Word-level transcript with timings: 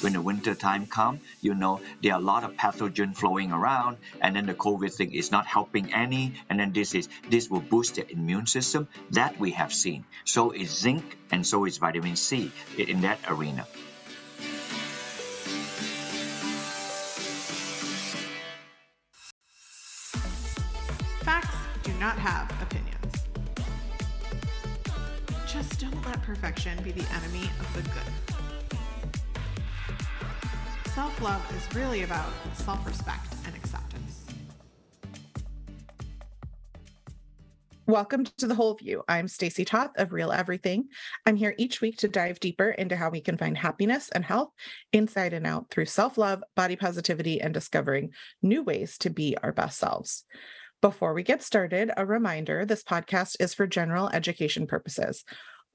when 0.00 0.12
the 0.12 0.20
winter 0.20 0.54
time 0.54 0.86
come, 0.86 1.20
you 1.40 1.54
know, 1.54 1.80
there 2.02 2.12
are 2.12 2.20
a 2.20 2.24
lot 2.24 2.44
of 2.44 2.52
pathogen 2.54 3.16
flowing 3.16 3.52
around, 3.52 3.96
and 4.20 4.36
then 4.36 4.46
the 4.46 4.54
COVID 4.54 4.92
thing 4.92 5.12
is 5.12 5.30
not 5.30 5.46
helping 5.46 5.92
any, 5.94 6.34
and 6.48 6.58
then 6.60 6.72
this 6.72 6.94
is 6.94 7.08
this 7.30 7.50
will 7.50 7.60
boost 7.60 7.96
the 7.96 8.10
immune 8.10 8.46
system. 8.46 8.88
That 9.10 9.38
we 9.38 9.52
have 9.52 9.72
seen. 9.72 10.04
So 10.24 10.50
is 10.50 10.70
zinc, 10.70 11.16
and 11.30 11.46
so 11.46 11.64
is 11.64 11.78
vitamin 11.78 12.16
C 12.16 12.50
in 12.78 13.00
that 13.02 13.18
arena. 13.28 13.66
Facts 21.22 21.56
do 21.82 21.92
not 21.94 22.18
have 22.18 22.50
opinions. 22.62 23.14
Just 25.46 25.80
don't 25.80 26.04
let 26.06 26.22
perfection 26.22 26.80
be 26.82 26.92
the 26.92 27.06
enemy 27.14 27.50
of 27.58 27.74
the 27.74 27.82
good. 27.82 28.35
Self 30.96 31.20
love 31.20 31.54
is 31.54 31.76
really 31.76 32.04
about 32.04 32.32
self 32.54 32.86
respect 32.86 33.26
and 33.44 33.54
acceptance. 33.54 34.24
Welcome 37.86 38.24
to 38.38 38.46
the 38.46 38.54
Whole 38.54 38.72
View. 38.76 39.02
I'm 39.06 39.28
Stacy 39.28 39.66
Toth 39.66 39.90
of 39.96 40.14
Real 40.14 40.32
Everything. 40.32 40.88
I'm 41.26 41.36
here 41.36 41.54
each 41.58 41.82
week 41.82 41.98
to 41.98 42.08
dive 42.08 42.40
deeper 42.40 42.70
into 42.70 42.96
how 42.96 43.10
we 43.10 43.20
can 43.20 43.36
find 43.36 43.58
happiness 43.58 44.08
and 44.08 44.24
health 44.24 44.48
inside 44.90 45.34
and 45.34 45.46
out 45.46 45.68
through 45.70 45.84
self 45.84 46.16
love, 46.16 46.42
body 46.54 46.76
positivity, 46.76 47.42
and 47.42 47.52
discovering 47.52 48.12
new 48.40 48.62
ways 48.62 48.96
to 49.00 49.10
be 49.10 49.36
our 49.42 49.52
best 49.52 49.78
selves. 49.78 50.24
Before 50.80 51.12
we 51.12 51.22
get 51.22 51.42
started, 51.42 51.90
a 51.94 52.06
reminder 52.06 52.64
this 52.64 52.82
podcast 52.82 53.36
is 53.38 53.52
for 53.52 53.66
general 53.66 54.08
education 54.08 54.66
purposes. 54.66 55.24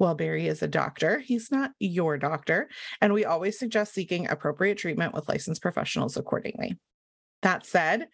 While 0.02 0.16
Barrie 0.16 0.48
is 0.48 0.64
a 0.64 0.68
doctor, 0.68 1.20
he's 1.20 1.52
not 1.52 1.74
your 1.78 2.18
doctor, 2.18 2.70
and 3.02 3.14
we 3.14 3.24
always 3.24 3.60
suggest 3.60 3.94
seeking 3.94 4.28
appropriate 4.28 4.80
treatment 4.80 5.14
with 5.14 5.30
licensed 5.30 5.62
professionals 5.62 6.18
accordingly. 6.18 6.80
That 7.44 7.68
said, 7.68 8.08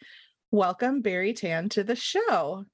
welcome 0.51 0.99
Barrie 1.01 1.31
Tan 1.31 1.69
to 1.69 1.85
the 1.85 1.95
show. 1.95 2.65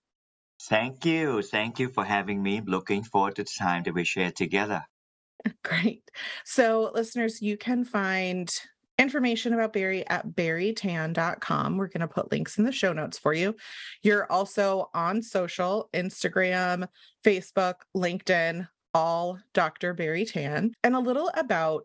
Thank 0.63 1.05
you. 1.05 1.43
Thank 1.43 1.77
you 1.77 1.89
for 1.89 2.03
having 2.03 2.41
me. 2.41 2.61
Looking 2.65 3.03
forward 3.03 3.35
to 3.35 3.43
the 3.43 3.51
time 3.55 3.83
that 3.83 3.93
we 3.93 4.03
share 4.03 4.31
together. 4.31 4.83
Great. 5.63 6.09
So, 6.43 6.89
listeners, 6.95 7.39
you 7.39 7.55
can 7.55 7.85
find 7.85 8.51
information 8.97 9.53
about 9.53 9.73
Barrie 9.73 10.07
at 10.07 10.27
barrietan.com. 10.29 11.77
We're 11.77 11.87
going 11.87 12.01
to 12.01 12.07
put 12.07 12.31
links 12.31 12.57
in 12.57 12.63
the 12.63 12.71
show 12.71 12.93
notes 12.93 13.19
for 13.19 13.35
you. 13.35 13.55
You're 14.01 14.31
also 14.31 14.89
on 14.95 15.21
social 15.21 15.89
Instagram, 15.93 16.87
Facebook, 17.23 17.75
LinkedIn, 17.95 18.67
all 18.93 19.39
Dr. 19.53 19.93
Barrie 19.93 20.25
Tan. 20.25 20.73
And 20.83 20.95
a 20.95 20.99
little 20.99 21.29
about 21.35 21.83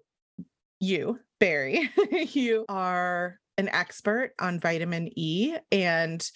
you, 0.81 1.19
Barrie. 1.41 1.91
you 2.33 2.65
are 2.69 3.39
an 3.57 3.69
expert 3.69 4.33
on 4.39 4.61
vitamin 4.61 5.11
E 5.17 5.57
and 5.73 6.31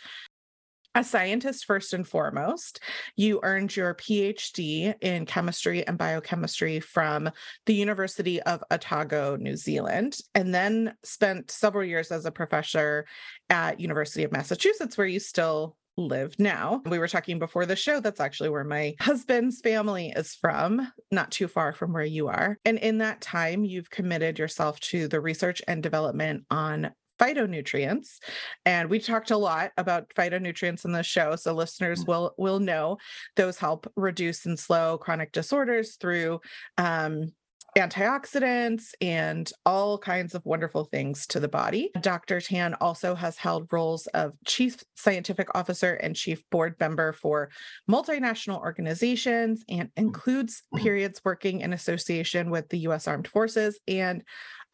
a 0.95 1.03
scientist 1.03 1.65
first 1.65 1.95
and 1.95 2.07
foremost. 2.07 2.81
You 3.17 3.41
earned 3.43 3.75
your 3.75 3.95
PhD 3.95 4.95
in 5.01 5.25
chemistry 5.25 5.87
and 5.87 5.97
biochemistry 5.97 6.81
from 6.81 7.31
the 7.67 7.75
University 7.75 8.43
of 8.43 8.63
Otago, 8.71 9.37
New 9.37 9.57
Zealand, 9.57 10.19
and 10.35 10.55
then 10.55 10.95
spent 11.03 11.51
several 11.51 11.85
years 11.85 12.11
as 12.11 12.27
a 12.27 12.31
professor 12.31 13.07
at 13.49 13.81
University 13.81 14.25
of 14.25 14.33
Massachusetts, 14.33 14.99
where 14.99 15.07
you 15.07 15.21
still 15.21 15.77
live 15.97 16.35
now. 16.39 16.83
We 16.87 16.99
were 16.99 17.09
talking 17.09 17.39
before 17.39 17.67
the 17.67 17.77
show. 17.77 18.01
That's 18.01 18.21
actually 18.21 18.51
where 18.51 18.65
my 18.65 18.95
husband's 19.01 19.61
family 19.61 20.13
is 20.15 20.35
from, 20.35 20.91
not 21.11 21.31
too 21.31 21.49
far 21.49 21.73
from 21.73 21.93
where 21.93 22.05
you 22.05 22.29
are. 22.29 22.59
And 22.65 22.79
in 22.79 22.99
that 22.99 23.21
time, 23.21 23.65
you've 23.65 23.91
committed 23.91 24.39
yourself 24.39 24.81
to 24.81 25.09
the 25.09 25.21
research 25.21 25.63
and 25.69 25.83
development 25.83 26.45
on 26.51 26.93
phytonutrients 27.21 28.19
and 28.65 28.91
we 28.91 28.99
talked 28.99 29.31
a 29.31 29.37
lot 29.37 29.71
about 29.77 30.09
phytonutrients 30.17 30.85
in 30.85 30.91
the 30.91 31.05
show 31.05 31.37
so 31.37 31.53
listeners 31.53 32.03
mm. 32.03 32.09
will 32.09 32.35
will 32.37 32.59
know 32.59 32.97
those 33.37 33.59
help 33.59 33.87
reduce 33.95 34.45
and 34.45 34.59
slow 34.59 34.99
chronic 34.99 35.31
disorders 35.31 35.97
through 35.97 36.41
um, 36.79 37.31
antioxidants 37.77 38.93
and 39.01 39.51
all 39.65 39.99
kinds 39.99 40.35
of 40.35 40.45
wonderful 40.45 40.85
things 40.85 41.27
to 41.29 41.41
the 41.41 41.49
body. 41.49 41.91
Dr. 42.01 42.41
Tan 42.41 42.75
also 42.75 43.15
has 43.15 43.37
held 43.37 43.69
roles 43.73 44.07
of 44.09 44.33
chief 44.47 44.83
scientific 44.95 45.49
officer 45.55 45.95
and 45.95 46.15
chief 46.15 46.43
board 46.51 46.75
member 46.79 47.13
for 47.13 47.51
multinational 47.91 48.61
organizations 48.61 49.65
and 49.69 49.91
includes 49.97 50.63
periods 50.77 51.21
working 51.25 51.61
in 51.61 51.73
association 51.73 52.51
with 52.51 52.69
the 52.69 52.81
US 52.81 53.09
Armed 53.09 53.29
Forces 53.29 53.81
and 53.89 54.23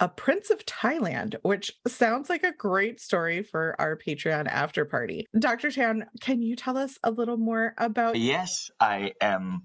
a 0.00 0.08
prince 0.08 0.50
of 0.50 0.64
Thailand, 0.64 1.34
which 1.42 1.72
sounds 1.86 2.30
like 2.30 2.44
a 2.44 2.52
great 2.52 3.00
story 3.00 3.42
for 3.42 3.74
our 3.80 3.96
Patreon 3.96 4.46
after 4.46 4.84
party. 4.84 5.26
Dr. 5.38 5.70
Tan, 5.72 6.06
can 6.20 6.40
you 6.40 6.54
tell 6.54 6.78
us 6.78 6.98
a 7.02 7.10
little 7.10 7.36
more 7.36 7.74
about? 7.78 8.16
Yes, 8.16 8.70
I 8.78 9.12
am 9.20 9.62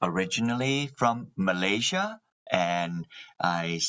originally 0.00 0.90
from 0.96 1.28
Malaysia 1.36 2.18
and 2.52 3.06
I 3.42 3.80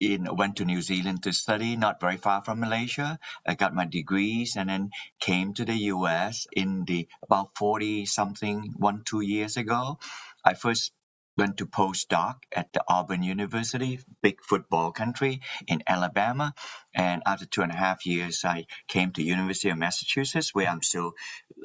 in, 0.00 0.28
went 0.36 0.58
to 0.58 0.66
New 0.66 0.82
Zealand 0.82 1.24
to 1.24 1.34
study, 1.34 1.76
not 1.76 2.00
very 2.00 2.18
far 2.18 2.44
from 2.44 2.60
Malaysia. 2.60 3.20
I 3.46 3.56
got 3.56 3.74
my 3.74 3.86
degrees 3.86 4.56
and 4.56 4.70
then 4.70 4.90
came 5.20 5.54
to 5.56 5.66
the 5.66 5.76
US 5.94 6.48
in 6.52 6.86
the 6.86 7.08
about 7.24 7.52
40 7.58 8.06
something, 8.06 8.74
one, 8.78 9.02
two 9.06 9.22
years 9.22 9.58
ago. 9.58 10.00
I 10.44 10.54
first 10.54 10.92
went 11.38 11.58
to 11.58 11.66
postdoc 11.66 12.36
at 12.56 12.72
the 12.74 12.82
Auburn 12.88 13.22
University, 13.22 14.00
big 14.22 14.42
football 14.42 14.92
country 14.92 15.42
in 15.68 15.84
Alabama. 15.86 16.54
And 16.94 17.22
after 17.26 17.46
two 17.46 17.62
and 17.62 17.72
a 17.72 17.76
half 17.76 18.06
years, 18.06 18.44
I 18.44 18.66
came 18.88 19.12
to 19.12 19.22
University 19.24 19.70
of 19.70 19.78
Massachusetts, 19.78 20.54
where 20.54 20.68
I'm 20.68 20.82
still 20.82 21.12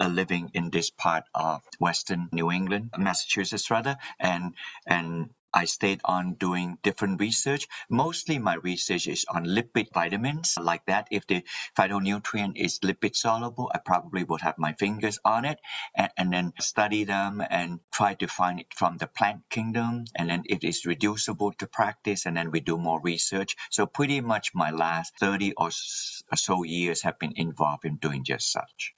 uh, 0.01 0.09
living 0.09 0.51
in 0.56 0.72
this 0.72 0.91
part 0.91 1.25
of 1.35 1.63
Western 1.79 2.29
New 2.34 2.51
England, 2.51 2.91
Massachusetts 3.00 3.72
rather, 3.72 3.97
and 4.19 4.56
and 4.88 5.31
I 5.56 5.64
stayed 5.66 6.02
on 6.04 6.34
doing 6.34 6.78
different 6.84 7.22
research. 7.22 7.66
Mostly 7.90 8.40
my 8.40 8.56
research 8.56 9.08
is 9.08 9.26
on 9.30 9.46
lipid 9.46 9.94
vitamins 9.94 10.56
like 10.60 10.86
that. 10.88 11.08
If 11.12 11.28
the 11.28 11.46
phytonutrient 11.78 12.58
is 12.58 12.80
lipid 12.80 13.16
soluble, 13.16 13.72
I 13.74 13.78
probably 13.78 14.26
would 14.26 14.42
have 14.42 14.58
my 14.58 14.74
fingers 14.74 15.18
on 15.24 15.46
it 15.46 15.60
and, 15.96 16.12
and 16.18 16.34
then 16.34 16.54
study 16.60 17.06
them 17.06 17.42
and 17.50 17.80
try 17.90 18.16
to 18.16 18.28
find 18.28 18.60
it 18.60 18.74
from 18.76 18.98
the 18.98 19.08
plant 19.08 19.44
kingdom. 19.50 20.04
And 20.14 20.30
then 20.30 20.44
it 20.46 20.66
is 20.66 20.86
reducible 20.86 21.54
to 21.54 21.68
practice 21.68 22.26
and 22.26 22.36
then 22.36 22.52
we 22.52 22.60
do 22.60 22.78
more 22.78 23.00
research. 23.02 23.56
So 23.72 23.86
pretty 23.86 24.20
much 24.20 24.54
my 24.54 24.72
last 24.72 25.14
30 25.20 25.54
or 25.54 25.72
so 25.72 26.64
years 26.64 27.04
have 27.04 27.18
been 27.18 27.34
involved 27.38 27.86
in 27.86 27.96
doing 27.96 28.26
just 28.26 28.52
such. 28.52 28.94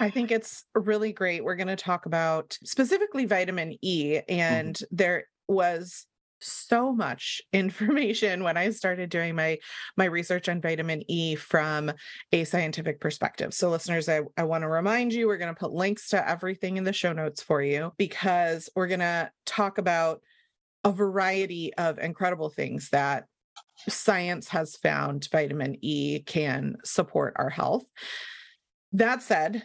I 0.00 0.10
think 0.10 0.30
it's 0.30 0.64
really 0.74 1.12
great. 1.12 1.44
We're 1.44 1.56
going 1.56 1.68
to 1.68 1.76
talk 1.76 2.06
about 2.06 2.58
specifically 2.64 3.26
vitamin 3.26 3.76
E, 3.82 4.14
mm-hmm. 4.14 4.32
and 4.32 4.74
mm-hmm. 4.74 4.96
there 4.96 5.24
was 5.48 6.06
so 6.40 6.92
much 6.92 7.40
information 7.52 8.42
when 8.42 8.56
I 8.56 8.70
started 8.70 9.10
doing 9.10 9.34
my 9.34 9.58
my 9.96 10.04
research 10.04 10.48
on 10.48 10.60
vitamin 10.60 11.02
E 11.08 11.34
from 11.34 11.92
a 12.32 12.44
scientific 12.44 13.00
perspective. 13.00 13.54
So 13.54 13.70
listeners, 13.70 14.08
I, 14.08 14.20
I 14.36 14.44
want 14.44 14.62
to 14.62 14.68
remind 14.68 15.12
you 15.12 15.26
we're 15.26 15.38
going 15.38 15.54
to 15.54 15.58
put 15.58 15.72
links 15.72 16.08
to 16.10 16.28
everything 16.28 16.76
in 16.76 16.84
the 16.84 16.92
show 16.92 17.12
notes 17.12 17.42
for 17.42 17.62
you 17.62 17.92
because 17.96 18.68
we're 18.74 18.88
going 18.88 19.00
to 19.00 19.30
talk 19.46 19.78
about 19.78 20.20
a 20.82 20.92
variety 20.92 21.72
of 21.74 21.98
incredible 21.98 22.50
things 22.50 22.90
that 22.90 23.24
science 23.88 24.48
has 24.48 24.76
found 24.76 25.28
vitamin 25.30 25.76
E 25.80 26.20
can 26.20 26.76
support 26.84 27.34
our 27.36 27.48
health. 27.48 27.84
That 28.92 29.22
said, 29.22 29.64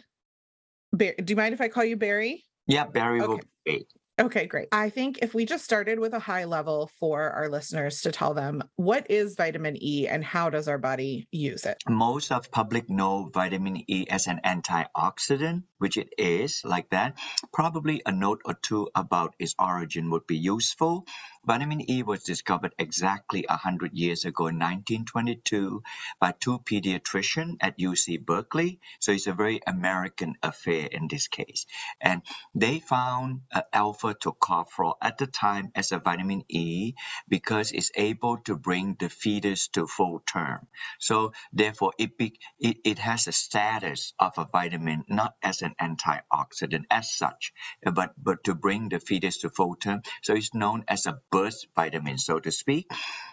do 0.96 1.12
you 1.26 1.36
mind 1.36 1.54
if 1.54 1.60
I 1.60 1.68
call 1.68 1.84
you 1.84 1.96
Barrie? 1.96 2.44
Yeah, 2.66 2.86
Barrie 2.86 3.20
okay. 3.20 3.28
will 3.28 3.40
be 3.64 3.86
Okay, 4.20 4.44
great. 4.44 4.68
I 4.70 4.90
think 4.90 5.20
if 5.22 5.32
we 5.32 5.46
just 5.46 5.64
started 5.64 5.98
with 5.98 6.12
a 6.12 6.18
high 6.18 6.44
level 6.44 6.90
for 7.00 7.30
our 7.30 7.48
listeners 7.48 8.02
to 8.02 8.12
tell 8.12 8.34
them 8.34 8.62
what 8.76 9.10
is 9.10 9.34
vitamin 9.34 9.82
E 9.82 10.06
and 10.06 10.22
how 10.22 10.50
does 10.50 10.68
our 10.68 10.76
body 10.76 11.26
use 11.32 11.64
it? 11.64 11.78
Most 11.88 12.30
of 12.30 12.50
public 12.50 12.90
know 12.90 13.30
vitamin 13.32 13.82
E 13.90 14.06
as 14.10 14.26
an 14.26 14.38
antioxidant, 14.44 15.62
which 15.80 15.96
it 15.98 16.10
is 16.18 16.62
like 16.64 16.90
that. 16.90 17.18
Probably 17.52 18.02
a 18.06 18.12
note 18.12 18.42
or 18.44 18.54
two 18.54 18.88
about 18.94 19.34
its 19.38 19.54
origin 19.58 20.10
would 20.10 20.26
be 20.26 20.38
useful. 20.38 21.06
Vitamin 21.44 21.90
E 21.90 22.02
was 22.02 22.22
discovered 22.24 22.74
exactly 22.78 23.46
100 23.48 23.94
years 23.94 24.26
ago 24.26 24.48
in 24.48 24.56
1922 24.56 25.82
by 26.20 26.32
two 26.38 26.58
pediatricians 26.60 27.56
at 27.60 27.78
UC 27.78 28.24
Berkeley. 28.24 28.80
So 29.00 29.12
it's 29.12 29.26
a 29.26 29.32
very 29.32 29.60
American 29.66 30.34
affair 30.42 30.86
in 30.86 31.08
this 31.08 31.28
case. 31.28 31.66
And 32.00 32.22
they 32.54 32.80
found 32.80 33.42
uh, 33.52 33.62
alpha 33.72 34.14
tocopherol 34.14 34.96
at 35.02 35.18
the 35.18 35.26
time 35.26 35.72
as 35.74 35.92
a 35.92 35.98
vitamin 35.98 36.44
E 36.48 36.94
because 37.28 37.72
it's 37.72 37.90
able 37.96 38.38
to 38.38 38.56
bring 38.56 38.96
the 39.00 39.08
fetus 39.08 39.68
to 39.68 39.86
full 39.86 40.20
term. 40.26 40.66
So 40.98 41.32
therefore, 41.52 41.92
it, 41.98 42.18
be, 42.18 42.38
it, 42.58 42.78
it 42.84 42.98
has 42.98 43.26
a 43.28 43.32
status 43.32 44.12
of 44.18 44.34
a 44.38 44.46
vitamin, 44.50 45.04
not 45.08 45.34
as 45.42 45.62
an 45.62 45.69
an 45.78 45.96
antioxidant 45.96 46.84
as 46.90 47.12
such, 47.12 47.52
but 47.82 48.14
but 48.16 48.44
to 48.44 48.54
bring 48.54 48.88
the 48.88 49.00
fetus 49.00 49.38
to 49.38 49.50
full 49.50 49.76
term. 49.76 50.02
So 50.22 50.34
it's 50.34 50.54
known 50.54 50.84
as 50.88 51.06
a 51.06 51.20
birth 51.30 51.64
vitamin, 51.74 52.18
so 52.18 52.38
to 52.40 52.50
speak. 52.50 52.90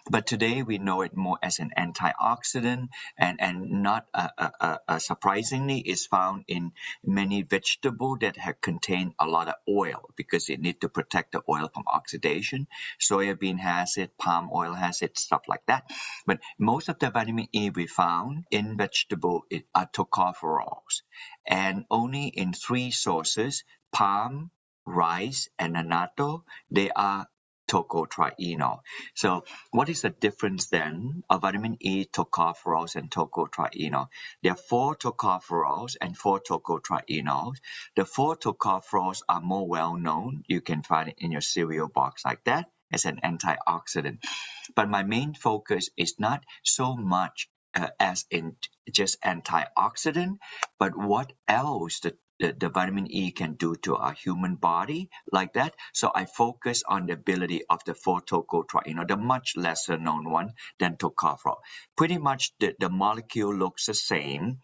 But 0.10 0.26
today 0.26 0.64
we 0.64 0.78
know 0.78 1.02
it 1.02 1.16
more 1.16 1.38
as 1.42 1.60
an 1.60 1.72
antioxidant, 1.78 2.90
and 3.18 3.42
and 3.42 3.84
not 3.84 4.06
uh, 4.14 4.30
uh, 4.38 4.78
uh, 4.88 5.00
surprisingly, 5.00 5.80
is 5.80 6.06
found 6.06 6.46
in 6.48 6.72
many 7.04 7.42
vegetables 7.42 8.20
that 8.22 8.38
have 8.38 8.62
contain 8.62 9.14
a 9.20 9.28
lot 9.28 9.48
of 9.48 9.56
oil 9.68 10.10
because 10.16 10.50
it 10.50 10.60
need 10.60 10.82
to 10.82 10.90
protect 10.90 11.34
the 11.34 11.42
oil 11.50 11.70
from 11.74 11.84
oxidation. 11.88 12.68
Soybean 13.00 13.60
has 13.60 13.98
it, 13.98 14.18
palm 14.18 14.50
oil 14.54 14.74
has 14.74 15.02
it, 15.02 15.18
stuff 15.18 15.44
like 15.48 15.66
that. 15.68 15.90
But 16.26 16.40
most 16.58 16.90
of 16.90 17.00
the 17.00 17.10
vitamin 17.10 17.48
E 17.54 17.70
we 17.70 17.88
found 17.88 18.46
in 18.52 18.78
vegetable 18.78 19.46
are 19.74 19.88
tocopherols, 19.88 21.02
and 21.48 21.86
only 21.90 22.28
in 22.28 22.54
three 22.54 22.92
sources: 22.92 23.64
palm, 23.92 24.52
rice, 24.86 25.50
and 25.58 25.76
annatto. 25.78 26.44
They 26.72 26.92
are 26.92 27.28
tocotrienol. 27.70 28.80
So 29.16 29.44
what 29.72 29.90
is 29.90 30.02
the 30.02 30.10
difference 30.10 30.68
then 30.68 31.24
of 31.30 31.42
vitamin 31.42 31.78
E, 31.80 32.06
tocopherols, 32.06 32.96
and 32.96 33.12
tocotrienol? 33.12 34.08
There 34.42 34.54
are 34.54 34.56
four 34.56 34.96
tocopherols 34.96 35.98
and 36.00 36.18
four 36.18 36.40
tocotrienols. 36.40 37.58
The 37.96 38.06
four 38.06 38.38
tocopherols 38.38 39.22
are 39.28 39.42
more 39.42 39.68
well 39.68 39.96
known. 39.96 40.44
You 40.48 40.62
can 40.62 40.84
find 40.84 41.10
it 41.10 41.16
in 41.20 41.32
your 41.32 41.42
cereal 41.42 41.90
box 41.90 42.24
like 42.26 42.44
that 42.46 42.68
as 42.92 43.06
an 43.06 43.20
antioxidant. 43.24 44.24
But 44.76 44.90
my 44.90 45.04
main 45.04 45.34
focus 45.34 45.90
is 45.98 46.16
not 46.20 46.44
so 46.64 46.96
much 46.96 47.50
uh, 47.76 47.90
as 48.00 48.26
in 48.32 48.56
just 48.92 49.22
antioxidant, 49.24 50.38
but 50.80 50.98
what 50.98 51.34
else 51.48 52.00
the 52.02 52.16
the, 52.40 52.54
the 52.60 52.70
vitamin 52.70 53.08
E 53.12 53.32
can 53.32 53.54
do 53.56 53.76
to 53.84 53.96
our 53.98 54.14
human 54.14 54.56
body 54.56 55.10
like 55.32 55.54
that. 55.54 55.76
So 55.94 56.12
I 56.14 56.26
focus 56.26 56.84
on 56.88 57.08
the 57.08 57.14
ability 57.14 57.64
of 57.70 57.82
the 57.86 57.94
photocotriene, 57.94 58.88
you 58.88 58.96
know, 58.96 59.06
the 59.08 59.18
much 59.18 59.54
lesser 59.58 59.98
known 59.98 60.30
one 60.30 60.54
than 60.80 60.98
tocopherol. 60.98 61.58
Pretty 61.98 62.18
much 62.18 62.52
the, 62.60 62.76
the 62.80 62.90
molecule 62.90 63.56
looks 63.56 63.88
the 63.88 63.94
same. 63.94 64.60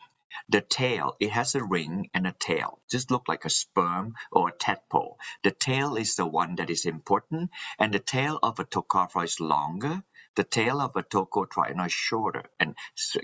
The 0.50 0.62
tail, 0.62 1.16
it 1.20 1.32
has 1.32 1.56
a 1.56 1.64
ring 1.64 2.10
and 2.14 2.28
a 2.28 2.34
tail. 2.40 2.82
Just 2.92 3.12
look 3.12 3.24
like 3.28 3.46
a 3.46 3.50
sperm 3.50 4.14
or 4.32 4.50
a 4.50 4.54
tadpole. 4.58 5.18
The 5.44 5.52
tail 5.52 5.96
is 5.96 6.16
the 6.16 6.28
one 6.28 6.56
that 6.58 6.70
is 6.70 6.86
important, 6.86 7.52
and 7.80 7.94
the 7.94 8.00
tail 8.00 8.40
of 8.44 8.60
a 8.60 8.66
tocopherol 8.66 9.26
is 9.26 9.40
longer. 9.40 10.04
The 10.36 10.44
tail 10.46 10.82
of 10.82 10.96
a 10.96 11.04
tocotrienol 11.04 11.88
is 11.88 11.94
shorter 11.94 12.46
and 12.60 12.76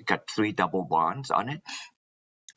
got 0.05 0.29
three 0.29 0.51
double 0.53 0.83
bonds 0.83 1.31
on 1.31 1.49
it 1.49 1.61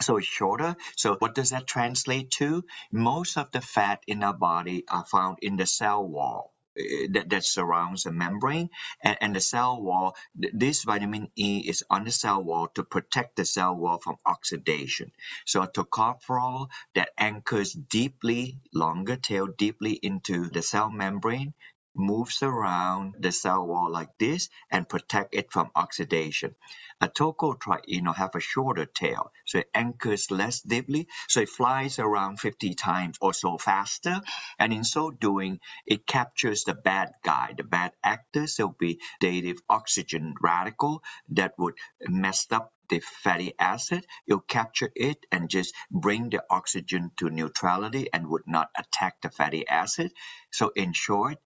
so 0.00 0.16
it's 0.18 0.28
shorter. 0.28 0.76
So 0.96 1.16
what 1.18 1.34
does 1.34 1.50
that 1.50 1.66
translate 1.66 2.30
to? 2.32 2.64
Most 2.92 3.36
of 3.38 3.50
the 3.52 3.60
fat 3.62 4.02
in 4.06 4.22
our 4.24 4.34
body 4.34 4.84
are 4.88 5.04
found 5.04 5.38
in 5.42 5.56
the 5.56 5.66
cell 5.66 6.06
wall 6.06 6.54
eh, 6.78 7.08
that, 7.12 7.30
that 7.30 7.44
surrounds 7.44 8.04
the 8.04 8.12
membrane 8.12 8.70
and, 9.02 9.18
and 9.20 9.36
the 9.36 9.40
cell 9.40 9.82
wall 9.82 10.16
this 10.34 10.84
vitamin 10.84 11.30
e 11.36 11.64
is 11.68 11.84
on 11.90 12.04
the 12.04 12.12
cell 12.12 12.44
wall 12.44 12.68
to 12.76 12.84
protect 12.84 13.36
the 13.36 13.44
cell 13.44 13.74
wall 13.76 13.98
from 13.98 14.16
oxidation 14.26 15.12
so 15.46 15.62
a 15.62 15.68
tocopherol 15.68 16.68
that 16.94 17.10
anchors 17.18 17.72
deeply 17.72 18.60
longer 18.72 19.16
tail 19.16 19.48
deeply 19.48 19.94
into 19.94 20.48
the 20.50 20.62
cell 20.62 20.90
membrane 20.90 21.54
moves 21.94 22.42
around 22.42 23.14
the 23.18 23.32
cell 23.32 23.66
wall 23.66 23.90
like 23.90 24.10
this 24.18 24.48
and 24.70 24.88
protect 24.88 25.34
it 25.34 25.52
from 25.52 25.70
oxidation. 25.74 26.54
A 27.00 27.08
tocotrienol 27.08 28.14
have 28.16 28.34
a 28.34 28.40
shorter 28.40 28.86
tail, 28.86 29.32
so 29.46 29.58
it 29.58 29.70
anchors 29.74 30.30
less 30.30 30.60
deeply, 30.60 31.08
so 31.28 31.40
it 31.40 31.48
flies 31.48 31.98
around 31.98 32.40
50 32.40 32.74
times 32.74 33.18
or 33.20 33.34
so 33.34 33.58
faster, 33.58 34.20
and 34.58 34.72
in 34.72 34.84
so 34.84 35.10
doing, 35.10 35.60
it 35.86 36.06
captures 36.06 36.64
the 36.64 36.74
bad 36.74 37.12
guy, 37.24 37.54
the 37.56 37.64
bad 37.64 37.92
actors. 38.02 38.56
There'll 38.56 38.76
be 38.78 39.00
native 39.22 39.58
oxygen 39.68 40.34
radical 40.40 41.02
that 41.30 41.54
would 41.58 41.74
mess 42.00 42.46
up 42.50 42.72
the 42.88 43.00
fatty 43.00 43.54
acid, 43.58 44.06
you'll 44.26 44.40
capture 44.40 44.90
it 44.94 45.24
and 45.32 45.48
just 45.48 45.74
bring 45.90 46.28
the 46.30 46.44
oxygen 46.50 47.10
to 47.16 47.30
neutrality 47.30 48.08
and 48.12 48.26
would 48.28 48.46
not 48.46 48.68
attack 48.76 49.20
the 49.22 49.30
fatty 49.30 49.66
acid. 49.66 50.12
So 50.52 50.70
in 50.76 50.92
short, 50.92 51.38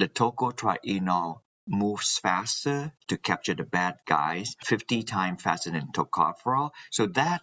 the 0.00 0.08
tocotrienol 0.08 1.40
moves 1.68 2.18
faster 2.18 2.92
to 3.08 3.18
capture 3.18 3.54
the 3.54 3.64
bad 3.64 3.96
guys, 4.08 4.56
50 4.64 5.02
times 5.02 5.42
faster 5.42 5.70
than 5.70 5.92
tocopherol. 5.92 6.70
So 6.90 7.06
that 7.08 7.42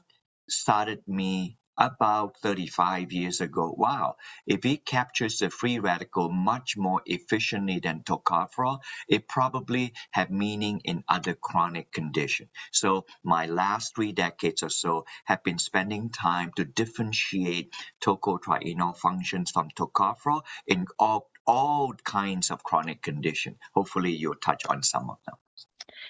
started 0.50 1.04
me 1.08 1.58
about 1.78 2.36
35 2.42 3.12
years 3.12 3.42
ago. 3.42 3.76
Wow, 3.78 4.16
if 4.48 4.66
it 4.66 4.86
captures 4.88 5.38
the 5.38 5.52
free 5.52 5.78
radical 5.78 6.32
much 6.32 6.76
more 6.76 7.02
efficiently 7.06 7.80
than 7.80 8.02
tocopherol, 8.02 8.80
it 9.08 9.28
probably 9.28 9.94
have 10.12 10.32
meaning 10.32 10.82
in 10.84 11.04
other 11.08 11.36
chronic 11.36 11.92
conditions. 11.92 12.50
So 12.72 13.06
my 13.24 13.46
last 13.46 13.94
three 13.96 14.14
decades 14.14 14.64
or 14.64 14.72
so 14.72 15.06
have 15.26 15.44
been 15.44 15.60
spending 15.60 16.10
time 16.10 16.52
to 16.56 16.66
differentiate 16.66 17.72
tocotrienol 18.04 18.98
functions 18.98 19.52
from 19.52 19.70
tocopherol 19.78 20.42
in 20.66 20.88
all 20.98 21.30
all 21.48 21.94
kinds 22.04 22.52
of 22.52 22.64
chronic 22.64 23.02
condition. 23.02 23.56
Hopefully, 23.74 24.12
you'll 24.12 24.36
touch 24.36 24.66
on 24.68 24.84
some 24.84 25.10
of 25.10 25.18
them. 25.26 25.36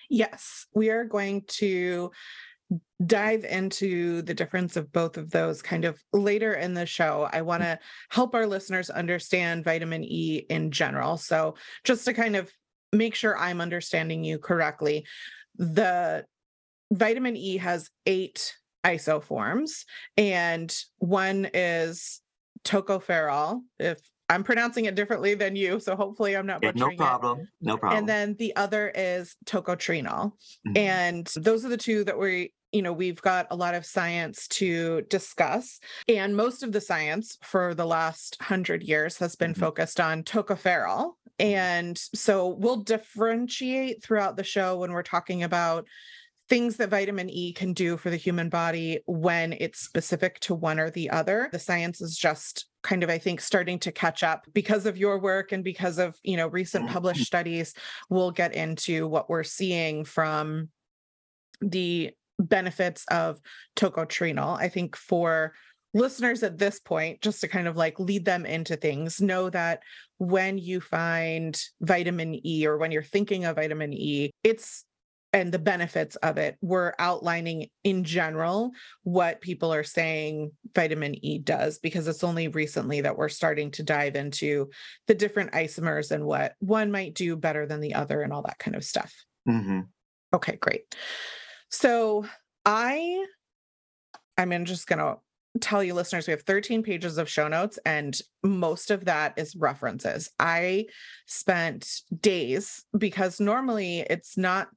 Yes, 0.10 0.66
we 0.74 0.89
are 0.89 1.06
going 1.06 1.44
to 1.48 2.12
dive 3.06 3.45
into 3.45 4.22
the 4.24 4.34
difference 4.34 4.75
of 4.75 4.92
both 4.92 5.18
of 5.18 5.31
those 5.31 5.62
kind 5.62 5.86
of 5.86 6.01
later 6.12 6.54
in 6.54 6.74
the 6.74 6.86
show. 6.86 7.30
I 7.31 7.42
want 7.42 7.63
to 7.63 7.69
mm-hmm. 7.69 8.16
help 8.16 8.36
our 8.36 8.48
listeners 8.48 8.89
understand 8.89 9.63
vitamin 9.63 10.04
E 10.04 10.45
in 10.50 10.72
general. 10.72 11.18
So, 11.18 11.56
just 11.84 12.06
to 12.06 12.13
kind 12.13 12.36
of 12.36 12.51
make 12.92 13.16
sure 13.16 13.38
I'm 13.38 13.62
understanding 13.62 14.24
you 14.24 14.39
correctly, 14.39 15.06
the 15.56 16.25
vitamin 16.92 17.36
E 17.38 17.57
has 17.57 17.89
eight 18.06 18.56
isoforms, 18.86 19.84
and 20.18 20.75
one 20.98 21.50
is 21.54 22.22
tocopherol, 22.63 23.62
if 23.80 24.00
I'm 24.29 24.44
pronouncing 24.44 24.85
it 24.85 24.95
differently 24.95 25.35
than 25.35 25.56
you, 25.56 25.79
so 25.79 25.95
hopefully 25.95 26.35
I'm 26.35 26.45
not 26.45 26.62
butchering 26.62 26.97
no 26.97 26.97
problem. 26.97 27.39
It. 27.39 27.47
No 27.62 27.77
problem. 27.77 28.00
And 28.00 28.09
then 28.09 28.35
the 28.38 28.56
other 28.56 28.91
is 28.94 29.35
tocotrienol. 29.45 30.33
Mm-hmm. 30.68 30.77
And 30.77 31.27
those 31.35 31.63
are 31.63 31.69
the 31.69 31.77
two 31.77 32.03
that 32.03 32.18
we 32.18 32.53
you 32.74 32.81
know 32.81 32.91
we've 32.91 33.21
got 33.21 33.47
a 33.50 33.56
lot 33.56 33.75
of 33.75 33.85
science 33.85 34.45
to 34.50 35.01
discuss 35.03 35.79
and 36.09 36.35
most 36.35 36.63
of 36.63 36.74
the 36.74 36.81
science 36.81 37.38
for 37.41 37.74
the 37.74 37.85
last 37.85 38.35
100 38.41 38.83
years 38.83 39.18
has 39.18 39.38
been 39.38 39.51
mm-hmm. 39.51 39.62
focused 39.62 40.01
on 40.01 40.21
tocopherol 40.21 41.13
mm-hmm. 41.39 41.47
and 41.47 41.97
so 41.97 42.50
we'll 42.50 42.83
differentiate 42.83 44.03
throughout 44.03 44.35
the 44.35 44.44
show 44.44 44.77
when 44.77 44.91
we're 44.91 45.01
talking 45.01 45.43
about 45.43 45.88
things 46.50 46.77
that 46.77 46.89
vitamin 46.89 47.30
E 47.30 47.54
can 47.54 47.74
do 47.74 47.98
for 47.98 48.10
the 48.10 48.18
human 48.18 48.50
body 48.50 49.00
when 49.06 49.54
it's 49.54 49.80
specific 49.80 50.39
to 50.42 50.56
one 50.56 50.80
or 50.80 50.89
the 50.89 51.10
other. 51.10 51.50
The 51.51 51.60
science 51.60 52.01
is 52.01 52.18
just 52.18 52.66
kind 52.88 53.04
of 53.04 53.10
i 53.10 53.18
think 53.18 53.42
starting 53.42 53.77
to 53.77 53.92
catch 53.92 54.24
up 54.24 54.46
because 54.54 54.86
of 54.86 54.98
your 54.98 55.20
work 55.20 55.51
and 55.51 55.63
because 55.63 55.98
of 55.98 56.18
you 56.24 56.38
know 56.38 56.48
recent 56.48 56.86
mm-hmm. 56.86 56.94
published 56.94 57.25
studies 57.25 57.74
we'll 58.10 58.32
get 58.32 58.54
into 58.54 59.08
what 59.08 59.30
we're 59.30 59.44
seeing 59.44 60.06
from 60.06 60.70
the 61.60 62.12
benefits 62.39 63.04
of 63.10 63.42
tocotrienol 63.75 64.58
i 64.58 64.70
think 64.70 64.96
for 64.96 65.54
listeners 65.94 66.44
at 66.44 66.58
this 66.58 66.80
point 66.80 67.20
just 67.22 67.42
to 67.42 67.48
kind 67.48 67.68
of 67.68 67.75
like 67.75 68.00
lead 68.00 68.24
them 68.24 68.46
into 68.46 68.75
things 68.75 69.20
know 69.20 69.50
that 69.50 69.82
when 70.20 70.58
you 70.58 70.80
find 70.80 71.62
vitamin 71.82 72.39
E 72.46 72.66
or 72.68 72.77
when 72.77 72.92
you're 72.92 73.04
thinking 73.04 73.46
of 73.46 73.56
vitamin 73.56 73.92
E 73.92 74.32
it's 74.44 74.86
and 75.34 75.51
the 75.51 75.60
benefits 75.60 76.15
of 76.17 76.38
it. 76.38 76.57
We're 76.62 76.93
outlining 77.00 77.69
in 77.84 78.03
general 78.03 78.72
what 79.03 79.41
people 79.41 79.74
are 79.74 79.84
saying 79.84 80.51
vitamin 80.74 81.24
E 81.24 81.39
does 81.39 81.79
because 81.79 82.07
it's 82.07 82.24
only 82.24 82.48
recently 82.48 83.01
that 83.01 83.17
we're 83.17 83.29
starting 83.29 83.72
to 83.72 83.84
dive 83.84 84.15
into 84.15 84.69
the 85.07 85.15
different 85.15 85.51
isomers 85.51 86.12
and 86.12 86.25
what 86.25 86.53
one 86.60 86.91
might 86.91 87.13
do 87.13 87.36
better 87.36 87.65
than 87.65 87.81
the 87.81 87.93
other 87.93 88.22
and 88.22 88.31
all 88.31 88.43
that 88.43 88.60
kind 88.60 88.75
of 88.75 88.84
stuff. 88.84 89.13
Mm-hmm. 89.48 89.81
Okay, 90.34 90.57
great. 90.57 90.96
So 91.69 92.25
I 92.65 93.25
I'm 94.38 94.65
just 94.65 94.88
going 94.88 95.00
to 95.00 95.17
tell 95.60 95.84
you 95.84 95.94
listeners 95.94 96.28
we 96.28 96.32
have 96.32 96.44
13 96.44 96.84
pages 96.84 97.18
of 97.18 97.30
show 97.30 97.48
notes 97.48 97.80
and 97.86 98.20
most 98.44 98.92
of 98.92 99.06
that 99.06 99.34
is 99.38 99.56
references. 99.56 100.30
I 100.40 100.86
spent 101.26 102.02
days 102.22 102.86
because 102.98 103.40
normally 103.40 104.06
it's 104.10 104.38
not 104.38 104.70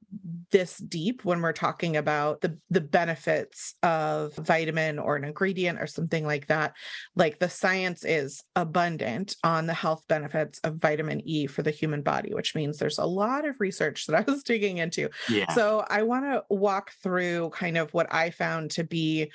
this 0.51 0.77
deep 0.77 1.23
when 1.23 1.41
we're 1.41 1.53
talking 1.53 1.95
about 1.97 2.41
the 2.41 2.57
the 2.69 2.81
benefits 2.81 3.75
of 3.83 4.35
vitamin 4.35 4.99
or 4.99 5.15
an 5.15 5.23
ingredient 5.23 5.79
or 5.79 5.87
something 5.87 6.25
like 6.25 6.47
that. 6.47 6.73
Like 7.15 7.39
the 7.39 7.49
science 7.49 8.03
is 8.03 8.43
abundant 8.55 9.35
on 9.43 9.67
the 9.67 9.73
health 9.73 10.03
benefits 10.07 10.59
of 10.59 10.75
vitamin 10.75 11.21
e 11.27 11.47
for 11.47 11.63
the 11.63 11.71
human 11.71 12.01
body 12.01 12.33
which 12.33 12.55
means 12.55 12.77
there's 12.77 12.97
a 12.97 13.05
lot 13.05 13.45
of 13.45 13.59
research 13.59 14.07
that 14.07 14.15
i 14.15 14.31
was 14.31 14.43
digging 14.43 14.77
into. 14.77 15.09
Yeah. 15.29 15.51
so 15.53 15.85
i 15.89 16.03
want 16.03 16.25
to 16.25 16.43
walk 16.49 16.91
through 17.03 17.49
kind 17.51 17.77
of 17.77 17.93
what 17.93 18.13
i 18.13 18.29
found 18.29 18.71
to 18.71 18.83
be 18.83 19.31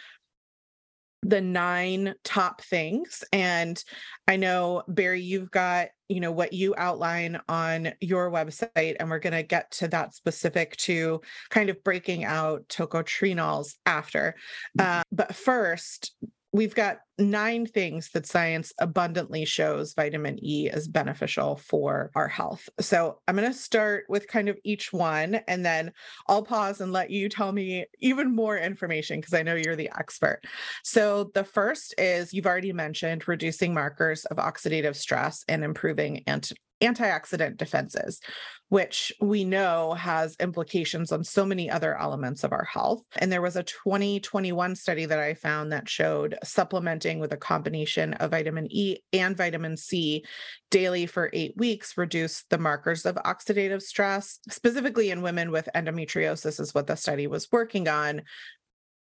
the 1.29 1.41
nine 1.41 2.15
top 2.23 2.63
things. 2.63 3.25
And 3.33 3.83
I 4.29 4.37
know, 4.37 4.85
Barrie, 4.87 5.23
you've 5.23 5.51
got, 5.51 5.89
you 6.09 6.21
know, 6.21 6.31
what 6.31 6.53
you 6.53 6.75
outline 6.79 7.41
on 7.49 7.93
your 8.01 8.31
website, 8.31 8.97
and 9.01 9.11
we're 9.11 9.19
going 9.19 9.33
to 9.33 9.43
get 9.43 9.73
to 9.73 9.89
that 9.89 10.15
specific 10.15 10.77
to 10.77 11.21
kind 11.51 11.69
of 11.69 11.83
breaking 11.83 12.25
out 12.25 12.69
tocotrienols 12.69 13.75
after. 13.87 14.37
Uh, 14.79 15.03
but 15.11 15.35
first, 15.35 16.15
we've 16.53 16.75
got 16.75 16.99
nine 17.19 17.67
things 17.67 18.11
that 18.11 18.27
science 18.27 18.73
abundantly 18.79 19.45
shows 19.45 19.95
vitamin 19.95 20.39
E 20.45 20.69
is 20.69 20.87
beneficial 20.87 21.57
for 21.57 22.11
our 22.15 22.29
health. 22.29 22.69
So 22.81 23.21
I'm 23.27 23.37
going 23.37 23.51
to 23.51 23.57
start 23.57 24.05
with 24.09 24.29
kind 24.29 24.49
of 24.49 24.59
each 24.65 24.93
one, 24.93 25.37
and 25.49 25.65
then 25.65 25.93
I'll 26.29 26.43
pause 26.43 26.81
and 26.81 26.93
let 26.93 27.11
you 27.11 27.29
tell 27.29 27.53
me 27.53 27.87
even 28.01 28.35
more 28.35 28.59
information 28.59 29.21
because 29.21 29.35
I 29.35 29.43
know 29.43 29.55
you're 29.55 29.77
the 29.77 29.91
expert. 29.99 30.43
So 30.85 31.31
the 31.35 31.45
first 31.45 31.95
is 31.99 32.35
you've 32.35 32.47
already 32.47 32.73
mentioned 32.73 33.29
reducing 33.29 33.73
markers 33.73 34.25
of 34.27 34.37
oxidative 34.37 34.97
stress 34.97 35.45
and 35.49 35.65
improving 35.65 36.23
anti- 36.27 36.57
antioxidant 36.81 37.57
defenses, 37.57 38.21
which 38.69 39.13
we 39.21 39.45
know 39.45 39.95
has 39.95 40.37
implications 40.41 41.13
on 41.13 41.25
so 41.25 41.47
many 41.47 41.71
other 41.71 41.99
elements 41.99 42.45
of 42.45 42.53
our 42.53 42.65
health. 42.65 43.03
And 43.17 43.31
there 43.31 43.43
was 43.43 43.57
a 43.57 43.63
2021 43.63 44.75
study 44.75 45.07
that 45.07 45.19
I 45.19 45.35
found 45.35 45.73
that 45.73 45.89
showed 45.89 46.37
supplementing 46.43 47.19
with 47.19 47.33
a 47.33 47.37
combination 47.37 48.15
of 48.15 48.33
vitamin 48.33 48.67
E 48.71 48.99
and 49.13 49.37
vitamin 49.37 49.77
C 49.77 50.25
daily 50.71 51.07
for 51.07 51.31
eight 51.33 51.57
weeks 51.57 51.97
reduced 51.97 52.51
the 52.51 52.59
markers 52.59 53.07
of 53.07 53.17
oxidative 53.17 53.83
stress, 53.83 54.41
specifically 54.51 55.11
in 55.11 55.23
women 55.23 55.51
with 55.51 55.69
endometriosis, 55.75 56.61
is 56.61 56.75
what 56.75 56.87
the 56.87 56.97
study 56.97 57.27
was 57.27 57.51
working 57.53 57.89
on. 57.89 58.23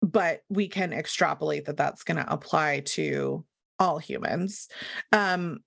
But 0.01 0.41
we 0.49 0.67
can 0.67 0.91
extrapolate 0.91 1.65
that 1.65 1.77
that's 1.77 2.03
going 2.03 2.17
to 2.17 2.31
apply 2.31 2.81
to 2.87 3.45
all 3.79 3.97
humans. 3.97 4.67
Um, 5.13 5.59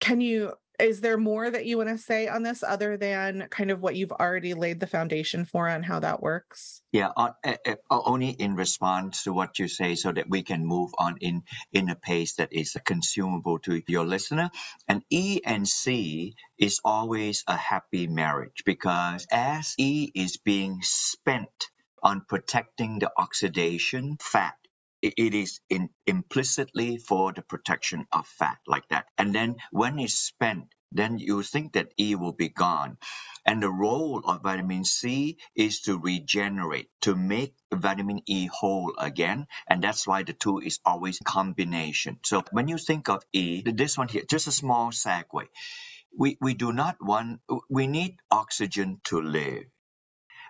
can 0.00 0.20
you 0.20 0.52
is 0.78 1.00
there 1.00 1.16
more 1.16 1.50
that 1.50 1.66
you 1.66 1.76
want 1.76 1.88
to 1.88 1.98
say 1.98 2.28
on 2.28 2.42
this 2.42 2.62
other 2.62 2.96
than 2.96 3.46
kind 3.50 3.70
of 3.70 3.80
what 3.80 3.96
you've 3.96 4.12
already 4.12 4.54
laid 4.54 4.80
the 4.80 4.86
foundation 4.86 5.44
for 5.44 5.68
on 5.68 5.82
how 5.82 6.00
that 6.00 6.22
works? 6.22 6.82
Yeah 6.92 7.10
uh, 7.16 7.32
uh, 7.44 7.74
only 7.90 8.30
in 8.30 8.54
response 8.54 9.24
to 9.24 9.32
what 9.32 9.58
you 9.58 9.68
say 9.68 9.94
so 9.94 10.12
that 10.12 10.28
we 10.28 10.42
can 10.42 10.64
move 10.64 10.90
on 10.98 11.16
in 11.20 11.42
in 11.72 11.88
a 11.88 11.96
pace 11.96 12.34
that 12.34 12.52
is 12.52 12.76
consumable 12.84 13.58
to 13.60 13.82
your 13.86 14.04
listener. 14.04 14.50
And 14.86 15.02
e 15.10 15.40
and 15.44 15.66
c 15.66 16.34
is 16.58 16.80
always 16.84 17.44
a 17.46 17.56
happy 17.56 18.06
marriage 18.06 18.62
because 18.64 19.26
as 19.30 19.74
e 19.78 20.10
is 20.14 20.36
being 20.36 20.78
spent 20.82 21.68
on 22.02 22.22
protecting 22.28 22.98
the 23.00 23.10
oxidation 23.16 24.16
fat 24.20 24.57
it 25.02 25.34
is 25.34 25.60
in 25.70 25.88
implicitly 26.06 26.98
for 26.98 27.32
the 27.32 27.42
protection 27.42 28.06
of 28.12 28.26
fat 28.26 28.58
like 28.66 28.88
that 28.88 29.06
and 29.18 29.34
then 29.34 29.56
when 29.70 29.98
it's 29.98 30.14
spent 30.14 30.64
then 30.92 31.18
you 31.18 31.42
think 31.42 31.74
that 31.74 31.92
E 31.98 32.14
will 32.14 32.32
be 32.32 32.48
gone. 32.48 32.96
And 33.44 33.62
the 33.62 33.70
role 33.70 34.20
of 34.24 34.42
vitamin 34.42 34.84
C 34.84 35.38
is 35.54 35.80
to 35.82 35.98
regenerate, 35.98 36.90
to 37.02 37.14
make 37.14 37.54
vitamin 37.72 38.22
E 38.26 38.46
whole 38.46 38.94
again. 38.98 39.46
And 39.68 39.82
that's 39.82 40.06
why 40.06 40.22
the 40.22 40.32
two 40.32 40.58
is 40.58 40.80
always 40.84 41.18
combination. 41.24 42.20
So 42.24 42.42
when 42.52 42.68
you 42.68 42.78
think 42.78 43.08
of 43.08 43.22
E, 43.32 43.62
this 43.62 43.98
one 43.98 44.08
here, 44.08 44.24
just 44.28 44.46
a 44.46 44.52
small 44.52 44.90
segue. 44.90 45.46
We, 46.16 46.38
we 46.40 46.54
do 46.54 46.72
not 46.72 46.96
want, 47.00 47.40
we 47.68 47.86
need 47.86 48.16
oxygen 48.30 49.00
to 49.04 49.20
live. 49.20 49.64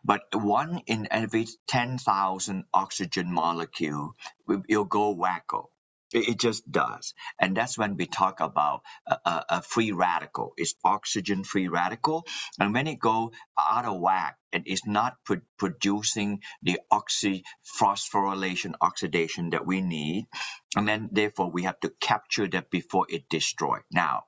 But 0.05 0.23
one 0.35 0.83
in 0.87 1.09
every 1.11 1.47
10,000 1.69 2.65
oxygen 2.75 3.33
molecule 3.33 4.15
will 4.47 4.85
go 4.85 5.15
wacko. 5.15 5.67
It, 6.13 6.41
just 6.41 6.71
does. 6.71 7.15
And 7.41 7.57
that's 7.57 7.79
when 7.79 7.97
we 7.97 8.07
talk 8.07 8.41
about 8.41 8.83
a, 9.07 9.15
a, 9.27 9.45
free 9.63 9.93
radical. 9.93 10.55
It's 10.57 10.75
oxygen 10.85 11.45
free 11.45 11.69
radical. 11.69 12.27
And 12.61 12.75
when 12.75 12.87
it 12.87 12.99
go 13.01 13.33
out 13.59 13.85
of 13.87 14.01
whack 14.01 14.37
and 14.53 14.67
is 14.67 14.83
not 14.87 15.17
pro- 15.25 15.43
producing 15.59 16.41
the 16.63 16.81
oxy 16.91 17.45
phosphorylation 17.81 18.75
oxidation 18.81 19.51
that 19.51 19.67
we 19.67 19.83
need, 19.83 20.29
and 20.77 20.89
then 20.89 21.11
therefore 21.13 21.51
we 21.51 21.65
have 21.65 21.81
to 21.81 21.93
capture 22.01 22.49
that 22.49 22.71
before 22.71 23.07
it 23.11 23.29
destroy. 23.29 23.79
Now, 23.93 24.25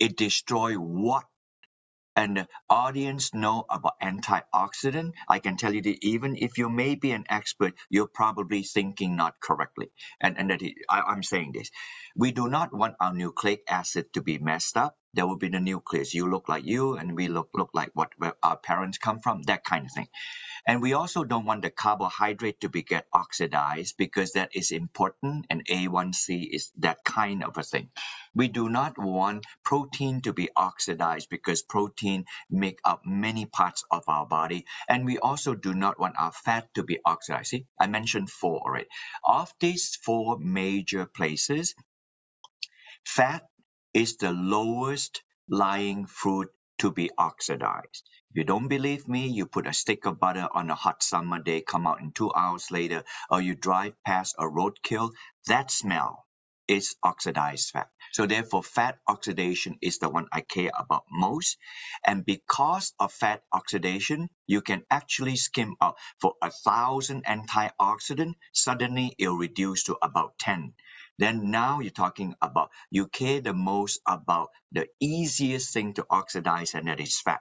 it 0.00 0.16
destroy 0.16 0.74
what 0.74 1.24
and 2.20 2.38
the 2.38 2.48
audience 2.70 3.34
know 3.34 3.66
about 3.70 4.00
antioxidant, 4.02 5.12
I 5.28 5.40
can 5.40 5.56
tell 5.58 5.74
you 5.74 5.82
that 5.82 6.04
even 6.06 6.36
if 6.36 6.58
you 6.58 6.70
may 6.70 6.96
be 6.96 7.12
an 7.12 7.26
expert, 7.30 7.74
you're 7.90 8.08
probably 8.14 8.62
thinking 8.64 9.16
not 9.16 9.34
correctly. 9.42 9.90
And, 10.20 10.38
and 10.38 10.50
that 10.50 10.62
I, 10.90 11.00
I'm 11.02 11.24
saying 11.24 11.52
this. 11.54 11.70
We 12.16 12.32
do 12.32 12.48
not 12.48 12.74
want 12.74 12.96
our 13.00 13.14
nucleic 13.14 13.62
acid 13.68 14.12
to 14.14 14.22
be 14.22 14.38
messed 14.38 14.76
up. 14.78 14.96
There 15.14 15.26
will 15.26 15.38
be 15.38 15.48
the 15.50 15.60
nucleus. 15.60 16.14
You 16.14 16.30
look 16.30 16.48
like 16.48 16.66
you, 16.66 16.96
and 16.96 17.16
we 17.16 17.28
look 17.28 17.50
look 17.54 17.70
like 17.74 17.90
what 17.94 18.10
where 18.18 18.34
our 18.44 18.58
parents 18.58 18.98
come 18.98 19.20
from. 19.20 19.42
That 19.44 19.64
kind 19.64 19.86
of 19.86 19.92
thing. 19.92 20.08
And 20.70 20.80
we 20.80 20.92
also 20.92 21.24
don't 21.24 21.46
want 21.46 21.62
the 21.62 21.70
carbohydrate 21.70 22.60
to 22.60 22.68
be 22.68 22.84
get 22.84 23.08
oxidized 23.12 23.96
because 23.96 24.34
that 24.34 24.50
is 24.54 24.70
important 24.70 25.46
and 25.50 25.66
A1C 25.66 26.46
is 26.48 26.70
that 26.78 27.02
kind 27.04 27.42
of 27.42 27.58
a 27.58 27.64
thing. 27.64 27.90
We 28.36 28.46
do 28.46 28.68
not 28.68 28.96
want 28.96 29.46
protein 29.64 30.20
to 30.22 30.32
be 30.32 30.48
oxidized 30.54 31.28
because 31.28 31.62
protein 31.62 32.24
make 32.48 32.78
up 32.84 33.02
many 33.04 33.46
parts 33.46 33.82
of 33.90 34.04
our 34.06 34.26
body. 34.26 34.64
And 34.88 35.06
we 35.06 35.18
also 35.18 35.56
do 35.56 35.74
not 35.74 35.98
want 35.98 36.14
our 36.16 36.30
fat 36.30 36.72
to 36.74 36.84
be 36.84 37.00
oxidized. 37.04 37.48
See, 37.48 37.66
I 37.80 37.88
mentioned 37.88 38.30
four 38.30 38.60
already. 38.60 38.86
Of 39.24 39.52
these 39.58 39.96
four 39.96 40.38
major 40.38 41.04
places, 41.04 41.74
fat 43.04 43.42
is 43.92 44.18
the 44.18 44.30
lowest 44.30 45.20
lying 45.48 46.06
fruit 46.06 46.50
to 46.80 46.90
be 46.90 47.10
oxidized. 47.18 48.08
If 48.30 48.36
you 48.36 48.44
don't 48.44 48.68
believe 48.68 49.08
me, 49.08 49.28
you 49.28 49.46
put 49.46 49.66
a 49.66 49.72
stick 49.72 50.06
of 50.06 50.20
butter 50.20 50.48
on 50.52 50.70
a 50.70 50.74
hot 50.74 51.02
summer 51.02 51.38
day, 51.38 51.60
come 51.62 51.86
out 51.86 52.00
in 52.00 52.12
two 52.12 52.32
hours 52.34 52.70
later, 52.70 53.04
or 53.30 53.40
you 53.40 53.54
drive 53.54 53.94
past 54.04 54.34
a 54.38 54.44
roadkill, 54.44 55.12
that 55.46 55.70
smell 55.70 56.26
is 56.68 56.96
oxidized 57.02 57.70
fat. 57.70 57.90
So 58.12 58.26
therefore, 58.26 58.62
fat 58.62 58.98
oxidation 59.08 59.78
is 59.82 59.98
the 59.98 60.08
one 60.08 60.28
I 60.32 60.40
care 60.40 60.70
about 60.78 61.04
most. 61.10 61.58
And 62.06 62.24
because 62.24 62.94
of 62.98 63.12
fat 63.12 63.42
oxidation, 63.52 64.30
you 64.46 64.62
can 64.62 64.84
actually 64.90 65.36
skim 65.36 65.76
out 65.82 65.96
for 66.20 66.34
a 66.42 66.50
thousand 66.50 67.24
antioxidant, 67.26 68.34
suddenly 68.52 69.14
it'll 69.18 69.36
reduce 69.36 69.84
to 69.84 69.98
about 70.02 70.38
10 70.38 70.72
then 71.20 71.50
now 71.52 71.80
you're 71.80 71.92
talking 71.92 72.34
about 72.42 72.70
you 72.90 73.08
care 73.08 73.40
the 73.42 73.54
most 73.54 74.00
about 74.08 74.50
the 74.72 74.88
easiest 75.00 75.74
thing 75.74 75.94
to 75.94 76.06
oxidize 76.10 76.74
and 76.74 76.88
that 76.88 77.00
is 77.00 77.20
fat 77.20 77.40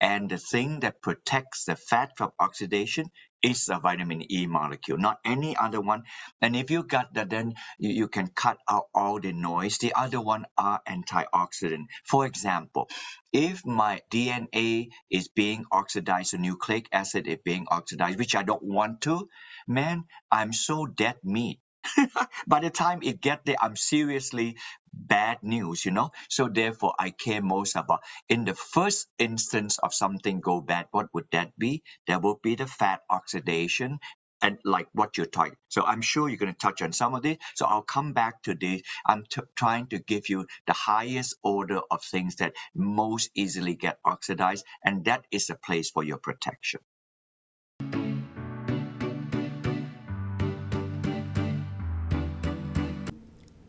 and 0.00 0.30
the 0.30 0.38
thing 0.38 0.82
that 0.82 1.02
protects 1.02 1.66
the 1.66 1.76
fat 1.76 2.12
from 2.16 2.30
oxidation 2.40 3.06
is 3.42 3.66
the 3.66 3.80
vitamin 3.80 4.30
E 4.32 4.46
molecule, 4.46 4.98
not 4.98 5.18
any 5.24 5.56
other 5.56 5.80
one. 5.80 6.04
And 6.42 6.56
if 6.56 6.70
you 6.72 6.84
got 6.84 7.14
that, 7.14 7.30
then 7.30 7.54
you, 7.78 7.90
you 7.92 8.08
can 8.08 8.28
cut 8.28 8.58
out 8.70 8.86
all 8.94 9.20
the 9.20 9.32
noise. 9.32 9.78
The 9.78 9.94
other 9.94 10.20
one 10.20 10.46
are 10.58 10.80
antioxidant. 10.88 11.86
For 12.06 12.26
example, 12.26 12.90
if 13.32 13.66
my 13.66 14.02
DNA 14.12 14.88
is 15.10 15.28
being 15.28 15.66
oxidized, 15.72 16.34
the 16.34 16.38
nucleic 16.38 16.88
acid 16.92 17.28
is 17.28 17.38
being 17.44 17.66
oxidized, 17.70 18.18
which 18.20 18.36
I 18.36 18.44
don't 18.44 18.64
want 18.64 19.02
to, 19.02 19.28
man, 19.68 20.04
I'm 20.32 20.52
so 20.54 20.86
dead 20.86 21.16
meat. 21.24 21.60
By 22.48 22.60
the 22.60 22.70
time 22.70 23.00
it 23.02 23.20
get 23.20 23.44
there, 23.46 23.56
I'm 23.60 23.76
seriously 23.76 24.56
bad 24.92 25.38
news, 25.42 25.84
you 25.84 25.92
know. 25.92 26.10
So 26.28 26.48
therefore, 26.48 26.94
I 26.98 27.10
care 27.10 27.42
most 27.42 27.76
about 27.76 28.00
in 28.28 28.44
the 28.44 28.54
first 28.54 29.08
instance 29.18 29.78
of 29.78 29.94
something 29.94 30.40
go 30.40 30.60
bad. 30.60 30.86
What 30.92 31.08
would 31.14 31.26
that 31.32 31.52
be? 31.58 31.82
That 32.06 32.22
would 32.22 32.42
be 32.42 32.56
the 32.56 32.66
fat 32.66 33.00
oxidation 33.10 33.98
and 34.42 34.58
like 34.64 34.88
what 34.92 35.16
you're 35.16 35.26
talking. 35.26 35.56
So 35.68 35.84
I'm 35.84 36.02
sure 36.02 36.28
you're 36.28 36.38
going 36.38 36.52
to 36.52 36.58
touch 36.58 36.82
on 36.82 36.92
some 36.92 37.14
of 37.14 37.22
this. 37.22 37.38
So 37.56 37.66
I'll 37.66 37.82
come 37.82 38.12
back 38.12 38.42
to 38.44 38.54
this. 38.54 38.82
I'm 39.06 39.24
t- 39.30 39.42
trying 39.56 39.88
to 39.88 39.98
give 40.00 40.28
you 40.28 40.46
the 40.66 40.74
highest 40.74 41.36
order 41.44 41.80
of 41.90 42.02
things 42.04 42.36
that 42.36 42.54
most 42.74 43.30
easily 43.36 43.76
get 43.76 43.98
oxidized, 44.04 44.64
and 44.84 45.04
that 45.06 45.26
is 45.32 45.50
a 45.50 45.56
place 45.56 45.90
for 45.90 46.04
your 46.04 46.18
protection. 46.18 46.80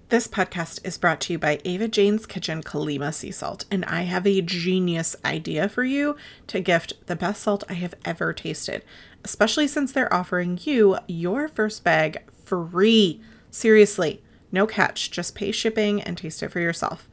This 0.10 0.26
podcast 0.26 0.88
is 0.88 0.98
brought 0.98 1.20
to 1.22 1.34
you 1.34 1.38
by 1.38 1.60
Ava 1.66 1.90
Jane's 1.90 2.26
Kitchen 2.26 2.64
Colima 2.64 3.14
Sea 3.14 3.30
Salt, 3.30 3.66
and 3.70 3.84
I 3.84 4.04
have 4.04 4.26
a 4.26 4.40
genius 4.40 5.18
idea 5.26 5.68
for 5.68 5.84
you 5.84 6.16
to 6.48 6.62
gift 6.62 6.94
the 7.08 7.16
best 7.18 7.42
salt 7.44 7.66
I 7.68 7.74
have 7.74 7.94
ever 8.06 8.32
tasted, 8.32 8.86
especially 9.26 9.68
since 9.68 9.92
they're 9.92 10.14
offering 10.14 10.60
you 10.64 10.98
your 11.10 11.50
first 11.50 11.84
bag 11.84 12.24
free. 12.46 13.20
Seriously, 13.52 14.24
no 14.50 14.66
catch, 14.66 15.12
just 15.12 15.36
pay 15.36 15.52
shipping 15.52 16.02
and 16.02 16.18
taste 16.18 16.42
it 16.42 16.54
for 16.54 16.62
yourself. 16.62 17.10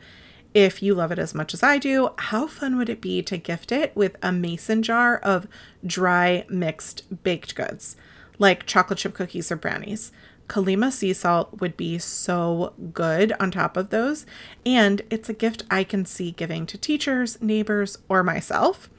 If 0.55 0.81
you 0.81 0.95
love 0.95 1.11
it 1.11 1.19
as 1.19 1.35
much 1.35 1.53
as 1.53 1.65
I 1.65 1.79
do, 1.79 2.11
how 2.17 2.47
fun 2.47 2.77
would 2.77 2.89
it 2.89 3.01
be 3.01 3.23
to 3.23 3.37
gift 3.37 3.73
it 3.73 3.91
with 3.97 4.15
a 4.23 4.31
mason 4.31 4.85
jar 4.85 5.17
of 5.17 5.49
dry 5.85 6.47
mixed 6.49 7.25
baked 7.25 7.57
goods, 7.57 7.97
like 8.39 8.67
chocolate 8.67 9.01
chip 9.01 9.15
cookies 9.15 9.51
or 9.51 9.57
brownies? 9.57 10.13
Colima 10.49 10.93
sea 10.93 11.13
salt 11.13 11.61
would 11.61 11.77
be 11.77 11.99
so 11.99 12.75
good 12.93 13.33
on 13.41 13.51
top 13.51 13.77
of 13.77 13.91
those. 13.91 14.27
And 14.65 15.03
it's 15.11 15.29
a 15.29 15.35
gift 15.35 15.65
I 15.71 15.85
can 15.85 16.05
see 16.05 16.33
giving 16.33 16.67
to 16.67 16.79
teachers, 16.79 17.41
neighbors, 17.41 17.99
or 18.09 18.23
myself. 18.23 18.91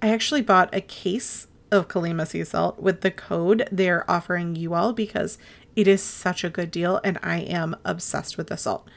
I 0.00 0.10
actually 0.10 0.42
bought 0.42 0.74
a 0.74 0.80
case 0.80 1.48
of 1.70 1.88
Colima 1.88 2.26
sea 2.26 2.44
salt 2.44 2.80
with 2.80 3.00
the 3.00 3.10
code 3.10 3.68
they're 3.72 4.08
offering 4.10 4.54
you 4.56 4.74
all 4.74 4.92
because 4.92 5.38
it 5.74 5.88
is 5.88 6.02
such 6.02 6.44
a 6.44 6.50
good 6.50 6.70
deal 6.70 7.00
and 7.02 7.18
I 7.22 7.38
am 7.38 7.76
obsessed 7.84 8.36
with 8.36 8.48
the 8.48 8.56
salt. 8.56 8.88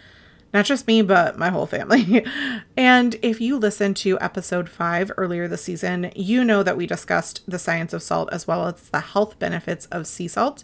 Not 0.54 0.66
just 0.66 0.88
me, 0.88 1.02
but 1.02 1.38
my 1.38 1.50
whole 1.50 1.66
family. 1.66 2.26
and 2.78 3.16
if 3.22 3.42
you 3.42 3.58
listened 3.58 3.98
to 3.98 4.20
episode 4.22 4.70
five 4.70 5.12
earlier 5.18 5.48
this 5.48 5.64
season, 5.64 6.12
you 6.16 6.44
know 6.44 6.64
that 6.64 6.78
we 6.78 6.88
discussed 6.88 7.42
the 7.46 7.60
science 7.60 7.94
of 7.94 8.04
salt 8.04 8.30
as 8.32 8.48
well 8.48 8.68
as 8.68 8.90
the 8.90 9.02
health 9.02 9.38
benefits 9.38 9.86
of 9.88 10.08
sea 10.08 10.28
salt. 10.28 10.64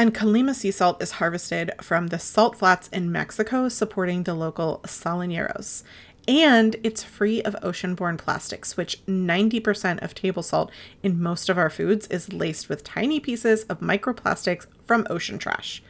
And 0.00 0.14
Colima 0.14 0.54
sea 0.54 0.70
salt 0.70 1.02
is 1.02 1.10
harvested 1.10 1.72
from 1.82 2.06
the 2.06 2.18
salt 2.18 2.56
flats 2.56 2.88
in 2.88 3.12
Mexico, 3.12 3.68
supporting 3.68 4.22
the 4.22 4.32
local 4.32 4.80
salineros. 4.84 5.82
And 6.26 6.76
it's 6.82 7.02
free 7.02 7.42
of 7.42 7.54
ocean-borne 7.62 8.16
plastics, 8.16 8.78
which 8.78 9.04
90% 9.04 10.02
of 10.02 10.14
table 10.14 10.42
salt 10.42 10.70
in 11.02 11.22
most 11.22 11.50
of 11.50 11.58
our 11.58 11.68
foods 11.68 12.06
is 12.06 12.32
laced 12.32 12.70
with 12.70 12.82
tiny 12.82 13.20
pieces 13.20 13.64
of 13.64 13.80
microplastics 13.80 14.66
from 14.86 15.06
ocean 15.10 15.36
trash. 15.36 15.82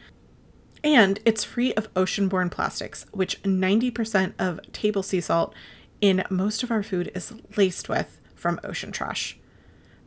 And 0.83 1.21
it's 1.23 1.45
free 1.45 1.73
of 1.75 1.87
ocean-borne 1.95 2.49
plastics, 2.49 3.05
which 3.13 3.41
90% 3.43 4.33
of 4.37 4.59
table 4.73 5.03
sea 5.03 5.21
salt 5.21 5.55
in 6.01 6.25
most 6.29 6.63
of 6.63 6.69
our 6.71 6.83
food 6.83 7.13
is 7.15 7.31
laced 7.55 7.87
with 7.87 8.19
from 8.35 8.59
ocean 8.65 8.91
trash. 8.91 9.39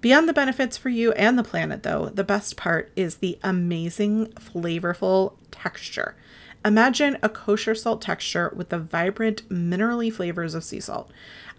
Beyond 0.05 0.29
the 0.29 0.35
benefits 0.35 0.77
for 0.77 0.91
you 0.91 1.13
and 1.13 1.39
the 1.39 1.43
planet, 1.43 1.83
though, 1.83 2.11
the 2.11 2.25
best 2.25 2.59
part 2.59 2.93
is 2.95 3.17
the 3.17 3.39
amazing, 3.43 4.27
flavorful 4.33 5.33
texture. 5.51 6.15
Imagine 6.63 7.17
a 7.23 7.31
kosher 7.31 7.75
salt 7.75 8.03
texture 8.03 8.53
with 8.55 8.69
the 8.69 8.79
vibrant, 8.79 9.49
minerally 9.49 10.13
flavors 10.13 10.55
of 10.55 10.63
sea 10.63 10.81
salt. 10.81 11.11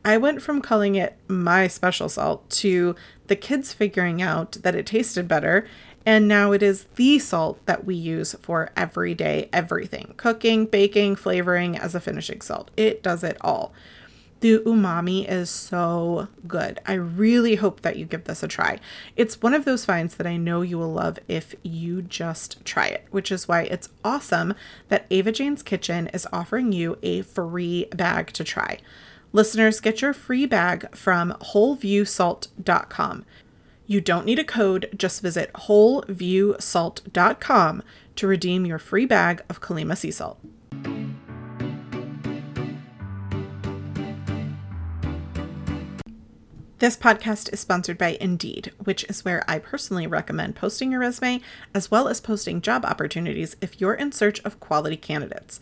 I 0.06 0.18
went 0.18 0.44
from 0.44 0.62
calling 0.62 0.94
it 0.94 1.18
my 1.28 1.68
special 1.68 2.08
salt 2.08 2.48
to 2.52 2.96
the 3.26 3.36
kids 3.36 3.74
figuring 3.74 4.22
out 4.22 4.52
that 4.62 4.76
it 4.76 4.86
tasted 4.86 5.28
better 5.28 5.66
and 6.06 6.28
now 6.28 6.52
it 6.52 6.62
is 6.62 6.84
the 6.98 7.18
salt 7.18 7.66
that 7.66 7.84
we 7.84 7.96
use 7.96 8.36
for 8.44 8.70
everyday 8.78 9.50
everything 9.52 10.14
cooking, 10.18 10.68
baking, 10.68 11.16
flavoring 11.16 11.80
as 11.80 11.96
a 11.96 12.00
finishing 12.00 12.42
salt. 12.42 12.70
It 12.78 13.02
does 13.02 13.24
it 13.24 13.38
all. 13.42 13.74
The 14.46 14.60
umami 14.60 15.28
is 15.28 15.50
so 15.50 16.28
good. 16.48 16.80
I 16.86 16.94
really 16.94 17.56
hope 17.56 17.82
that 17.82 17.98
you 17.98 18.06
give 18.06 18.26
this 18.26 18.44
a 18.44 18.48
try. 18.48 18.80
It's 19.16 19.42
one 19.42 19.56
of 19.56 19.66
those 19.66 19.86
finds 19.86 20.18
that 20.18 20.28
I 20.28 20.38
know 20.38 20.62
you 20.62 20.78
will 20.78 20.94
love 20.94 21.18
if 21.28 21.56
you 21.64 22.04
just 22.04 22.64
try 22.64 22.86
it, 22.86 23.08
which 23.10 23.32
is 23.32 23.48
why 23.48 23.64
it's 23.64 23.90
awesome 24.04 24.54
that 24.90 25.08
Ava 25.10 25.32
Jane's 25.32 25.64
Kitchen 25.64 26.12
is 26.14 26.28
offering 26.32 26.72
you 26.72 27.00
a 27.02 27.24
free 27.24 27.88
bag 27.96 28.34
to 28.34 28.44
try. 28.44 28.78
Listeners, 29.34 29.80
get 29.80 30.04
your 30.04 30.14
free 30.14 30.46
bag 30.46 30.96
from 30.96 31.32
wholeviewsalt.com. 31.42 33.26
You 33.88 34.00
don't 34.00 34.26
need 34.28 34.38
a 34.38 34.44
code, 34.44 34.90
just 34.96 35.24
visit 35.24 35.52
wholeviewsalt.com 35.54 37.84
to 38.16 38.28
redeem 38.28 38.68
your 38.68 38.78
free 38.78 39.08
bag 39.08 39.42
of 39.50 39.60
Colima 39.60 39.98
sea 39.98 40.12
salt. 40.12 40.40
This 46.80 46.98
podcast 46.98 47.54
is 47.54 47.62
sponsored 47.62 47.98
by 47.98 48.18
Indeed, 48.20 48.74
which 48.84 49.06
is 49.06 49.24
where 49.24 49.50
I 49.50 49.60
personally 49.60 50.08
recommend 50.08 50.58
posting 50.58 50.92
your 50.92 51.00
resume 51.00 51.40
as 51.74 51.90
well 51.90 52.10
as 52.10 52.20
posting 52.20 52.60
job 52.60 52.84
opportunities 52.84 53.56
if 53.62 53.80
you're 53.80 53.94
in 53.94 54.12
search 54.12 54.42
of 54.42 54.60
quality 54.60 54.98
candidates. 54.98 55.62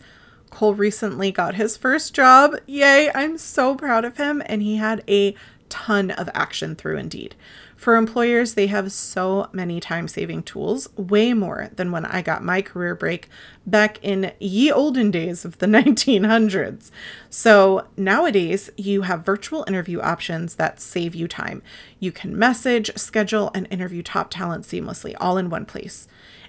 Cole 0.50 0.74
recently 0.74 1.30
got 1.30 1.54
his 1.54 1.76
first 1.76 2.14
job. 2.14 2.56
Yay, 2.66 3.12
I'm 3.14 3.38
so 3.38 3.76
proud 3.76 4.04
of 4.04 4.16
him. 4.16 4.42
And 4.46 4.60
he 4.60 4.74
had 4.78 5.04
a 5.08 5.36
ton 5.68 6.10
of 6.10 6.28
action 6.34 6.74
through 6.74 6.96
Indeed. 6.96 7.36
For 7.84 7.96
employers, 7.96 8.54
they 8.54 8.68
have 8.68 8.90
so 8.92 9.50
many 9.52 9.78
time 9.78 10.08
saving 10.08 10.44
tools, 10.44 10.88
way 10.96 11.34
more 11.34 11.68
than 11.76 11.92
when 11.92 12.06
I 12.06 12.22
got 12.22 12.42
my 12.42 12.62
career 12.62 12.94
break 12.94 13.28
back 13.66 13.98
in 14.02 14.32
ye 14.40 14.72
olden 14.72 15.10
days 15.10 15.44
of 15.44 15.58
the 15.58 15.66
1900s. 15.66 16.90
So 17.28 17.86
nowadays, 17.94 18.70
you 18.78 19.02
have 19.02 19.26
virtual 19.26 19.66
interview 19.68 20.00
options 20.00 20.54
that 20.54 20.80
save 20.80 21.14
you 21.14 21.28
time. 21.28 21.62
You 22.00 22.10
can 22.10 22.38
message, 22.38 22.90
schedule, 22.96 23.50
and 23.54 23.68
interview 23.70 24.02
top 24.02 24.30
talent 24.30 24.64
seamlessly, 24.64 25.14
all 25.20 25.36
in 25.36 25.50
one 25.50 25.66
place 25.66 26.08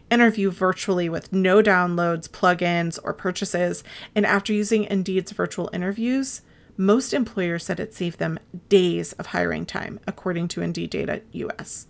interview 0.09 0.51
virtually 0.51 1.09
with 1.09 1.33
no 1.33 1.61
downloads, 1.61 2.29
plugins, 2.29 2.97
or 3.03 3.11
purchases. 3.11 3.83
And 4.13 4.25
after 4.25 4.53
using 4.53 4.85
Indeed's 4.85 5.33
virtual 5.33 5.69
interviews, 5.73 6.43
most 6.77 7.13
employers 7.13 7.65
said 7.65 7.79
it 7.79 7.93
saved 7.93 8.19
them 8.19 8.39
days 8.69 9.13
of 9.13 9.27
hiring 9.27 9.65
time, 9.65 9.99
according 10.07 10.47
to 10.49 10.61
Indeed 10.61 10.89
Data 10.89 11.21
US. 11.31 11.87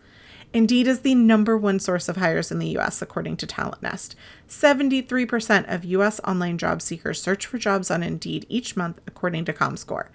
Indeed 0.53 0.87
is 0.87 1.01
the 1.01 1.15
number 1.15 1.57
one 1.57 1.79
source 1.79 2.07
of 2.07 2.15
hires 2.15 2.49
in 2.49 2.59
the 2.59 2.77
US, 2.77 3.01
according 3.01 3.35
to 3.37 3.47
Talent 3.47 3.83
Nest. 3.83 4.15
73% 4.47 5.65
of 5.73 5.83
US 5.83 6.21
online 6.21 6.57
job 6.57 6.81
seekers 6.81 7.21
search 7.21 7.45
for 7.45 7.57
jobs 7.57 7.91
on 7.91 8.01
Indeed 8.01 8.45
each 8.47 8.77
month, 8.77 9.01
according 9.05 9.43
to 9.45 9.53
ComScore. 9.53 10.07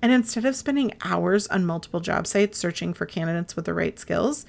And 0.00 0.12
instead 0.12 0.44
of 0.44 0.54
spending 0.54 0.92
hours 1.02 1.48
on 1.48 1.66
multiple 1.66 1.98
job 1.98 2.28
sites 2.28 2.58
searching 2.58 2.94
for 2.94 3.06
candidates 3.06 3.56
with 3.56 3.64
the 3.64 3.74
right 3.74 3.98
skills, 3.98 4.46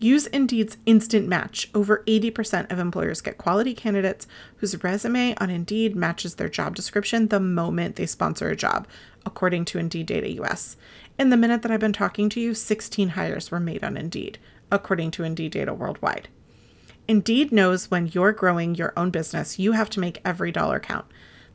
Use 0.00 0.28
Indeed's 0.28 0.76
Instant 0.86 1.26
Match. 1.26 1.68
Over 1.74 2.04
80% 2.06 2.70
of 2.70 2.78
employers 2.78 3.20
get 3.20 3.36
quality 3.36 3.74
candidates 3.74 4.28
whose 4.56 4.80
resume 4.84 5.34
on 5.38 5.50
Indeed 5.50 5.96
matches 5.96 6.36
their 6.36 6.48
job 6.48 6.76
description 6.76 7.28
the 7.28 7.40
moment 7.40 7.96
they 7.96 8.06
sponsor 8.06 8.48
a 8.48 8.54
job, 8.54 8.86
according 9.26 9.64
to 9.66 9.78
Indeed 9.78 10.06
Data 10.06 10.30
US. 10.42 10.76
In 11.18 11.30
the 11.30 11.36
minute 11.36 11.62
that 11.62 11.72
I've 11.72 11.80
been 11.80 11.92
talking 11.92 12.28
to 12.30 12.40
you, 12.40 12.54
16 12.54 13.10
hires 13.10 13.50
were 13.50 13.58
made 13.58 13.82
on 13.82 13.96
Indeed, 13.96 14.38
according 14.70 15.10
to 15.12 15.24
Indeed 15.24 15.50
Data 15.50 15.74
Worldwide. 15.74 16.28
Indeed 17.08 17.50
knows 17.50 17.90
when 17.90 18.06
you're 18.06 18.32
growing 18.32 18.76
your 18.76 18.92
own 18.96 19.10
business, 19.10 19.58
you 19.58 19.72
have 19.72 19.90
to 19.90 20.00
make 20.00 20.20
every 20.24 20.52
dollar 20.52 20.78
count. 20.78 21.06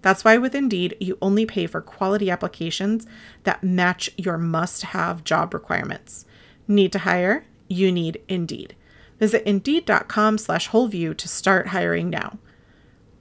That's 0.01 0.25
why 0.25 0.37
with 0.37 0.53
Indeed, 0.53 0.97
you 0.99 1.17
only 1.21 1.45
pay 1.45 1.65
for 1.65 1.79
quality 1.79 2.29
applications 2.29 3.07
that 3.45 3.63
match 3.63 4.09
your 4.17 4.37
must 4.37 4.81
have 4.81 5.23
job 5.23 5.53
requirements. 5.53 6.25
Need 6.67 6.91
to 6.91 6.99
hire? 6.99 7.45
You 7.67 7.91
need 7.91 8.21
Indeed. 8.27 8.75
Visit 9.19 9.47
Indeed.com 9.47 10.37
slash 10.37 10.69
WholeView 10.69 11.17
to 11.17 11.27
start 11.27 11.67
hiring 11.67 12.09
now. 12.09 12.39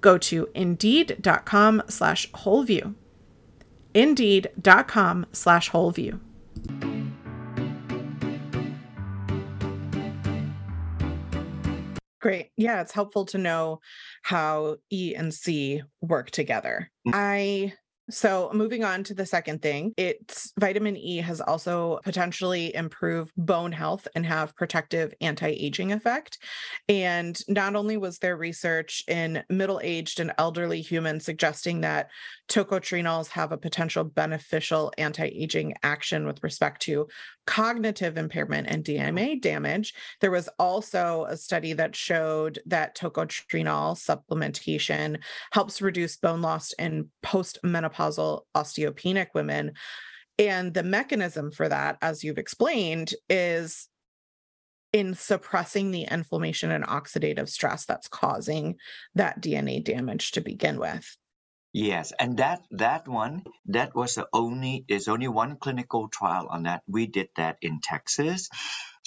Go 0.01 0.19
to 0.19 0.49
Indeed.com 0.55 1.83
slash 1.89 2.31
WholeView. 2.33 2.95
Indeed.com 3.95 5.27
slash 5.33 5.71
WholeView. 5.71 6.21
Great. 12.21 12.51
Yeah, 12.57 12.81
it's 12.81 12.93
helpful 12.93 13.25
to 13.27 13.39
know 13.39 13.81
how 14.23 14.77
E 14.91 15.15
and 15.17 15.35
C 15.35 15.83
work 16.01 16.31
together. 16.31 16.89
Mm. 17.07 17.13
I 17.15 17.75
so, 18.13 18.51
moving 18.53 18.85
on 18.85 19.05
to 19.05 19.15
the 19.15 19.25
second 19.25 19.63
thing, 19.63 19.95
it's 19.97 20.53
vitamin 20.61 20.99
E 20.99 21.17
has 21.17 21.41
also 21.41 21.99
potentially 22.05 22.75
improved 22.75 23.33
bone 23.39 23.73
health 23.73 24.07
and 24.15 24.27
have 24.27 24.55
protective 24.55 25.15
anti-aging 25.23 25.93
effect. 25.93 26.39
And 26.91 27.41
not 27.49 27.75
only 27.75 27.97
was 27.97 28.19
there 28.19 28.37
research 28.37 29.03
in 29.09 29.43
middle-aged 29.49 30.21
and 30.21 30.33
elderly 30.37 30.83
humans 30.83 31.25
suggesting 31.25 31.81
that 31.81 32.11
tocotrienols 32.51 33.29
have 33.29 33.51
a 33.51 33.57
potential 33.57 34.05
beneficial 34.05 34.93
anti-aging 34.99 35.75
action 35.83 36.27
with 36.27 36.43
respect 36.43 36.83
to 36.83 37.09
cognitive 37.47 38.19
impairment 38.19 38.69
and 38.69 38.85
mm-hmm. 38.85 39.17
DNA 39.17 39.41
damage. 39.41 39.95
There 40.21 40.31
was 40.31 40.51
also 40.59 41.27
a 41.31 41.37
study 41.37 41.73
that 41.73 41.97
showed 41.97 42.59
that 42.67 42.95
tocotrienol 42.95 43.97
supplementation 43.97 45.19
helps 45.53 45.81
reduce 45.81 46.19
bone 46.19 46.43
loss 46.43 46.73
in 46.75 47.09
postmenopausal 47.25 48.02
osteopenic 48.11 49.29
women. 49.35 49.73
And 50.39 50.75
the 50.75 50.83
mechanism 50.83 51.51
for 51.51 51.69
that, 51.69 51.99
as 52.03 52.25
you've 52.25 52.39
explained, 52.39 53.15
is 53.29 53.89
in 54.93 55.15
suppressing 55.15 55.91
the 55.91 56.03
inflammation 56.11 56.71
and 56.71 56.85
oxidative 56.85 57.49
stress 57.49 57.85
that's 57.85 58.09
causing 58.09 58.77
that 59.15 59.41
DNA 59.41 59.83
damage 59.83 60.33
to 60.33 60.41
begin 60.41 60.79
with. 60.79 61.17
Yes, 61.73 62.13
and 62.19 62.37
that 62.37 62.61
that 62.73 63.09
one 63.09 63.45
that 63.67 63.95
was 63.95 64.17
the 64.17 64.29
only 64.35 64.85
there's 64.89 65.09
only 65.09 65.29
one 65.29 65.57
clinical 65.57 66.09
trial 66.09 66.49
on 66.51 66.65
that. 66.65 66.83
We 66.87 67.07
did 67.07 67.29
that 67.37 67.57
in 67.63 67.81
Texas, 67.81 68.51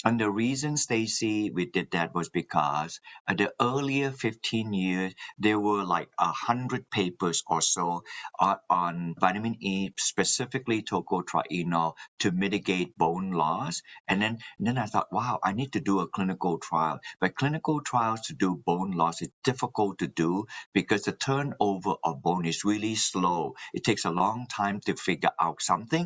And 0.04 0.20
the 0.20 0.30
reason, 0.32 0.78
Stacy, 0.78 1.52
we 1.52 1.66
did 1.66 1.92
that 1.92 2.14
was 2.16 2.28
because 2.30 3.00
at 3.28 3.38
the 3.38 3.54
earlier 3.62 4.10
15 4.12 4.74
years, 4.74 5.14
there 5.38 5.60
were 5.60 5.84
like 5.84 6.10
a 6.18 6.32
hundred 6.32 6.90
papers 6.90 7.44
or 7.46 7.62
so 7.62 8.02
uh, 8.40 8.56
on 8.70 9.14
vitamin 9.20 9.56
E, 9.60 9.92
specifically 9.98 10.82
tocotrienol, 10.82 11.94
to 12.20 12.32
mitigate 12.32 12.98
bone 12.98 13.30
loss. 13.32 13.82
And 14.08 14.22
then, 14.22 14.38
and 14.58 14.66
then 14.66 14.78
I 14.78 14.86
thought, 14.86 15.12
wow, 15.12 15.38
I 15.44 15.52
need 15.52 15.74
to 15.74 15.80
do 15.80 16.00
a 16.00 16.08
clinical 16.08 16.58
trial. 16.58 17.00
But 17.20 17.36
clinical 17.36 17.80
trials 17.82 18.22
to 18.22 18.34
do 18.34 18.56
bone 18.66 18.92
loss 18.92 19.22
is 19.22 19.30
difficult 19.44 20.00
to 20.00 20.08
do 20.08 20.46
because 20.74 21.04
the 21.04 21.12
turnover 21.12 21.94
of 22.04 22.22
bone 22.22 22.46
is 22.46 22.64
really 22.64 22.96
slow. 22.96 23.54
It 23.74 23.84
takes 23.84 24.04
a 24.06 24.10
long 24.10 24.48
time 24.48 24.80
to 24.86 24.96
figure 24.96 25.32
out 25.40 25.62
something 25.62 26.00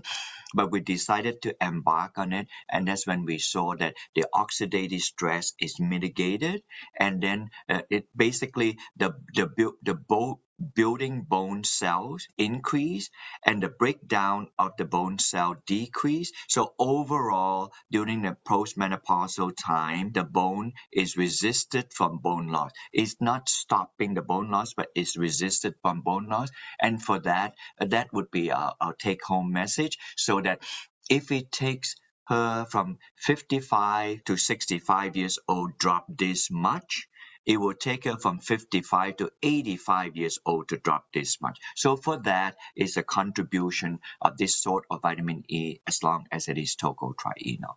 but 0.55 0.71
we 0.71 0.81
decided 0.81 1.43
to 1.43 1.55
embark 1.63 2.19
on 2.19 2.33
it 2.33 2.49
and 2.71 2.89
that's 2.89 3.07
when 3.07 3.25
we 3.25 3.39
saw 3.39 3.75
that 3.81 3.97
the 4.17 4.27
oxidative 4.35 5.03
stress 5.03 5.55
is 5.61 5.81
mitigated 5.81 6.63
and 6.99 7.23
then 7.23 7.51
uh, 7.69 7.83
it 7.91 8.07
basically 8.17 8.79
the 8.97 9.15
the 9.35 9.49
the 9.83 9.95
bone 9.95 10.37
building 10.77 11.23
bone 11.23 11.65
cells 11.65 12.29
increase 12.39 13.11
and 13.47 13.63
the 13.63 13.69
breakdown 13.69 14.49
of 14.59 14.73
the 14.79 14.85
bone 14.87 15.19
cell 15.19 15.57
decrease. 15.67 16.33
So 16.49 16.75
overall, 16.79 17.73
during 17.91 18.23
the 18.23 18.37
postmenopausal 18.49 19.53
time, 19.57 20.13
the 20.13 20.25
bone 20.25 20.73
is 20.93 21.17
resisted 21.17 21.93
from 21.95 22.19
bone 22.19 22.49
loss. 22.49 22.73
It's 22.93 23.17
not 23.21 23.49
stopping 23.49 24.15
the 24.15 24.23
bone 24.23 24.51
loss, 24.51 24.75
but 24.75 24.89
it's 24.95 25.17
resisted 25.17 25.75
from 25.83 26.03
bone 26.03 26.29
loss. 26.29 26.51
And 26.81 27.03
for 27.03 27.21
that, 27.21 27.55
that 27.81 28.13
would 28.13 28.31
be 28.31 28.53
our, 28.53 28.75
our 28.81 28.95
take 28.95 29.25
home 29.25 29.53
message. 29.53 29.99
So 30.17 30.41
that 30.43 30.63
if 31.11 31.33
it 31.33 31.53
takes 31.53 31.97
her 32.31 32.65
from 32.65 32.99
55 33.17 34.25
to 34.25 34.37
65 34.37 35.17
years 35.17 35.39
old 35.47 35.77
drop 35.79 36.07
this 36.09 36.51
much, 36.51 37.09
it 37.45 37.59
will 37.59 37.75
take 37.75 38.05
her 38.05 38.17
from 38.17 38.39
55 38.39 39.17
to 39.19 39.31
85 39.43 40.17
years 40.17 40.39
old 40.47 40.69
to 40.69 40.77
drop 40.79 41.07
this 41.13 41.41
much. 41.41 41.59
So 41.77 41.97
for 41.97 42.19
that 42.23 42.57
is 42.77 42.97
a 42.97 43.03
contribution 43.03 43.99
of 44.21 44.39
this 44.39 44.57
sort 44.57 44.85
of 44.91 45.03
vitamin 45.03 45.45
E 45.49 45.81
as 45.87 46.03
long 46.03 46.27
as 46.31 46.49
it 46.49 46.57
is 46.57 46.77
tocotrienol. 46.77 47.77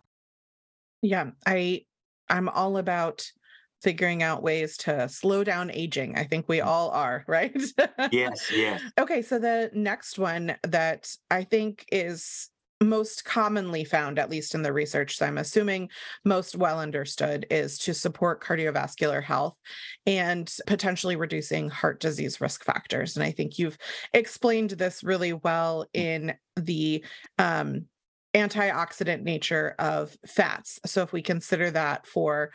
Yeah, 1.02 1.32
I 1.46 1.84
I'm 2.30 2.48
all 2.48 2.78
about 2.78 3.30
figuring 3.82 4.22
out 4.22 4.42
ways 4.42 4.78
to 4.78 5.08
slow 5.08 5.44
down 5.44 5.70
aging. 5.70 6.16
I 6.16 6.24
think 6.24 6.48
we 6.48 6.62
all 6.62 6.90
are, 6.90 7.24
right? 7.28 7.54
yes, 8.10 8.50
yes. 8.50 8.80
Okay, 8.98 9.20
so 9.20 9.38
the 9.38 9.70
next 9.74 10.18
one 10.18 10.56
that 10.62 11.14
I 11.30 11.44
think 11.44 11.84
is 11.92 12.50
most 12.88 13.24
commonly 13.24 13.84
found, 13.84 14.18
at 14.18 14.30
least 14.30 14.54
in 14.54 14.62
the 14.62 14.72
research, 14.72 15.16
so 15.16 15.26
I'm 15.26 15.38
assuming 15.38 15.90
most 16.24 16.56
well 16.56 16.80
understood, 16.80 17.46
is 17.50 17.78
to 17.80 17.94
support 17.94 18.42
cardiovascular 18.42 19.22
health 19.22 19.56
and 20.06 20.52
potentially 20.66 21.16
reducing 21.16 21.68
heart 21.70 22.00
disease 22.00 22.40
risk 22.40 22.64
factors. 22.64 23.16
And 23.16 23.24
I 23.24 23.30
think 23.30 23.58
you've 23.58 23.78
explained 24.12 24.70
this 24.70 25.02
really 25.02 25.32
well 25.32 25.86
in 25.92 26.34
the 26.56 27.04
um, 27.38 27.86
antioxidant 28.34 29.22
nature 29.22 29.74
of 29.78 30.16
fats. 30.26 30.80
So 30.86 31.02
if 31.02 31.12
we 31.12 31.22
consider 31.22 31.70
that 31.70 32.06
for 32.06 32.50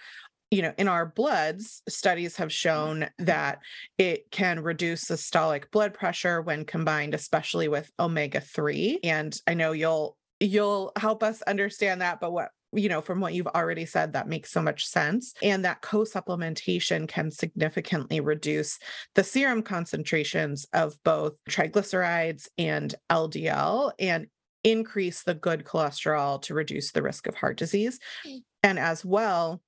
you 0.51 0.63
know, 0.63 0.73
in 0.77 0.87
our 0.87 1.05
bloods, 1.05 1.83
studies 1.87 2.37
have 2.37 2.51
shown 2.51 3.07
that 3.19 3.59
it 3.99 4.31
can 4.31 4.61
reduce 4.61 5.05
systolic 5.05 5.69
blood 5.71 5.93
pressure 5.93 6.41
when 6.41 6.65
combined, 6.65 7.13
especially 7.13 7.67
with 7.67 7.91
omega 7.99 8.41
3. 8.41 8.99
And 9.03 9.39
I 9.45 9.53
know 9.53 9.73
you'll 9.73 10.17
you'll 10.39 10.91
help 10.97 11.23
us 11.23 11.41
understand 11.43 12.01
that, 12.01 12.19
but 12.19 12.31
what 12.31 12.49
you 12.71 12.87
know, 12.87 13.01
from 13.01 13.19
what 13.19 13.33
you've 13.33 13.47
already 13.47 13.85
said, 13.85 14.13
that 14.13 14.27
makes 14.27 14.51
so 14.51 14.61
much 14.61 14.85
sense. 14.85 15.33
And 15.41 15.65
that 15.65 15.81
co 15.81 15.99
supplementation 16.03 17.07
can 17.07 17.31
significantly 17.31 18.19
reduce 18.19 18.77
the 19.15 19.23
serum 19.23 19.63
concentrations 19.63 20.67
of 20.73 20.95
both 21.03 21.33
triglycerides 21.49 22.47
and 22.57 22.93
LDL 23.09 23.93
and 23.97 24.27
increase 24.63 25.23
the 25.23 25.33
good 25.33 25.63
cholesterol 25.63 26.41
to 26.43 26.53
reduce 26.53 26.91
the 26.91 27.01
risk 27.01 27.27
of 27.27 27.35
heart 27.35 27.57
disease. 27.57 27.99
Mm. 28.27 28.43
And 28.61 28.79
as 28.79 29.03
well, 29.03 29.61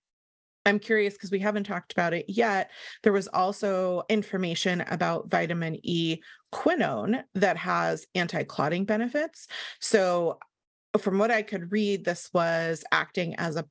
I'm 0.66 0.80
curious 0.80 1.16
because 1.16 1.32
we 1.32 1.40
haven't 1.40 1.64
talked 1.64 1.92
about 1.92 2.14
it 2.14 2.26
yet. 2.28 2.70
There 3.04 3.14
was 3.14 3.28
also 3.28 4.04
information 4.10 4.82
about 4.82 5.30
vitamin 5.30 5.80
E 5.82 6.20
quinone 6.54 7.24
that 7.34 7.58
has 7.58 8.06
anti 8.14 8.44
clotting 8.44 8.86
benefits. 8.86 9.48
So, 9.80 10.38
from 11.00 11.18
what 11.18 11.32
I 11.32 11.42
could 11.42 11.72
read, 11.72 12.04
this 12.04 12.30
was 12.34 12.84
acting 12.92 13.36
as 13.36 13.56
a 13.56 13.66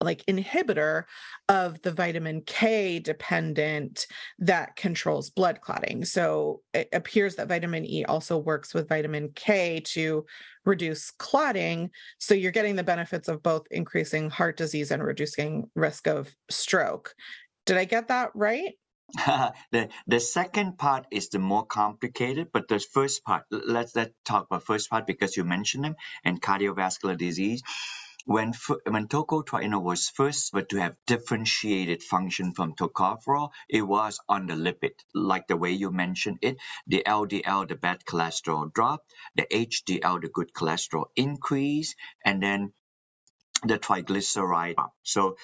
like 0.00 0.24
inhibitor 0.26 1.04
of 1.48 1.82
the 1.82 1.90
vitamin 1.90 2.42
K 2.42 3.00
dependent 3.00 4.06
that 4.38 4.76
controls 4.76 5.30
blood 5.30 5.60
clotting. 5.60 6.04
So 6.04 6.60
it 6.72 6.88
appears 6.92 7.34
that 7.34 7.48
vitamin 7.48 7.84
E 7.84 8.04
also 8.04 8.38
works 8.38 8.72
with 8.72 8.88
vitamin 8.88 9.30
K 9.34 9.80
to 9.86 10.24
reduce 10.64 11.10
clotting. 11.10 11.90
So 12.18 12.34
you're 12.34 12.52
getting 12.52 12.76
the 12.76 12.84
benefits 12.84 13.28
of 13.28 13.42
both 13.42 13.66
increasing 13.70 14.30
heart 14.30 14.56
disease 14.56 14.92
and 14.92 15.02
reducing 15.02 15.68
risk 15.74 16.06
of 16.06 16.30
stroke. 16.48 17.12
Did 17.66 17.76
I 17.76 17.84
get 17.84 18.08
that 18.08 18.30
right? 18.34 18.74
the 19.72 19.88
the 20.06 20.20
second 20.20 20.78
part 20.78 21.06
is 21.10 21.30
the 21.30 21.38
more 21.38 21.66
complicated, 21.66 22.48
but 22.52 22.68
the 22.68 22.80
first 22.80 23.24
part, 23.24 23.44
let's 23.50 23.96
let's 23.96 24.12
talk 24.24 24.46
about 24.46 24.64
first 24.64 24.90
part 24.90 25.06
because 25.06 25.36
you 25.36 25.44
mentioned 25.44 25.84
them 25.84 25.96
and 26.24 26.42
cardiovascular 26.42 27.16
disease 27.18 27.62
when 28.26 28.52
when 28.86 29.08
tocotrienol 29.08 29.82
was 29.82 30.10
first 30.10 30.52
but 30.52 30.68
to 30.68 30.78
have 30.78 30.96
differentiated 31.06 32.02
function 32.02 32.52
from 32.52 32.74
tocopherol, 32.74 33.50
it 33.68 33.82
was 33.82 34.20
on 34.28 34.46
the 34.46 34.54
lipid, 34.54 34.92
like 35.14 35.46
the 35.48 35.56
way 35.56 35.72
you 35.72 35.90
mentioned 35.90 36.38
it. 36.42 36.58
The 36.86 37.02
LDL, 37.06 37.68
the 37.68 37.76
bad 37.76 38.04
cholesterol 38.04 38.72
dropped, 38.72 39.12
the 39.36 39.46
HDL, 39.50 40.22
the 40.22 40.28
good 40.28 40.52
cholesterol 40.52 41.06
increase, 41.16 41.94
and 42.24 42.42
then 42.42 42.72
the 43.64 43.78
triglyceride. 43.78 44.76
So 45.02 45.36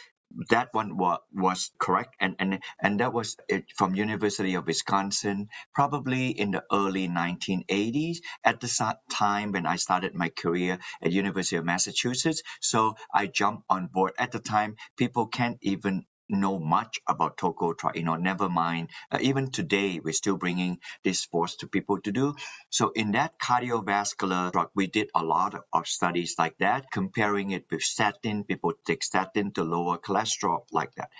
that 0.51 0.69
one 0.73 0.97
was, 0.97 1.19
was 1.35 1.71
correct 1.79 2.17
and, 2.21 2.37
and 2.39 2.61
and 2.81 3.01
that 3.01 3.13
was 3.13 3.37
it 3.49 3.65
from 3.77 3.95
university 3.95 4.55
of 4.55 4.67
wisconsin 4.67 5.49
probably 5.75 6.29
in 6.31 6.53
the 6.53 6.65
early 6.73 7.09
1980s 7.09 8.19
at 8.45 8.61
the 8.61 8.69
time 9.11 9.53
when 9.53 9.67
i 9.67 9.77
started 9.77 10.15
my 10.15 10.31
career 10.31 10.79
at 11.03 11.13
university 11.13 11.57
of 11.57 11.65
massachusetts. 11.65 12.43
So 12.61 12.97
i 13.15 13.27
jumped 13.27 13.65
on 13.71 13.89
board. 13.89 14.13
At 14.19 14.33
the 14.33 14.41
time 14.41 14.77
people 14.97 15.27
can't 15.29 15.59
even 15.63 16.05
know 16.29 16.59
much 16.59 17.01
about 17.09 17.37
tocotrienol. 17.39 18.21
Never 18.21 18.49
mind, 18.49 18.91
uh, 19.13 19.19
even 19.23 19.51
today 19.51 20.01
we're 20.03 20.13
still 20.15 20.37
bringing 20.39 20.79
this 21.05 21.21
sports 21.21 21.57
to 21.59 21.69
people 21.69 22.01
to 22.03 22.13
do. 22.13 22.35
So 22.71 22.91
in 22.91 23.13
that 23.13 23.39
cardiovascular 23.41 24.53
drug, 24.53 24.71
we 24.75 24.89
did 24.89 25.11
a 25.15 25.25
lot 25.25 25.55
of, 25.55 25.63
of 25.73 25.87
studies 25.89 26.37
like 26.39 26.57
that, 26.61 26.87
comparing 26.93 27.53
it 27.53 27.67
with 27.71 27.83
statin. 27.83 28.45
People 28.45 28.75
take 28.87 29.05
statin 29.05 29.53
to 29.55 29.65
lower 29.65 29.99
cholesterol 29.99 30.61
like 30.73 30.95
that. 30.97 31.11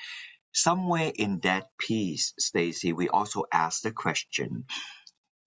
Somewhere 0.55 1.13
in 1.15 1.41
that 1.43 1.67
piece, 1.79 2.35
Stacy, 2.39 2.93
we 2.93 3.09
also 3.09 3.45
asked 3.53 3.85
the 3.85 3.93
question: 3.93 4.65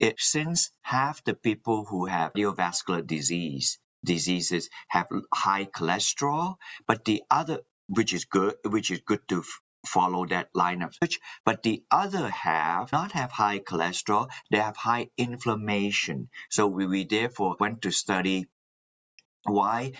if 0.00 0.14
since 0.20 0.70
half 0.82 1.24
the 1.24 1.34
people 1.34 1.84
who 1.86 2.06
have 2.06 2.32
cardiovascular 2.34 3.06
disease 3.06 3.78
diseases 4.04 4.68
have 4.88 5.06
high 5.34 5.64
cholesterol, 5.66 6.56
but 6.86 7.04
the 7.06 7.22
other 7.30 7.60
which 7.88 8.12
is 8.14 8.26
good, 8.26 8.56
which 8.66 8.90
is 8.90 9.00
good 9.06 9.20
to 9.28 9.44
follow 9.86 10.26
that 10.26 10.50
line 10.54 10.82
of 10.82 10.94
search. 11.02 11.20
But 11.44 11.62
the 11.62 11.82
other 11.90 12.30
half 12.30 12.92
not 12.92 13.12
have 13.12 13.32
high 13.32 13.60
cholesterol, 13.60 14.30
they 14.50 14.58
have 14.58 14.76
high 14.76 15.10
inflammation. 15.18 16.30
So 16.50 16.68
we, 16.68 16.86
we 16.86 17.04
therefore 17.04 17.56
went 17.60 17.82
to 17.82 17.92
study 17.92 18.46
why? 19.44 19.92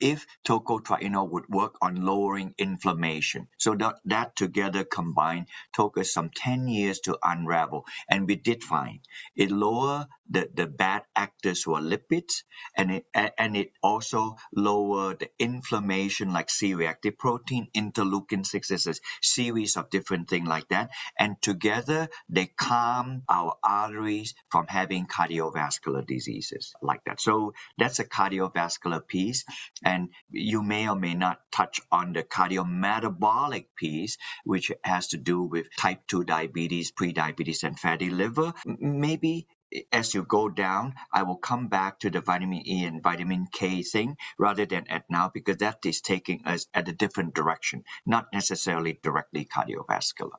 If 0.00 0.26
tocotrienol 0.46 1.30
would 1.30 1.48
work 1.48 1.76
on 1.82 1.96
lowering 1.96 2.54
inflammation. 2.58 3.48
So 3.58 3.74
that, 3.76 3.96
that 4.06 4.36
together 4.36 4.84
combined 4.84 5.48
took 5.74 5.98
us 5.98 6.12
some 6.12 6.30
10 6.34 6.68
years 6.68 7.00
to 7.00 7.18
unravel 7.22 7.84
and 8.10 8.26
we 8.26 8.36
did 8.36 8.62
find 8.62 9.00
it 9.36 9.50
lower 9.50 10.06
the, 10.30 10.48
the 10.54 10.66
bad 10.66 11.02
actors 11.14 11.62
who 11.62 11.74
are 11.74 11.80
lipids 11.80 12.44
and 12.76 12.90
it 12.92 13.06
and 13.38 13.56
it 13.56 13.72
also 13.82 14.36
lower 14.54 15.14
the 15.14 15.30
inflammation 15.38 16.32
like 16.32 16.50
c-reactive 16.50 17.18
protein 17.18 17.68
interleukin 17.76 18.44
6 18.44 18.70
is 18.70 18.86
a 18.86 18.94
series 19.22 19.76
of 19.76 19.90
different 19.90 20.28
things 20.28 20.48
like 20.48 20.68
that. 20.68 20.90
And 21.18 21.40
together 21.42 22.08
they 22.28 22.46
calm 22.46 23.22
our 23.28 23.56
arteries 23.62 24.34
from 24.50 24.66
having 24.68 25.06
cardiovascular 25.06 26.06
diseases 26.06 26.74
like 26.82 27.04
that. 27.06 27.20
So 27.20 27.54
that's 27.78 27.98
a 27.98 28.04
cardiovascular 28.04 28.75
piece 29.08 29.44
and 29.84 30.10
you 30.30 30.62
may 30.62 30.88
or 30.88 30.96
may 30.96 31.14
not 31.14 31.40
touch 31.52 31.80
on 31.90 32.12
the 32.12 32.22
cardiometabolic 32.22 33.66
piece 33.76 34.18
which 34.44 34.72
has 34.84 35.08
to 35.08 35.16
do 35.16 35.42
with 35.42 35.66
type 35.76 36.00
2 36.08 36.24
diabetes 36.24 36.90
pre-diabetes 36.92 37.64
and 37.64 37.78
fatty 37.78 38.10
liver 38.10 38.52
maybe 38.66 39.46
as 39.92 40.14
you 40.14 40.22
go 40.22 40.48
down, 40.48 40.94
I 41.12 41.24
will 41.24 41.36
come 41.38 41.68
back 41.68 42.00
to 42.00 42.10
the 42.10 42.20
vitamin 42.20 42.66
E 42.66 42.84
and 42.84 43.02
vitamin 43.02 43.46
K 43.52 43.82
thing 43.82 44.16
rather 44.38 44.66
than 44.66 44.86
at 44.88 45.04
now 45.10 45.30
because 45.34 45.58
that 45.58 45.84
is 45.84 46.00
taking 46.00 46.46
us 46.46 46.66
at 46.74 46.88
a 46.88 46.92
different 46.92 47.34
direction, 47.34 47.84
not 48.06 48.28
necessarily 48.32 48.98
directly 49.02 49.44
cardiovascular. 49.44 50.38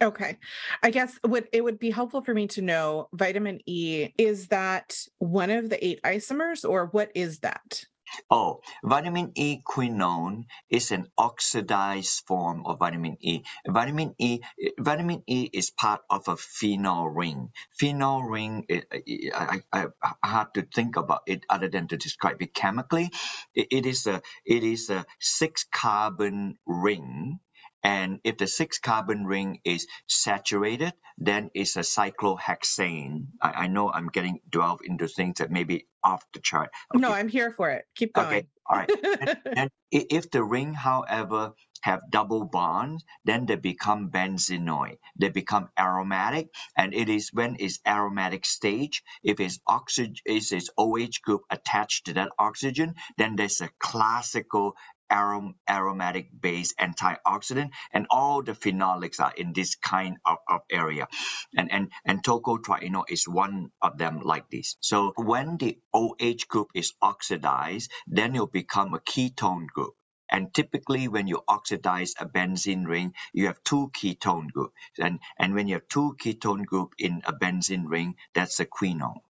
Okay. 0.00 0.38
I 0.82 0.90
guess 0.90 1.18
would 1.26 1.48
it 1.52 1.64
would 1.64 1.78
be 1.78 1.90
helpful 1.90 2.22
for 2.22 2.32
me 2.32 2.46
to 2.48 2.62
know 2.62 3.08
vitamin 3.12 3.60
E 3.66 4.10
is 4.16 4.48
that 4.48 4.96
one 5.18 5.50
of 5.50 5.70
the 5.70 5.84
eight 5.84 6.00
isomers 6.02 6.68
or 6.68 6.86
what 6.86 7.10
is 7.16 7.40
that? 7.40 7.84
Oh, 8.30 8.60
vitamin 8.84 9.32
E 9.34 9.60
quinone 9.66 10.44
is 10.70 10.92
an 10.92 11.08
oxidized 11.18 12.22
form 12.26 12.64
of 12.64 12.78
vitamin 12.78 13.18
E. 13.20 13.42
Vitamin 13.66 14.14
E, 14.18 14.40
eh, 14.64 14.70
vitamin 14.78 15.22
E 15.26 15.50
is 15.52 15.70
part 15.70 16.00
of 16.08 16.26
a 16.28 16.36
phenol 16.36 17.08
ring. 17.08 17.50
Phenol 17.78 18.22
ring, 18.22 18.64
eh, 18.70 18.80
eh, 18.92 19.30
I, 19.34 19.60
I, 19.72 19.86
I 20.22 20.28
hard 20.28 20.54
to 20.54 20.62
think 20.62 20.96
about 20.96 21.22
it 21.26 21.44
other 21.50 21.68
than 21.68 21.88
to 21.88 21.96
describe 21.98 22.40
it 22.40 22.54
chemically. 22.54 23.10
it, 23.54 23.68
it 23.70 23.86
is 23.86 24.06
a 24.06 24.22
it 24.46 24.64
is 24.64 24.88
a 24.90 25.04
six 25.20 25.66
carbon 25.70 26.56
ring 26.66 27.40
and 27.82 28.20
if 28.24 28.38
the 28.38 28.46
six 28.46 28.78
carbon 28.78 29.24
ring 29.24 29.60
is 29.64 29.86
saturated, 30.08 30.92
then 31.18 31.50
it's 31.54 31.76
a 31.76 31.80
cyclohexane. 31.80 33.26
I, 33.42 33.50
I 33.50 33.66
know 33.68 33.90
I'm 33.92 34.08
getting 34.08 34.40
delved 34.50 34.84
into 34.84 35.08
things 35.08 35.38
that 35.38 35.50
may 35.50 35.64
be 35.64 35.86
off 36.04 36.24
the 36.32 36.40
chart. 36.40 36.70
Okay. 36.94 37.00
No, 37.00 37.12
I'm 37.12 37.28
here 37.28 37.52
for 37.52 37.70
it. 37.70 37.84
Keep 37.96 38.14
going. 38.14 38.26
Okay, 38.26 38.46
all 38.68 38.76
right. 38.78 38.90
and, 39.20 39.36
and 39.56 39.70
if 39.90 40.30
the 40.30 40.44
ring, 40.44 40.74
however, 40.74 41.52
have 41.82 42.00
double 42.10 42.44
bonds, 42.44 43.04
then 43.24 43.46
they 43.46 43.56
become 43.56 44.10
benzenoid. 44.10 44.98
They 45.18 45.28
become 45.30 45.70
aromatic, 45.78 46.48
and 46.76 46.92
it 46.94 47.08
is 47.08 47.30
when 47.32 47.56
it's 47.60 47.80
aromatic 47.86 48.44
stage. 48.44 49.02
If 49.22 49.40
it's 49.40 49.60
oxygen, 49.66 50.16
is 50.26 50.52
its 50.52 50.70
OH 50.76 51.20
group 51.22 51.42
attached 51.50 52.06
to 52.06 52.14
that 52.14 52.32
oxygen, 52.38 52.94
then 53.16 53.36
there's 53.36 53.60
a 53.60 53.70
classical 53.78 54.74
arom- 55.12 55.54
aromatic 55.68 56.28
base 56.40 56.74
antioxidant 56.80 57.70
and 57.92 58.06
all 58.10 58.42
the 58.42 58.52
phenolics 58.52 59.20
are 59.20 59.32
in 59.36 59.52
this 59.54 59.76
kind 59.76 60.18
of, 60.26 60.38
of 60.48 60.62
area. 60.70 61.08
And 61.56 61.72
and 61.72 61.92
and 62.06 62.22
tocotrienol 62.24 63.04
is 63.10 63.28
one 63.28 63.70
of 63.82 63.98
them 63.98 64.20
like 64.22 64.50
this. 64.50 64.76
So 64.80 65.12
when 65.16 65.58
the 65.58 65.78
oh 65.94 66.16
group 66.48 66.68
is 66.74 66.92
oxidized 67.02 67.90
then 68.08 68.34
it'll 68.34 68.46
become 68.48 68.94
a 68.94 69.00
ketone 69.00 69.66
group. 69.68 69.94
And 70.30 70.54
typically 70.54 71.08
when 71.08 71.28
you 71.28 71.42
oxidize 71.48 72.14
a 72.20 72.26
benzene 72.26 72.86
ring 72.86 73.14
you 73.32 73.46
have 73.46 73.62
two 73.64 73.90
ketone 73.94 74.52
groups 74.52 74.74
and 74.98 75.20
and 75.38 75.54
when 75.54 75.68
you 75.68 75.74
have 75.76 75.88
two 75.88 76.16
ketone 76.22 76.66
group 76.66 76.94
in 76.98 77.22
a 77.26 77.32
benzene 77.34 77.86
ring 77.88 78.16
that's 78.34 78.60
a 78.60 78.66
quinone 78.66 79.20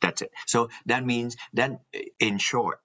that's 0.00 0.22
it. 0.22 0.32
So 0.46 0.70
that 0.86 1.04
means 1.06 1.36
then 1.52 1.80
in 2.20 2.38
short 2.38 2.80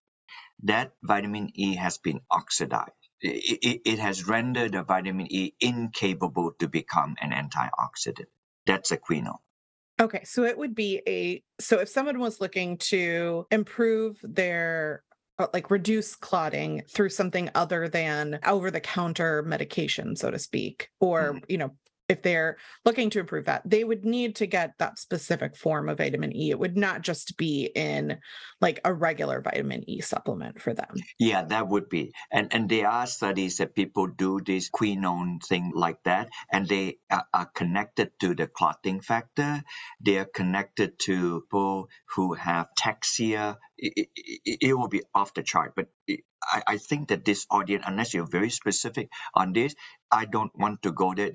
that 0.63 0.93
vitamin 1.03 1.51
E 1.53 1.75
has 1.75 1.97
been 1.97 2.21
oxidized. 2.29 2.91
It, 3.21 3.59
it, 3.61 3.81
it, 3.85 3.99
has 3.99 4.27
rendered 4.27 4.73
the 4.73 4.83
vitamin 4.83 5.27
E 5.31 5.53
incapable 5.59 6.51
to 6.59 6.67
become 6.67 7.15
an 7.21 7.31
antioxidant. 7.31 8.27
That's 8.65 8.91
a 8.91 8.97
quinone. 8.97 9.39
Okay, 9.99 10.23
so 10.25 10.43
it 10.43 10.57
would 10.57 10.75
be 10.75 11.01
a 11.07 11.41
so 11.59 11.79
if 11.79 11.89
someone 11.89 12.19
was 12.19 12.41
looking 12.41 12.77
to 12.77 13.47
improve 13.51 14.17
their 14.21 15.03
uh, 15.39 15.47
like 15.53 15.71
reduce 15.71 16.15
clotting 16.15 16.83
through 16.89 17.09
something 17.09 17.49
other 17.55 17.87
than 17.87 18.39
over 18.45 18.71
the 18.71 18.79
counter 18.79 19.43
medication 19.43 20.15
so 20.15 20.31
to 20.31 20.39
speak 20.39 20.89
or 21.01 21.33
mm-hmm. 21.33 21.43
you 21.49 21.57
know 21.57 21.71
if 22.07 22.21
they're 22.21 22.57
looking 22.85 23.09
to 23.11 23.19
improve 23.19 23.45
that, 23.45 23.63
they 23.65 23.83
would 23.83 24.05
need 24.05 24.35
to 24.37 24.47
get 24.47 24.73
that 24.79 24.99
specific 24.99 25.55
form 25.57 25.89
of 25.89 25.97
vitamin 25.97 26.35
E. 26.35 26.51
It 26.51 26.59
would 26.59 26.77
not 26.77 27.01
just 27.01 27.37
be 27.37 27.65
in 27.75 28.17
like 28.61 28.79
a 28.85 28.93
regular 28.93 29.41
vitamin 29.41 29.89
E 29.89 30.01
supplement 30.01 30.61
for 30.61 30.73
them. 30.73 30.93
Yeah, 31.19 31.43
that 31.43 31.67
would 31.67 31.89
be. 31.89 32.13
And 32.31 32.53
and 32.53 32.69
there 32.69 32.87
are 32.87 33.07
studies 33.07 33.57
that 33.57 33.75
people 33.75 34.07
do 34.07 34.39
this 34.45 34.69
quinone 34.69 35.43
thing 35.43 35.71
like 35.73 36.03
that, 36.03 36.29
and 36.51 36.67
they 36.67 36.97
are, 37.09 37.25
are 37.33 37.49
connected 37.55 38.11
to 38.19 38.35
the 38.35 38.47
clotting 38.47 39.01
factor. 39.01 39.63
They 40.01 40.17
are 40.17 40.25
connected 40.25 40.99
to 41.05 41.41
people 41.41 41.89
who 42.15 42.33
have 42.33 42.67
ataxia. 42.77 43.57
It, 43.77 44.07
it, 44.15 44.57
it 44.61 44.77
will 44.77 44.87
be 44.87 45.03
off 45.13 45.33
the 45.33 45.43
chart, 45.43 45.73
but 45.75 45.87
I, 46.41 46.63
I 46.67 46.77
think 46.77 47.09
that 47.09 47.25
this 47.25 47.45
audience, 47.49 47.83
unless 47.87 48.13
you're 48.13 48.27
very 48.29 48.49
specific 48.49 49.09
on 49.33 49.53
this, 49.53 49.75
I 50.11 50.25
don't 50.25 50.51
want 50.57 50.83
to 50.83 50.91
go 50.91 51.13
there 51.13 51.31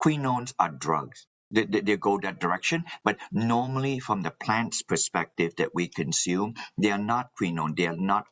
quinones 0.00 0.54
are 0.58 0.70
drugs. 0.70 1.26
They, 1.52 1.64
they, 1.64 1.80
they, 1.80 1.96
go 1.96 2.18
that 2.20 2.40
direction, 2.40 2.84
but 3.04 3.18
normally 3.32 3.98
from 3.98 4.22
the 4.22 4.30
plant's 4.30 4.82
perspective 4.82 5.54
that 5.58 5.74
we 5.74 5.88
consume, 5.88 6.54
they 6.78 6.92
are 6.92 6.98
not 6.98 7.30
quinone. 7.40 7.76
They 7.76 7.88
are 7.88 7.96
not. 7.96 8.26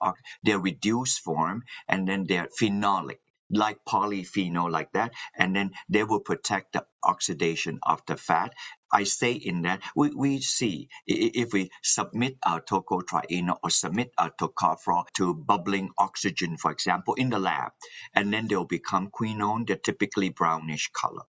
They're 0.45 0.61
reduced 0.61 1.21
form, 1.21 1.65
and 1.89 2.09
then 2.09 2.27
they're 2.29 2.49
phenolic, 2.61 3.19
like 3.51 3.79
polyphenol, 3.89 4.71
like 4.71 4.93
that, 4.93 5.13
and 5.37 5.55
then 5.57 5.73
they 5.89 6.05
will 6.05 6.21
protect 6.21 6.75
the 6.75 6.87
oxidation 7.03 7.81
of 7.83 8.01
the 8.07 8.17
fat. 8.17 8.55
I 8.93 9.05
say 9.05 9.33
in 9.33 9.63
that 9.63 9.83
we, 9.97 10.11
we 10.11 10.41
see 10.41 10.89
if 11.07 11.53
we 11.53 11.71
submit 11.83 12.39
our 12.47 12.61
tocotrienol 12.61 13.59
or 13.65 13.71
submit 13.71 14.13
our 14.17 14.31
tocopherol 14.31 15.07
to 15.17 15.35
bubbling 15.35 15.91
oxygen, 15.99 16.57
for 16.57 16.71
example, 16.71 17.15
in 17.15 17.31
the 17.31 17.41
lab, 17.41 17.73
and 18.15 18.33
then 18.33 18.47
they'll 18.47 18.65
become 18.65 19.11
quinone. 19.11 19.67
They're 19.67 19.77
typically 19.77 20.31
brownish 20.31 20.91
color. 20.93 21.25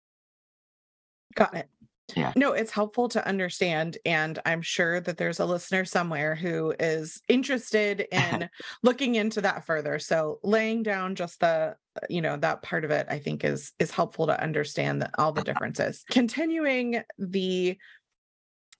Got 1.37 1.55
it. 1.55 1.69
Yeah. 2.15 2.31
No, 2.35 2.53
it's 2.53 2.71
helpful 2.71 3.09
to 3.09 3.27
understand. 3.27 3.97
And 4.05 4.39
I'm 4.45 4.61
sure 4.61 5.01
that 5.01 5.17
there's 5.17 5.41
a 5.41 5.45
listener 5.45 5.83
somewhere 5.83 6.35
who 6.35 6.73
is 6.79 7.21
interested 7.27 8.07
in 8.11 8.49
looking 8.83 9.15
into 9.15 9.41
that 9.41 9.65
further. 9.65 9.99
So 9.99 10.39
laying 10.43 10.83
down 10.83 11.15
just 11.15 11.41
the, 11.41 11.75
you 12.09 12.21
know, 12.21 12.37
that 12.37 12.61
part 12.61 12.85
of 12.85 12.91
it, 12.91 13.07
I 13.09 13.19
think 13.19 13.43
is 13.43 13.73
is 13.77 13.91
helpful 13.91 14.27
to 14.27 14.41
understand 14.41 15.01
that 15.01 15.11
all 15.17 15.33
the 15.33 15.41
uh-huh. 15.41 15.51
differences. 15.51 16.05
Continuing 16.09 17.03
the 17.17 17.77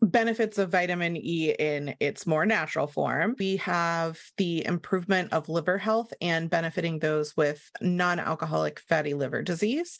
benefits 0.02 0.58
of 0.58 0.72
vitamin 0.72 1.18
E 1.18 1.56
in 1.58 1.96
its 2.00 2.28
more 2.28 2.46
natural 2.46 2.88
form. 2.88 3.36
We 3.40 3.58
have 3.58 4.20
the 4.38 4.66
improvement 4.66 5.34
of 5.34 5.50
liver 5.50 5.78
health 5.78 6.14
and 6.22 6.50
benefiting 6.50 7.00
those 7.00 7.36
with 7.36 7.70
non 7.82 8.20
alcoholic 8.20 8.80
fatty 8.80 9.16
liver 9.16 9.42
disease. 9.42 9.98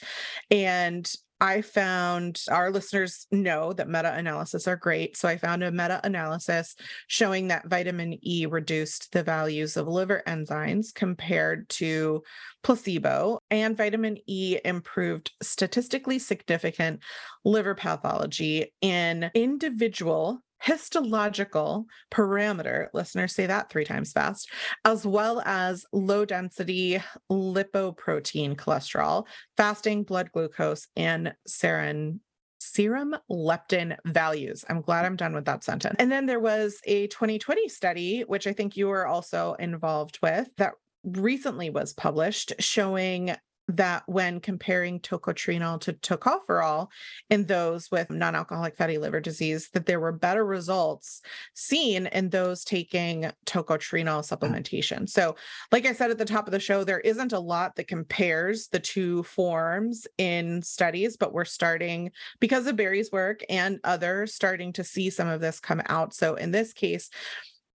And 0.52 1.12
I 1.40 1.62
found 1.62 2.42
our 2.50 2.72
listeners 2.72 3.28
know 3.32 3.72
that 3.74 3.88
meta 3.88 4.14
analysis 4.14 4.68
are 4.68 4.76
great. 4.76 5.16
So 5.18 5.28
I 5.28 5.38
found 5.38 5.64
a 5.64 5.72
meta 5.72 6.02
analysis 6.04 6.76
showing 7.08 7.50
that 7.50 7.68
vitamin 7.68 8.18
E 8.24 8.48
reduced 8.48 9.12
the 9.12 9.22
values 9.22 9.78
of 9.78 9.88
liver 9.88 10.24
enzymes 10.28 10.94
compared 10.94 11.70
to 11.70 12.24
placebo, 12.64 13.40
and 13.52 13.78
vitamin 13.78 14.18
E 14.26 14.58
improved 14.66 15.32
statistically 15.42 16.18
significant 16.18 17.02
liver 17.46 17.76
pathology 17.76 18.74
in 18.82 19.30
individual 19.36 20.42
histological 20.62 21.86
parameter, 22.12 22.88
listeners 22.94 23.34
say 23.34 23.46
that 23.46 23.70
three 23.70 23.86
times 23.86 24.12
fast, 24.12 24.50
as 24.86 25.06
well 25.06 25.42
as 25.46 25.86
low 25.92 26.26
density 26.26 27.02
lipoprotein 27.32 28.56
cholesterol, 28.56 29.26
fasting 29.56 30.04
blood 30.04 30.32
glucose, 30.32 30.88
and 30.96 31.34
serum 31.46 32.22
serum 32.60 33.16
leptin 33.30 33.96
values. 34.06 34.66
I'm 34.68 34.82
glad 34.82 35.06
I'm 35.06 35.16
done 35.16 35.34
with 35.34 35.46
that 35.46 35.64
sentence. 35.64 35.96
And 36.00 36.12
then 36.12 36.26
there 36.26 36.40
was 36.40 36.80
a 36.86 37.08
2020 37.08 37.70
study, 37.70 38.22
which 38.22 38.48
I 38.48 38.54
think 38.54 38.76
you 38.76 38.88
were 38.88 39.06
also 39.06 39.54
involved 39.60 40.20
with, 40.24 40.50
that 40.58 40.74
recently 41.04 41.70
was 41.70 41.94
published 41.94 42.54
showing 42.60 43.36
that 43.68 44.04
when 44.08 44.40
comparing 44.40 45.00
tocotrienol 45.00 45.80
to 45.82 45.94
tocopherol 45.94 46.88
in 47.30 47.46
those 47.46 47.92
with 47.92 48.10
non-alcoholic 48.10 48.78
fatty 48.78 48.98
liver 48.98 49.20
disease 49.20 49.70
that 49.74 49.86
there 49.86 50.00
were 50.00 50.14
better 50.14 50.46
results 50.46 51.22
seen 51.54 52.08
in 52.08 52.30
those 52.30 52.64
taking 52.64 53.30
tocotrienol 53.46 54.22
mm. 54.22 54.38
supplementation 54.38 55.10
so 55.10 55.36
like 55.72 55.86
i 55.86 55.92
said 55.92 56.12
at 56.12 56.18
the 56.18 56.26
top 56.26 56.48
of 56.48 56.52
the 56.52 56.60
show 56.60 56.84
there 56.84 57.02
isn't 57.02 57.34
a 57.34 57.40
lot 57.40 57.76
that 57.76 57.88
compares 57.88 58.68
the 58.70 58.80
two 58.80 59.24
forms 59.24 60.08
in 60.18 60.62
studies 60.62 61.18
but 61.18 61.34
we're 61.34 61.46
starting 61.46 62.10
because 62.40 62.68
of 62.68 62.76
barrie's 62.78 63.12
work 63.12 63.42
and 63.50 63.80
others 63.84 64.34
starting 64.34 64.72
to 64.72 64.84
see 64.84 65.10
some 65.10 65.28
of 65.28 65.42
this 65.42 65.60
come 65.60 65.82
out 65.88 66.14
so 66.14 66.36
in 66.36 66.52
this 66.52 66.72
case 66.72 67.10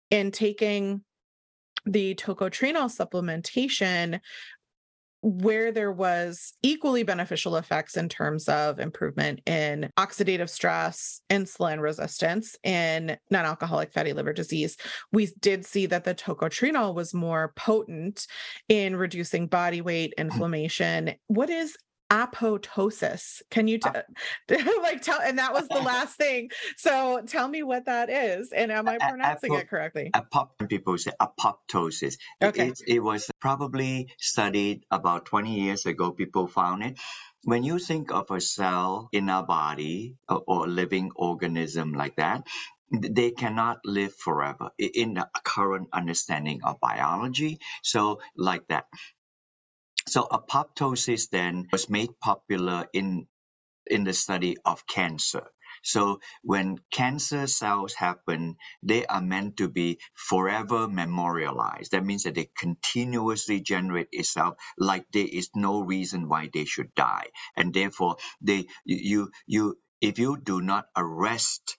in 0.10 0.32
taking 0.32 1.02
the 1.86 2.14
tocotrienol 2.16 2.90
supplementation 2.96 4.20
where 5.22 5.72
there 5.72 5.92
was 5.92 6.54
equally 6.64 7.04
beneficial 7.04 7.56
effects 7.56 7.96
in 7.96 8.10
terms 8.10 8.50
of 8.50 8.80
improvement 8.80 9.40
in 9.46 9.90
oxidative 9.98 10.50
stress, 10.50 11.22
insulin 11.30 11.80
resistance, 11.80 12.56
and 12.64 13.18
non-alcoholic 13.30 13.94
fatty 13.94 14.14
liver 14.14 14.34
disease, 14.34 14.78
we 15.12 15.30
did 15.40 15.66
see 15.66 15.86
that 15.86 16.04
the 16.04 16.16
tocotrienol 16.16 16.96
was 16.96 17.14
more 17.14 17.54
potent 17.56 18.26
in 18.68 18.96
reducing 18.96 19.48
body 19.48 19.82
weight, 19.82 20.14
mm. 20.18 20.22
inflammation. 20.22 21.14
What 21.28 21.50
is 21.50 21.78
apoptosis. 22.12 23.42
Can 23.50 23.68
you 23.68 23.78
t- 23.78 23.90
ah. 23.90 24.02
uh, 24.52 24.80
like 24.84 25.02
tell? 25.02 25.22
And 25.22 25.40
that 25.40 25.54
was 25.54 25.68
the 25.68 25.80
last 25.92 26.18
thing. 26.18 26.52
So 26.78 27.22
tell 27.26 27.48
me 27.48 27.64
what 27.64 27.86
that 27.86 28.10
is, 28.10 28.52
and 28.52 28.72
am 28.72 28.88
I 28.88 28.98
pronouncing 28.98 29.54
it 29.54 29.70
correctly? 29.70 30.12
Apop- 30.14 30.68
people 30.70 30.98
say 30.98 31.12
apoptosis. 31.20 32.18
Okay. 32.42 32.68
It, 32.68 32.82
it 32.86 33.00
was 33.00 33.32
probably 33.40 34.10
studied 34.20 34.84
about 34.92 35.26
20 35.26 35.60
years 35.60 35.86
ago. 35.86 36.12
People 36.12 36.48
found 36.48 36.84
it. 36.84 37.00
When 37.44 37.64
you 37.64 37.80
think 37.80 38.12
of 38.12 38.30
a 38.30 38.40
cell 38.42 39.10
in 39.12 39.30
our 39.30 39.44
body 39.44 40.18
or, 40.30 40.44
or 40.46 40.68
living 40.68 41.12
organism 41.16 41.94
like 41.94 42.18
that, 42.18 42.46
they 42.92 43.32
cannot 43.32 43.80
live 43.86 44.14
forever 44.14 44.70
in 44.78 45.14
the 45.14 45.28
current 45.44 45.88
understanding 45.94 46.60
of 46.64 46.80
biology. 46.82 47.60
So, 47.84 48.20
like 48.36 48.68
that. 48.68 48.86
So 50.08 50.28
apoptosis 50.32 51.30
then 51.30 51.68
was 51.72 51.90
made 51.90 52.20
popular 52.20 52.88
in 52.94 53.28
in 53.88 54.04
the 54.04 54.14
study 54.14 54.58
of 54.66 54.88
cancer. 54.88 55.48
So 55.84 56.22
when 56.44 56.80
cancer 56.92 57.48
cells 57.48 57.94
happen, 57.96 58.58
they 58.84 59.06
are 59.08 59.22
meant 59.22 59.58
to 59.58 59.70
be 59.70 60.00
forever 60.16 60.88
memorialized. 60.88 61.92
That 61.92 62.06
means 62.06 62.24
that 62.24 62.36
they 62.36 62.50
continuously 62.58 63.62
generate 63.62 64.10
itself 64.12 64.56
like 64.78 65.06
there 65.12 65.28
is 65.32 65.50
no 65.56 65.82
reason 65.82 66.30
why 66.30 66.50
they 66.54 66.66
should 66.66 66.96
die. 66.96 67.28
And 67.58 67.74
therefore 67.74 68.18
they 68.42 68.68
you 68.86 69.32
you 69.48 69.78
if 70.02 70.20
you 70.20 70.38
do 70.38 70.62
not 70.62 70.88
arrest 70.96 71.78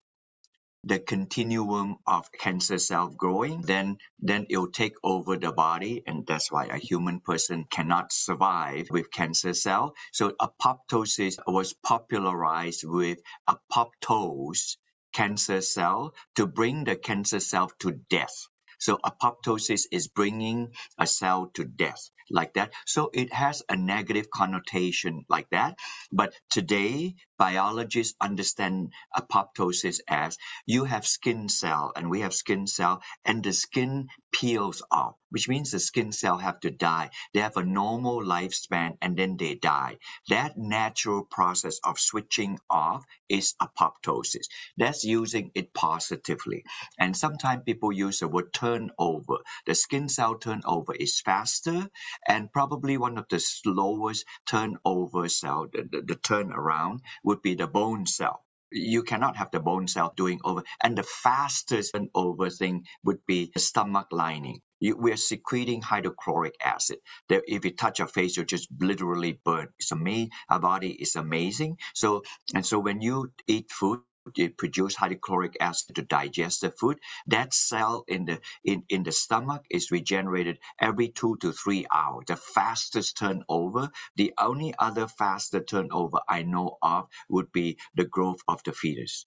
the 0.85 0.99
continuum 0.99 1.97
of 2.07 2.31
cancer 2.33 2.79
cell 2.79 3.09
growing, 3.09 3.63
then 3.63 3.99
then 4.21 4.47
it'll 4.51 4.71
take 4.71 4.95
over 5.05 5.37
the 5.37 5.53
body, 5.53 6.03
and 6.07 6.27
that's 6.27 6.51
why 6.53 6.67
a 6.67 6.79
human 6.79 7.21
person 7.21 7.65
cannot 7.71 8.13
survive 8.13 8.89
with 8.91 9.11
cancer 9.11 9.55
cell. 9.55 9.95
So 10.13 10.33
apoptosis 10.41 11.39
was 11.47 11.75
popularized 11.75 12.85
with 12.85 13.19
apoptose 13.49 14.77
cancer 15.13 15.61
cell 15.61 16.15
to 16.37 16.47
bring 16.47 16.85
the 16.85 16.97
cancer 16.97 17.41
cell 17.41 17.71
to 17.81 17.93
death. 18.11 18.49
So 18.79 18.99
apoptosis 18.99 19.83
is 19.93 20.09
bringing 20.09 20.73
a 20.99 21.07
cell 21.07 21.51
to 21.55 21.65
death 21.65 22.11
like 22.31 22.55
that. 22.55 22.73
So 22.87 23.11
it 23.15 23.33
has 23.33 23.63
a 23.69 23.77
negative 23.77 24.31
connotation 24.31 25.25
like 25.29 25.49
that. 25.51 25.77
But 26.13 26.35
today, 26.51 27.17
biologists 27.43 28.15
understand 28.21 28.93
apoptosis 29.17 30.01
as 30.09 30.39
you 30.67 30.85
have 30.85 31.07
skin 31.07 31.49
cell 31.51 31.93
and 31.97 32.11
we 32.11 32.21
have 32.21 32.35
skin 32.35 32.67
cell 32.69 33.03
and 33.25 33.43
the 33.45 33.53
skin 33.53 34.09
peels 34.33 34.83
off, 34.93 35.17
which 35.31 35.49
means 35.49 35.73
the 35.73 35.81
skin 35.81 36.13
cell 36.13 36.39
have 36.39 36.61
to 36.61 36.71
die. 36.71 37.11
They 37.35 37.41
have 37.41 37.57
a 37.59 37.65
normal 37.65 38.23
lifespan 38.25 38.99
and 39.03 39.17
then 39.19 39.37
they 39.39 39.57
die. 39.57 39.99
That 40.29 40.59
natural 40.59 41.25
process 41.25 41.81
of 41.85 41.99
switching 41.99 42.59
off 42.71 43.05
is 43.29 43.55
apoptosis. 43.63 44.47
That's 44.79 45.05
using 45.05 45.53
it 45.55 45.75
positively. 45.75 46.65
And 46.99 47.17
sometimes 47.17 47.65
people 47.67 47.93
use 47.93 48.21
the 48.21 48.29
word 48.29 48.53
turnover. 48.55 49.39
The 49.67 49.75
skin 49.75 50.09
cell 50.11 50.37
turnover 50.39 50.95
is 50.95 51.21
faster 51.21 51.89
and 52.29 52.53
probably 52.53 52.99
one 52.99 53.19
of 53.19 53.27
the 53.31 53.41
slowest 53.41 54.27
turnover 54.47 55.29
cell, 55.29 55.69
the, 55.73 55.85
the, 55.91 56.03
the 56.03 56.17
turnaround 56.17 57.01
would 57.33 57.43
be 57.43 57.57
the 57.57 57.69
bone 57.81 58.07
cell 58.07 58.37
you 58.73 59.03
cannot 59.03 59.37
have 59.37 59.51
the 59.53 59.61
bone 59.61 59.89
cell 59.89 60.13
doing 60.17 60.41
over. 60.45 60.63
And 60.83 60.97
the 60.99 61.03
fastest 61.05 61.95
and 61.95 62.09
over 62.15 62.51
thing 62.51 62.85
would 63.05 63.21
be 63.27 63.51
the 63.55 63.61
stomach 63.61 64.09
lining. 64.13 64.61
You, 64.81 64.97
we're 64.99 65.17
secreting 65.17 65.83
hydrochloric 65.83 66.55
acid. 66.65 66.99
That 67.29 67.43
if 67.49 67.65
you 67.65 67.73
touch 67.73 67.99
your 68.01 68.09
face, 68.09 68.37
you 68.37 68.45
just 68.45 68.69
literally 68.81 69.41
burn. 69.45 69.69
It's 69.79 69.93
amazing. 69.93 70.31
Our 70.51 70.61
body 70.61 70.93
is 70.93 71.17
amazing. 71.17 71.79
So 71.95 72.23
and 72.55 72.65
so 72.67 72.79
when 72.79 73.01
you 73.01 73.33
eat 73.47 73.71
food, 73.71 74.01
it 74.37 74.59
produce 74.59 74.97
hydrochloric 74.97 75.57
acid 75.61 75.97
to 75.97 76.03
digest 76.03 76.63
the 76.63 76.71
food. 76.71 76.99
That 77.29 77.55
cell 77.55 78.05
in 78.09 78.27
the 78.27 78.41
in, 78.65 78.85
in 78.89 79.03
the 79.05 79.13
stomach 79.13 79.65
is 79.71 79.91
regenerated 79.91 80.59
every 80.81 81.09
two 81.11 81.37
to 81.43 81.53
three 81.53 81.87
hours. 81.93 82.25
The 82.29 82.37
fastest 82.37 83.19
turnover. 83.19 83.91
The 84.17 84.35
only 84.39 84.75
other 84.79 85.09
faster 85.09 85.63
turnover 85.63 86.21
I 86.29 86.43
know 86.43 86.79
of 86.83 87.09
would 87.29 87.53
be 87.53 87.79
the 87.95 88.05
growth 88.07 88.41
of 88.49 88.63
the 88.65 88.73
fetus 88.73 89.27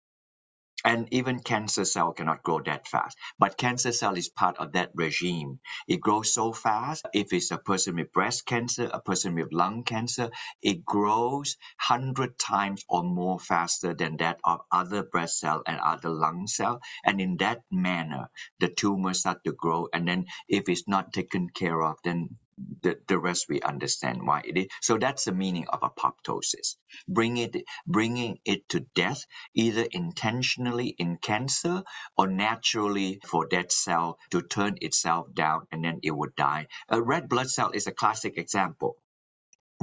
and 0.86 1.08
even 1.12 1.40
cancer 1.40 1.86
cell 1.86 2.14
cannot 2.14 2.44
grow 2.44 2.60
that 2.62 2.88
fast. 2.88 3.18
But 3.40 3.58
cancer 3.58 3.92
cell 3.92 4.18
is 4.18 4.30
part 4.30 4.58
of 4.58 4.74
that 4.74 4.92
regime. 4.96 5.60
It 5.88 6.02
grows 6.02 6.34
so 6.34 6.54
fast. 6.54 7.06
If 7.14 7.34
it's 7.34 7.52
a 7.52 7.58
person 7.58 7.96
with 7.96 8.12
breast 8.14 8.46
cancer 8.46 8.90
a 8.94 9.02
person 9.02 9.36
with 9.36 9.54
lung 9.54 9.84
cancer 9.84 10.30
it 10.62 10.86
grows 10.86 11.58
100 11.88 12.38
times 12.40 12.84
or 12.90 13.04
more 13.04 13.40
faster 13.40 13.94
than 13.94 14.18
that 14.18 14.40
of 14.44 14.62
other 14.72 15.04
breast 15.04 15.40
cell 15.40 15.62
and 15.68 15.80
other 15.80 16.10
lung 16.10 16.48
cell. 16.48 16.82
And 17.06 17.22
in 17.22 17.38
that 17.38 17.62
manner 17.72 18.30
the 18.60 18.70
tumor 18.70 19.14
start 19.14 19.44
to 19.46 19.54
grow. 19.54 19.88
And 19.94 20.08
then 20.08 20.26
if 20.48 20.70
it's 20.70 20.88
not 20.88 21.14
taken 21.14 21.50
care 21.50 21.82
of 21.82 21.98
then 22.04 22.38
the, 22.82 22.98
the 23.08 23.18
rest 23.18 23.48
we 23.50 23.62
understand 23.62 24.26
why 24.26 24.42
it 24.46 24.58
is. 24.58 24.68
So 24.82 24.98
that's 24.98 25.26
the 25.26 25.32
meaning 25.32 25.66
of 25.70 25.82
apoptosis. 25.82 26.76
Bring 27.08 27.38
it, 27.38 27.56
bringing 27.88 28.40
it 28.46 28.68
to 28.70 28.82
death, 28.96 29.26
either 29.54 29.86
intentionally 29.92 30.96
in 30.98 31.18
cancer 31.18 31.84
or 32.18 32.28
naturally 32.28 33.20
for 33.26 33.48
that 33.52 33.72
cell 33.72 34.18
to 34.32 34.42
turn 34.42 34.78
itself 34.82 35.34
down 35.34 35.68
and 35.72 35.84
then 35.84 36.00
it 36.04 36.12
would 36.12 36.36
die. 36.36 36.68
A 36.90 37.02
red 37.02 37.30
blood 37.30 37.50
cell 37.50 37.72
is 37.72 37.88
a 37.88 37.92
classic 37.92 38.38
example. 38.38 38.98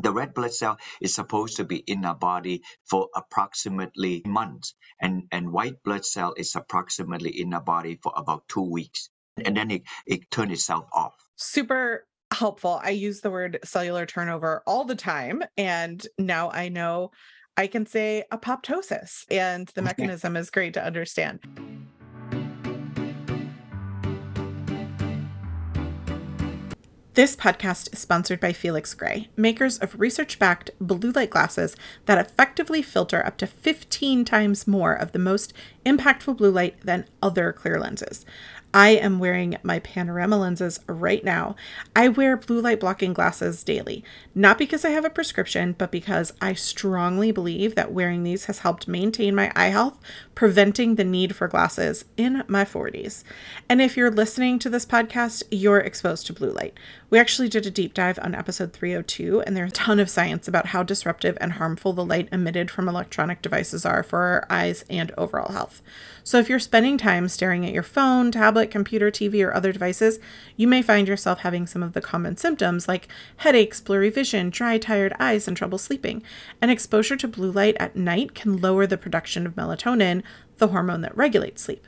The 0.01 0.13
red 0.13 0.33
blood 0.33 0.53
cell 0.53 0.79
is 1.01 1.15
supposed 1.15 1.57
to 1.57 1.65
be 1.65 1.79
in 1.79 2.05
our 2.05 2.15
body 2.15 2.63
for 2.85 3.09
approximately 3.17 4.23
months, 4.25 4.75
and, 5.01 5.25
and 5.33 5.53
white 5.53 5.83
blood 5.83 6.05
cell 6.05 6.35
is 6.37 6.55
approximately 6.55 7.41
in 7.41 7.53
our 7.53 7.61
body 7.61 7.99
for 8.01 8.13
about 8.15 8.47
two 8.49 8.63
weeks. 8.63 9.11
And 9.45 9.57
then 9.57 9.73
it, 9.73 9.83
it 10.07 10.31
turns 10.31 10.53
itself 10.53 10.87
off. 10.93 11.15
Super 11.37 12.07
helpful. 12.33 12.81
I 12.83 12.91
use 12.91 13.21
the 13.21 13.31
word 13.31 13.59
cellular 13.65 14.07
turnover 14.07 14.63
all 14.67 14.85
the 14.85 14.95
time. 14.95 15.43
And 15.57 16.07
now 16.19 16.51
I 16.51 16.69
know 16.69 17.11
I 17.57 17.67
can 17.67 17.87
say 17.87 18.25
apoptosis, 18.33 19.25
and 19.31 19.67
the 19.75 19.83
mechanism 19.83 20.37
is 20.37 20.49
great 20.49 20.75
to 20.75 20.85
understand. 20.85 21.41
This 27.19 27.35
podcast 27.35 27.93
is 27.93 27.99
sponsored 27.99 28.39
by 28.39 28.53
Felix 28.53 28.95
Gray, 28.95 29.29
makers 29.37 29.77
of 29.79 29.99
research 29.99 30.39
backed 30.39 30.71
blue 30.81 31.11
light 31.11 31.31
glasses 31.31 31.75
that 32.07 32.17
effectively 32.17 32.81
filter 32.81 33.27
up 33.27 33.37
to 33.39 33.47
15 33.49 34.25
times 34.25 34.69
more 34.69 34.95
of 34.95 35.11
the 35.11 35.19
most 35.19 35.53
impactful 35.85 36.37
blue 36.37 36.53
light 36.53 36.81
than 36.85 37.07
other 37.21 37.53
clear 37.53 37.81
lenses. 37.81 38.25
I 38.75 38.91
am 38.91 39.19
wearing 39.19 39.57
my 39.63 39.79
panorama 39.79 40.37
lenses 40.37 40.81
right 40.87 41.25
now. 41.25 41.57
I 41.97 42.09
wear 42.09 42.37
blue 42.37 42.61
light 42.61 42.81
blocking 42.81 43.15
glasses 43.15 43.65
daily, 43.65 44.05
not 44.35 44.59
because 44.59 44.85
I 44.85 44.91
have 44.91 45.07
a 45.07 45.11
prescription, 45.11 45.75
but 45.79 45.91
because 45.91 46.35
I 46.41 46.53
strongly 46.53 47.33
believe 47.33 47.75
that 47.75 47.93
wearing 47.93 48.25
these 48.25 48.45
has 48.45 48.61
helped 48.61 48.87
maintain 48.87 49.35
my 49.35 49.51
eye 49.57 49.69
health, 49.69 49.99
preventing 50.35 50.95
the 50.95 51.05
need 51.05 51.35
for 51.35 51.49
glasses 51.49 52.05
in 52.17 52.45
my 52.47 52.65
40s. 52.65 53.25
And 53.69 53.81
if 53.81 53.97
you're 53.97 54.11
listening 54.11 54.59
to 54.61 54.71
this 54.71 54.85
podcast, 54.85 55.45
you're 55.51 55.79
exposed 55.79 56.27
to 56.27 56.35
blue 56.35 56.53
light. 56.53 56.75
We 57.11 57.19
actually 57.19 57.49
did 57.49 57.65
a 57.65 57.71
deep 57.71 57.95
dive 57.95 58.19
on 58.21 58.35
episode 58.35 58.75
302, 58.75 59.41
and 59.41 59.57
there's 59.57 59.71
a 59.71 59.75
ton 59.75 59.99
of 59.99 60.11
science 60.11 60.47
about 60.47 60.67
how 60.67 60.83
disruptive 60.83 61.39
and 61.41 61.53
harmful 61.53 61.95
the 61.95 62.05
light 62.05 62.29
emitted 62.31 62.71
from 62.71 62.87
electronic 62.87 63.41
devices 63.41 63.87
are 63.87 64.03
for 64.03 64.19
our 64.19 64.47
eyes 64.51 64.85
and 64.91 65.11
overall 65.17 65.53
health. 65.53 65.81
So 66.23 66.39
if 66.39 66.51
you're 66.51 66.59
spending 66.59 66.99
time 66.99 67.29
staring 67.29 67.65
at 67.65 67.73
your 67.73 67.83
phone, 67.83 68.31
tablet, 68.31 68.71
computer, 68.71 69.11
TV, 69.11 69.43
or 69.43 69.55
other 69.55 69.73
devices, 69.73 70.19
you 70.55 70.69
may 70.69 70.83
find 70.83 71.09
yourself 71.09 71.39
having 71.39 71.67
some 71.67 71.83
of 71.83 71.95
the 71.95 72.03
common 72.03 72.37
symptoms 72.37 72.87
like 72.87 73.09
headaches, 73.39 73.81
blurry 73.81 74.11
vision, 74.11 74.51
dry, 74.51 74.77
tired 74.77 75.15
eyes, 75.19 75.49
and 75.49 75.57
trouble 75.57 75.79
sleeping. 75.79 76.23
And 76.61 76.71
exposure 76.71 77.17
to 77.17 77.27
blue 77.27 77.51
light 77.51 77.79
at 77.81 77.97
night 77.97 78.35
can 78.35 78.59
lower 78.59 78.87
the 78.87 78.99
production 78.99 79.47
of 79.47 79.55
melatonin, 79.55 80.23
the 80.59 80.69
hormone 80.69 81.01
that 81.01 81.17
regulates 81.17 81.63
sleep. 81.63 81.87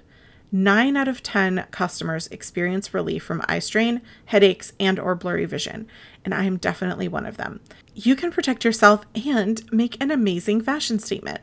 9 0.52 0.96
out 0.96 1.08
of 1.08 1.22
10 1.22 1.66
customers 1.70 2.26
experience 2.28 2.92
relief 2.92 3.22
from 3.22 3.42
eye 3.48 3.60
strain, 3.60 4.00
headaches, 4.26 4.72
and 4.80 4.98
or 4.98 5.14
blurry 5.14 5.44
vision, 5.44 5.86
and 6.24 6.34
I 6.34 6.44
am 6.44 6.56
definitely 6.56 7.08
one 7.08 7.26
of 7.26 7.36
them. 7.36 7.60
You 7.94 8.16
can 8.16 8.30
protect 8.30 8.64
yourself 8.64 9.04
and 9.14 9.62
make 9.72 10.02
an 10.02 10.10
amazing 10.10 10.62
fashion 10.62 10.98
statement. 10.98 11.40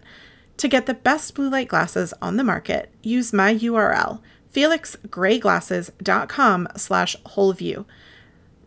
To 0.58 0.68
get 0.68 0.88
the 0.88 0.94
best 0.94 1.36
blue 1.36 1.50
light 1.50 1.68
glasses 1.68 2.14
on 2.22 2.38
the 2.38 2.44
market, 2.44 2.92
use 3.04 3.32
my 3.32 3.56
URL, 3.56 4.22
felixgrayglasses.com 4.54 6.68
slash 6.76 7.16
wholeview. 7.18 7.86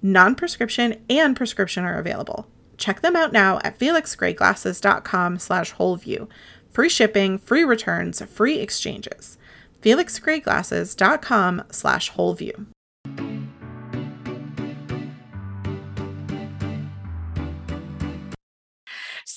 Non-prescription 0.01 1.03
and 1.11 1.37
prescription 1.37 1.85
are 1.85 1.99
available. 1.99 2.47
Check 2.77 3.03
them 3.03 3.17
out 3.17 3.33
now 3.33 3.59
at 3.63 3.79
felixgrayglasses.com 3.79 5.39
slash 5.39 5.75
wholeview. 5.75 6.29
Free 6.71 6.89
shipping, 6.89 7.39
free 7.39 7.65
returns, 7.65 8.23
free 8.23 8.61
exchanges. 8.61 9.37
felixgrayglasses.com 9.83 11.63
slash 11.71 12.13
wholeview. 12.13 12.67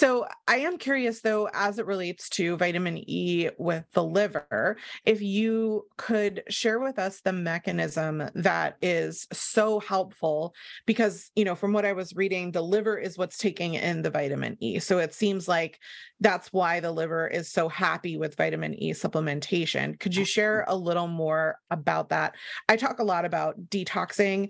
So 0.03 0.27
I 0.49 0.57
am 0.57 0.77
curious 0.77 1.21
though, 1.21 1.47
as 1.53 1.79
it 1.79 1.85
relates 1.85 2.27
to 2.31 2.57
vitamin 2.57 3.09
E 3.09 3.47
with 3.57 3.85
the 3.93 4.03
liver, 4.03 4.75
if 5.05 5.21
you 5.21 5.87
could 5.95 6.43
share 6.49 6.81
with 6.81 6.99
us 6.99 7.21
the 7.21 7.31
mechanism 7.31 8.29
that 8.35 8.75
is 8.81 9.25
so 9.31 9.79
helpful, 9.79 10.55
because, 10.85 11.31
you 11.37 11.45
know, 11.45 11.55
from 11.55 11.71
what 11.71 11.85
I 11.85 11.93
was 11.93 12.17
reading, 12.17 12.51
the 12.51 12.61
liver 12.61 12.97
is 12.97 13.17
what's 13.17 13.37
taking 13.37 13.75
in 13.75 14.01
the 14.01 14.09
vitamin 14.09 14.57
E. 14.59 14.79
So 14.79 14.97
it 14.97 15.13
seems 15.13 15.47
like 15.47 15.79
that's 16.19 16.51
why 16.51 16.81
the 16.81 16.91
liver 16.91 17.25
is 17.25 17.49
so 17.49 17.69
happy 17.69 18.17
with 18.17 18.35
vitamin 18.35 18.73
E 18.73 18.91
supplementation. 18.91 19.97
Could 20.01 20.17
you 20.17 20.25
share 20.25 20.65
a 20.67 20.75
little 20.75 21.07
more 21.07 21.59
about 21.71 22.09
that? 22.09 22.35
I 22.67 22.75
talk 22.75 22.99
a 22.99 23.05
lot 23.05 23.23
about 23.23 23.69
detoxing 23.69 24.49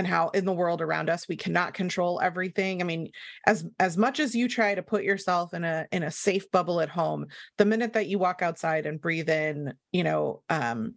and 0.00 0.06
how 0.06 0.30
in 0.30 0.46
the 0.46 0.52
world 0.52 0.80
around 0.80 1.10
us 1.10 1.28
we 1.28 1.36
cannot 1.36 1.74
control 1.74 2.20
everything. 2.22 2.80
I 2.80 2.84
mean 2.84 3.10
as 3.46 3.66
as 3.78 3.98
much 3.98 4.18
as 4.18 4.34
you 4.34 4.48
try 4.48 4.74
to 4.74 4.82
put 4.82 5.04
yourself 5.04 5.52
in 5.52 5.62
a 5.62 5.86
in 5.92 6.02
a 6.02 6.10
safe 6.10 6.50
bubble 6.50 6.80
at 6.80 6.88
home 6.88 7.26
the 7.58 7.66
minute 7.66 7.92
that 7.92 8.08
you 8.08 8.18
walk 8.18 8.40
outside 8.40 8.86
and 8.86 9.00
breathe 9.00 9.28
in 9.28 9.74
you 9.92 10.02
know 10.02 10.42
um 10.48 10.94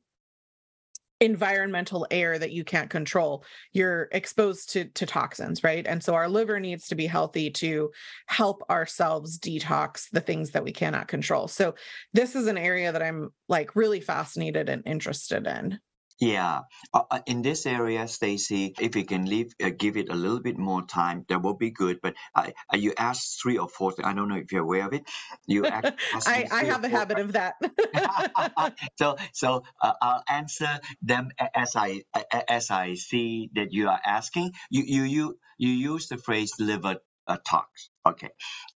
environmental 1.19 2.07
air 2.11 2.39
that 2.39 2.51
you 2.51 2.63
can't 2.63 2.89
control 2.89 3.43
you're 3.73 4.07
exposed 4.13 4.69
to 4.71 4.85
to 4.85 5.05
toxins 5.05 5.63
right? 5.65 5.85
And 5.85 6.01
so 6.01 6.15
our 6.15 6.29
liver 6.29 6.59
needs 6.61 6.87
to 6.87 6.95
be 6.95 7.05
healthy 7.05 7.49
to 7.51 7.91
help 8.27 8.63
ourselves 8.69 9.37
detox 9.37 10.09
the 10.11 10.21
things 10.21 10.51
that 10.51 10.63
we 10.63 10.71
cannot 10.71 11.09
control. 11.09 11.49
So 11.49 11.75
this 12.13 12.35
is 12.35 12.47
an 12.47 12.57
area 12.57 12.91
that 12.93 13.03
i'm 13.03 13.33
like 13.49 13.75
really 13.75 13.99
fascinated 13.99 14.69
and 14.69 14.83
interested 14.85 15.45
in 15.45 15.79
yeah, 16.23 16.61
uh, 16.93 17.03
uh, 17.11 17.19
in 17.25 17.41
this 17.41 17.65
area, 17.65 18.07
Stacy, 18.07 18.73
if 18.79 18.95
you 18.95 19.05
can 19.05 19.25
leave, 19.25 19.53
uh, 19.61 19.71
give 19.77 19.97
it 19.97 20.09
a 20.09 20.15
little 20.15 20.39
bit 20.39 20.57
more 20.57 20.81
time, 20.85 21.25
that 21.27 21.41
will 21.41 21.55
be 21.55 21.71
good. 21.71 21.99
But 22.01 22.15
I, 22.33 22.53
uh, 22.73 22.77
you 22.77 22.93
asked 22.97 23.41
three 23.41 23.57
or 23.57 23.67
four. 23.67 23.93
I 24.03 24.13
don't 24.13 24.29
know 24.29 24.37
if 24.37 24.51
you're 24.51 24.63
aware 24.63 24.87
of 24.87 24.93
it. 24.93 25.03
You 25.47 25.65
asked, 25.67 25.93
I, 26.27 26.47
I 26.49 26.63
have 26.63 26.83
a 26.83 26.89
habit 26.89 27.19
of 27.19 27.33
that. 27.33 27.55
so, 28.97 29.17
so 29.33 29.63
uh, 29.81 29.93
I'll 30.01 30.23
answer 30.29 30.79
them 31.01 31.29
as 31.53 31.75
I 31.75 32.03
as 32.47 32.71
I 32.71 32.95
see 32.95 33.49
that 33.55 33.73
you 33.73 33.89
are 33.89 33.99
asking. 34.05 34.53
You 34.69 34.83
you 34.85 35.03
you 35.03 35.39
you 35.57 35.69
use 35.69 36.07
the 36.07 36.17
phrase 36.17 36.53
liver 36.59 36.97
uh, 37.27 37.37
tox. 37.45 37.89
Okay. 38.05 38.31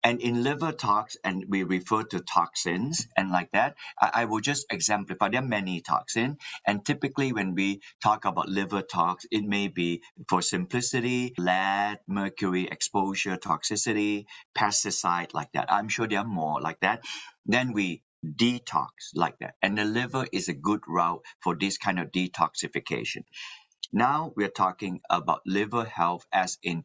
And 0.04 0.22
in 0.22 0.44
liver 0.44 0.72
tox, 0.72 1.18
and 1.24 1.46
we 1.48 1.64
refer 1.64 2.04
to 2.04 2.20
toxins 2.20 3.08
and 3.18 3.32
like 3.32 3.50
that, 3.54 3.74
I, 4.00 4.10
I 4.22 4.26
will 4.26 4.40
just 4.40 4.68
exemplify. 4.70 5.30
There 5.30 5.42
are 5.42 5.46
many 5.46 5.82
toxins. 5.82 6.36
And 6.68 6.86
typically, 6.86 7.34
when 7.34 7.56
we 7.56 7.82
talk 8.04 8.24
about 8.26 8.48
liver 8.48 8.82
tox, 8.84 9.26
it 9.32 9.44
may 9.44 9.68
be 9.68 10.04
for 10.30 10.42
simplicity, 10.42 11.34
lead, 11.40 11.98
mercury 12.08 12.68
exposure, 12.68 13.36
toxicity, 13.36 14.26
pesticide, 14.56 15.34
like 15.34 15.52
that. 15.54 15.72
I'm 15.72 15.88
sure 15.90 16.08
there 16.08 16.20
are 16.20 16.24
more 16.24 16.62
like 16.62 16.80
that. 16.82 17.04
Then 17.46 17.74
we 17.74 18.04
detox 18.24 18.90
like 19.16 19.38
that. 19.40 19.56
And 19.62 19.76
the 19.78 19.86
liver 19.86 20.26
is 20.32 20.48
a 20.48 20.54
good 20.54 20.82
route 20.88 21.22
for 21.42 21.56
this 21.56 21.78
kind 21.78 21.98
of 22.00 22.12
detoxification. 22.12 23.24
Now 23.92 24.32
we're 24.36 24.50
talking 24.50 25.00
about 25.10 25.42
liver 25.46 25.84
health 25.84 26.26
as 26.32 26.58
in 26.62 26.84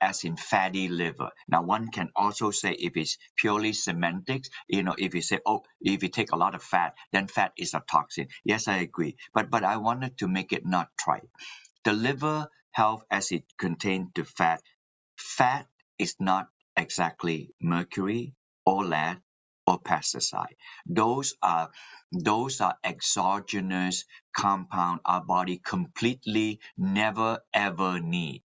as 0.00 0.24
in 0.24 0.36
fatty 0.36 0.88
liver. 0.88 1.30
Now 1.48 1.62
one 1.62 1.90
can 1.90 2.10
also 2.16 2.50
say 2.52 2.72
if 2.72 2.96
it's 2.96 3.18
purely 3.36 3.72
semantics, 3.74 4.50
you 4.68 4.82
know, 4.84 4.94
if 4.98 5.14
you 5.14 5.22
say, 5.22 5.40
oh, 5.46 5.64
if 5.80 6.02
you 6.02 6.10
take 6.10 6.32
a 6.32 6.36
lot 6.36 6.54
of 6.54 6.62
fat, 6.62 6.94
then 7.12 7.28
fat 7.28 7.52
is 7.58 7.74
a 7.74 7.82
toxin. 7.90 8.28
Yes, 8.44 8.68
I 8.68 8.78
agree. 8.78 9.16
But 9.34 9.50
but 9.50 9.64
I 9.64 9.78
wanted 9.78 10.18
to 10.18 10.28
make 10.28 10.52
it 10.52 10.66
not 10.66 10.90
trite. 10.98 11.30
The 11.84 11.92
liver 11.94 12.48
health 12.72 13.04
as 13.10 13.32
it 13.32 13.44
contains 13.58 14.10
the 14.14 14.24
fat, 14.24 14.62
fat 15.18 15.66
is 15.98 16.16
not 16.20 16.48
exactly 16.76 17.54
mercury 17.60 18.34
or 18.66 18.84
lead 18.84 19.20
or 19.70 19.80
pesticide. 19.80 20.56
Those 20.86 21.36
are 21.42 21.70
those 22.12 22.60
are 22.62 22.76
exogenous 22.84 24.04
compound 24.36 25.00
our 25.06 25.24
body 25.24 25.58
completely 25.64 26.60
never 26.78 27.40
ever 27.54 28.00
need. 28.00 28.42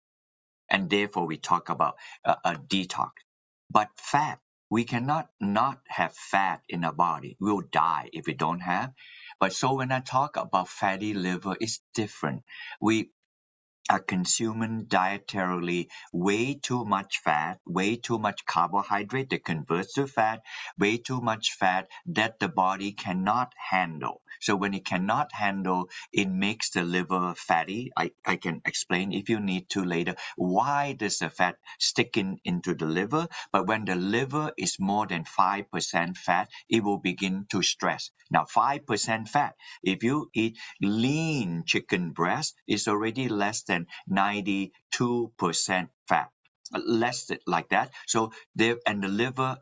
And 0.70 0.90
therefore 0.90 1.28
we 1.28 1.38
talk 1.38 1.70
about 1.70 1.98
a, 2.26 2.38
a 2.46 2.56
detox. 2.56 3.12
But 3.72 3.90
fat, 3.98 4.40
we 4.72 4.86
cannot 4.86 5.30
not 5.42 5.80
have 5.88 6.16
fat 6.16 6.62
in 6.70 6.86
our 6.86 6.94
body. 6.94 7.38
We'll 7.42 7.64
die 7.72 8.10
if 8.14 8.28
we 8.28 8.36
don't 8.36 8.62
have. 8.62 8.94
But 9.40 9.54
so 9.54 9.76
when 9.76 9.92
I 9.94 10.02
talk 10.02 10.38
about 10.38 10.70
fatty 10.70 11.14
liver, 11.14 11.56
it's 11.62 11.82
different. 11.96 12.44
We 12.82 13.12
are 13.90 14.00
consuming 14.02 14.86
dietarily 14.88 15.88
way 16.14 16.56
too 16.56 16.86
much 16.86 17.20
fat, 17.24 17.60
way 17.66 17.96
too 17.96 18.18
much 18.20 18.46
carbohydrate 18.46 19.30
that 19.30 19.46
converts 19.46 19.94
to 19.94 20.08
fat, 20.08 20.42
way 20.78 20.98
too 20.98 21.22
much 21.22 21.54
fat 21.54 21.88
that 22.06 22.40
the 22.40 22.48
body 22.50 22.92
cannot 22.94 23.54
handle. 23.72 24.22
So 24.42 24.56
when 24.56 24.74
it 24.74 24.86
cannot 24.86 25.32
handle, 25.34 25.90
it 26.12 26.30
makes 26.30 26.70
the 26.72 26.84
liver 26.84 27.34
fatty. 27.36 27.92
I, 27.98 28.12
I 28.26 28.36
can 28.38 28.62
explain 28.66 29.14
if 29.14 29.30
you 29.30 29.40
need 29.40 29.70
to 29.72 29.84
later 29.84 30.16
why 30.36 30.94
does 30.94 31.20
the 31.20 31.30
fat 31.30 31.58
stick 31.80 32.18
in 32.18 32.40
into 32.44 32.74
the 32.76 32.86
liver. 32.86 33.28
But 33.52 33.68
when 33.68 33.86
the 33.86 33.96
liver 33.96 34.52
is 34.58 34.78
more 34.80 35.08
than 35.08 35.26
5% 35.26 36.18
fat, 36.18 36.50
it 36.70 36.84
will 36.84 37.00
begin 37.00 37.46
to 37.52 37.62
stress. 37.62 38.12
Now 38.32 38.46
5% 38.46 39.30
fat, 39.30 39.56
if 39.84 40.04
you 40.04 40.30
eat 40.34 40.58
lean 40.82 41.64
chicken 41.66 42.12
breast, 42.12 42.56
it's 42.68 42.88
already 42.88 43.28
less 43.30 43.64
than 43.64 43.75
92% 44.12 44.72
fat 46.10 46.30
uh, 46.74 46.82
less 46.86 47.32
like 47.48 47.70
that 47.70 47.92
so 48.08 48.32
and 48.88 49.04
the 49.04 49.10
liver 49.10 49.58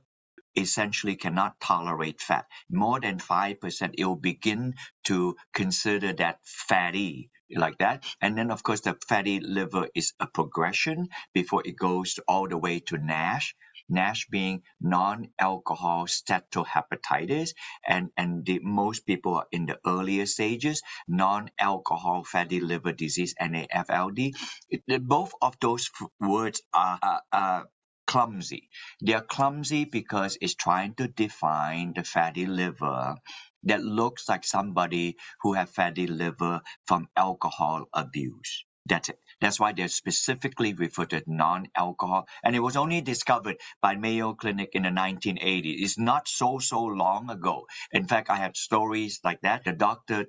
essentially 0.57 1.17
cannot 1.17 1.59
tolerate 1.61 2.21
fat. 2.21 2.45
More 2.71 3.01
than 3.01 3.19
5%, 3.19 3.95
it 3.97 4.05
will 4.05 4.17
begin 4.17 4.75
to 5.05 5.37
consider 5.55 6.13
that 6.15 6.39
fatty 6.45 7.31
like 7.55 7.79
that. 7.79 8.05
And 8.21 8.37
then, 8.37 8.51
of 8.51 8.63
course, 8.63 8.81
the 8.81 8.97
fatty 9.09 9.41
liver 9.41 9.89
is 9.95 10.13
a 10.21 10.27
progression 10.27 11.09
before 11.35 11.63
it 11.65 11.77
goes 11.77 12.19
all 12.29 12.49
the 12.49 12.59
way 12.59 12.81
to 12.81 12.99
NASH. 12.99 13.55
NASH 13.89 14.27
being 14.29 14.63
non-alcohol 14.81 16.07
steatohepatitis, 16.07 17.51
and 17.87 18.09
and 18.17 18.45
the, 18.45 18.59
most 18.63 19.05
people 19.07 19.35
are 19.35 19.47
in 19.51 19.65
the 19.67 19.79
earlier 19.87 20.25
stages, 20.27 20.81
non-alcohol 21.07 22.23
fatty 22.25 22.59
liver 22.61 22.93
disease 22.93 23.35
(NAFLD). 23.41 24.33
It, 24.69 24.83
both 25.07 25.33
of 25.41 25.55
those 25.61 25.89
words 26.19 26.61
are, 26.73 27.67
clumsy. 28.07 28.69
They 29.03 29.13
are 29.13 29.23
clumsy 29.23 29.85
because 29.85 30.37
it's 30.41 30.55
trying 30.55 30.95
to 30.95 31.07
define 31.07 31.93
the 31.95 32.03
fatty 32.03 32.45
liver 32.47 33.15
that 33.63 33.81
looks 33.83 34.29
like 34.29 34.43
somebody 34.45 35.17
who 35.41 35.53
have 35.53 35.69
fatty 35.71 36.07
liver 36.07 36.61
from 36.85 37.07
alcohol 37.17 37.85
abuse. 37.93 38.65
That's 38.87 39.09
it. 39.09 39.19
That's 39.43 39.59
why 39.59 39.73
they're 39.73 39.89
specifically 39.89 40.73
referred 40.73 41.09
to 41.09 41.21
non-alcohol. 41.27 42.29
And 42.45 42.55
it 42.55 42.61
was 42.61 42.77
only 42.77 43.01
discovered 43.01 43.57
by 43.81 43.95
Mayo 43.95 44.35
Clinic 44.35 44.69
in 44.71 44.83
the 44.83 44.89
1980s. 44.89 45.81
It's 45.81 45.99
not 45.99 46.29
so, 46.29 46.59
so 46.59 46.81
long 46.85 47.29
ago. 47.29 47.65
In 47.91 48.07
fact, 48.07 48.29
I 48.29 48.37
have 48.37 48.55
stories 48.55 49.19
like 49.21 49.41
that. 49.41 49.65
The 49.65 49.73
doctor 49.73 50.27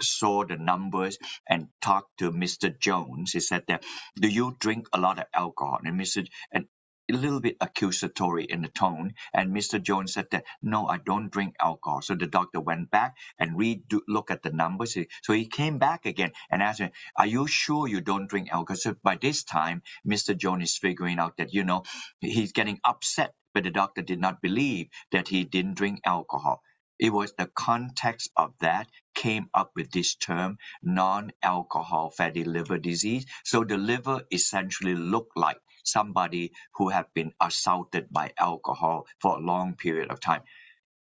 saw 0.00 0.44
the 0.44 0.56
numbers 0.56 1.16
and 1.48 1.68
talked 1.80 2.18
to 2.18 2.32
Mr. 2.32 2.76
Jones. 2.76 3.30
He 3.34 3.38
said 3.38 3.62
that, 3.68 3.84
do 4.20 4.26
you 4.26 4.56
drink 4.58 4.88
a 4.92 4.98
lot 4.98 5.20
of 5.20 5.26
alcohol? 5.32 5.78
And 5.84 6.00
Mr. 6.00 6.26
and 6.50 6.66
a 7.10 7.16
little 7.16 7.40
bit 7.40 7.56
accusatory 7.60 8.44
in 8.44 8.62
the 8.62 8.68
tone. 8.68 9.14
And 9.34 9.54
Mr. 9.54 9.82
Jones 9.82 10.14
said 10.14 10.28
that, 10.32 10.44
no, 10.62 10.88
I 10.88 10.98
don't 10.98 11.30
drink 11.30 11.56
alcohol. 11.60 12.02
So 12.02 12.14
the 12.14 12.26
doctor 12.26 12.60
went 12.60 12.90
back 12.90 13.16
and 13.38 13.58
read, 13.58 13.82
look 14.08 14.30
at 14.30 14.42
the 14.42 14.50
numbers. 14.50 14.96
So 15.22 15.32
he 15.34 15.46
came 15.46 15.78
back 15.78 16.06
again 16.06 16.32
and 16.50 16.62
asked 16.62 16.80
me, 16.80 16.90
are 17.16 17.26
you 17.26 17.46
sure 17.46 17.88
you 17.88 18.00
don't 18.00 18.28
drink 18.28 18.48
alcohol? 18.52 18.78
So 18.78 18.96
by 19.02 19.16
this 19.16 19.44
time, 19.44 19.82
Mr. 20.08 20.36
Jones 20.36 20.64
is 20.70 20.78
figuring 20.78 21.18
out 21.18 21.38
that, 21.38 21.54
you 21.54 21.64
know, 21.64 21.84
he's 22.20 22.52
getting 22.52 22.80
upset, 22.84 23.34
but 23.54 23.64
the 23.64 23.70
doctor 23.70 24.02
did 24.02 24.20
not 24.20 24.42
believe 24.42 24.88
that 25.12 25.28
he 25.28 25.44
didn't 25.44 25.74
drink 25.76 26.00
alcohol. 26.06 26.62
It 26.98 27.12
was 27.12 27.34
the 27.38 27.48
context 27.54 28.30
of 28.36 28.54
that 28.60 28.88
came 29.14 29.48
up 29.54 29.72
with 29.76 29.90
this 29.92 30.16
term 30.16 30.58
non-alcohol 30.82 32.10
fatty 32.10 32.44
liver 32.44 32.78
disease. 32.78 33.26
So 33.44 33.64
the 33.64 33.78
liver 33.78 34.22
essentially 34.32 34.94
looked 34.94 35.36
like 35.36 35.58
somebody 35.88 36.52
who 36.76 36.90
have 36.90 37.06
been 37.14 37.32
assaulted 37.42 38.08
by 38.12 38.32
alcohol 38.38 39.06
for 39.20 39.36
a 39.38 39.42
long 39.42 39.76
period 39.76 40.10
of 40.10 40.20
time. 40.20 40.42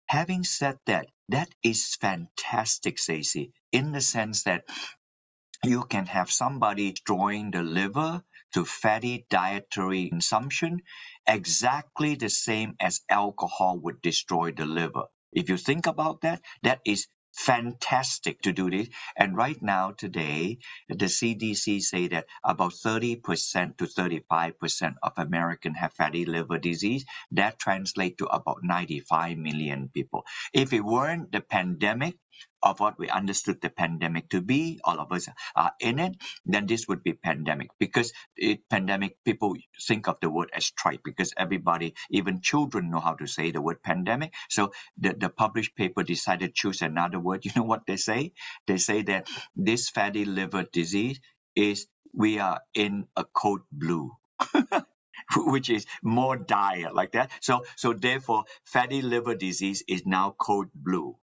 Having 0.07 0.45
said 0.45 0.77
that, 0.87 1.07
that 1.29 1.49
is 1.63 1.95
fantastic, 1.95 2.99
Stacy, 2.99 3.53
in 3.71 3.91
the 3.93 4.01
sense 4.01 4.43
that 4.43 4.63
you 5.63 5.83
can 5.85 6.05
have 6.07 6.31
somebody 6.31 6.91
destroying 6.93 7.51
the 7.51 7.63
liver 7.63 8.23
to 8.53 8.65
fatty 8.65 9.25
dietary 9.29 10.09
consumption 10.09 10.81
exactly 11.27 12.15
the 12.15 12.29
same 12.29 12.75
as 12.79 13.01
alcohol 13.09 13.79
would 13.79 14.01
destroy 14.01 14.51
the 14.51 14.65
liver. 14.65 15.05
If 15.33 15.49
you 15.49 15.57
think 15.57 15.87
about 15.87 16.21
that, 16.21 16.41
that 16.63 16.81
is 16.85 17.07
fantastic 17.33 18.41
to 18.43 18.53
do 18.53 18.69
this. 18.69 18.89
And 19.17 19.35
right 19.37 19.61
now, 19.61 19.91
today, 19.91 20.59
the 20.89 21.05
CDC 21.05 21.81
say 21.81 22.07
that 22.09 22.27
about 22.43 22.73
30% 22.73 23.77
to 23.77 23.85
35% 23.85 24.95
of 25.03 25.13
Americans 25.17 25.77
have 25.79 25.93
fatty 25.93 26.25
liver 26.25 26.59
disease. 26.59 27.05
That 27.31 27.59
translates 27.59 28.17
to 28.17 28.27
about 28.27 28.59
95 28.63 29.37
million 29.37 29.89
people. 29.93 30.25
If 30.53 30.73
it 30.73 30.81
weren't 30.85 31.31
the 31.31 31.41
pandemic, 31.41 32.15
of 32.63 32.79
what 32.79 32.99
we 32.99 33.09
understood 33.09 33.61
the 33.61 33.69
pandemic 33.69 34.29
to 34.29 34.41
be, 34.41 34.79
all 34.83 34.99
of 34.99 35.11
us 35.11 35.27
are 35.55 35.73
in 35.79 35.99
it, 35.99 36.15
then 36.45 36.67
this 36.67 36.87
would 36.87 37.03
be 37.03 37.13
pandemic. 37.13 37.69
Because 37.79 38.13
it 38.37 38.69
pandemic, 38.69 39.17
people 39.25 39.55
think 39.87 40.07
of 40.07 40.17
the 40.21 40.29
word 40.29 40.49
as 40.53 40.71
trite 40.71 41.01
because 41.03 41.33
everybody, 41.37 41.95
even 42.11 42.41
children, 42.41 42.91
know 42.91 42.99
how 42.99 43.15
to 43.15 43.27
say 43.27 43.51
the 43.51 43.61
word 43.61 43.83
pandemic. 43.83 44.33
So 44.49 44.73
the, 44.97 45.15
the 45.17 45.29
published 45.29 45.75
paper 45.75 46.03
decided 46.03 46.47
to 46.47 46.53
choose 46.53 46.81
another 46.81 47.19
word. 47.19 47.45
You 47.49 47.53
know 47.55 47.63
what 47.67 47.87
they 47.87 47.97
say? 47.97 48.33
They 48.67 48.77
say 48.77 49.03
that 49.03 49.29
this 49.55 49.89
fatty 49.89 50.25
liver 50.25 50.65
disease 50.71 51.19
is 51.55 51.87
we 52.13 52.39
are 52.39 52.61
in 52.75 53.07
a 53.17 53.25
code 53.25 53.61
blue. 53.71 54.11
which 55.37 55.69
is 55.69 55.85
more 56.03 56.37
dire 56.37 56.91
like 56.93 57.13
that 57.13 57.31
so 57.41 57.65
so 57.77 57.93
therefore 57.93 58.45
fatty 58.65 59.01
liver 59.01 59.35
disease 59.35 59.83
is 59.87 60.05
now 60.05 60.35
code 60.39 60.69
blue 60.75 61.15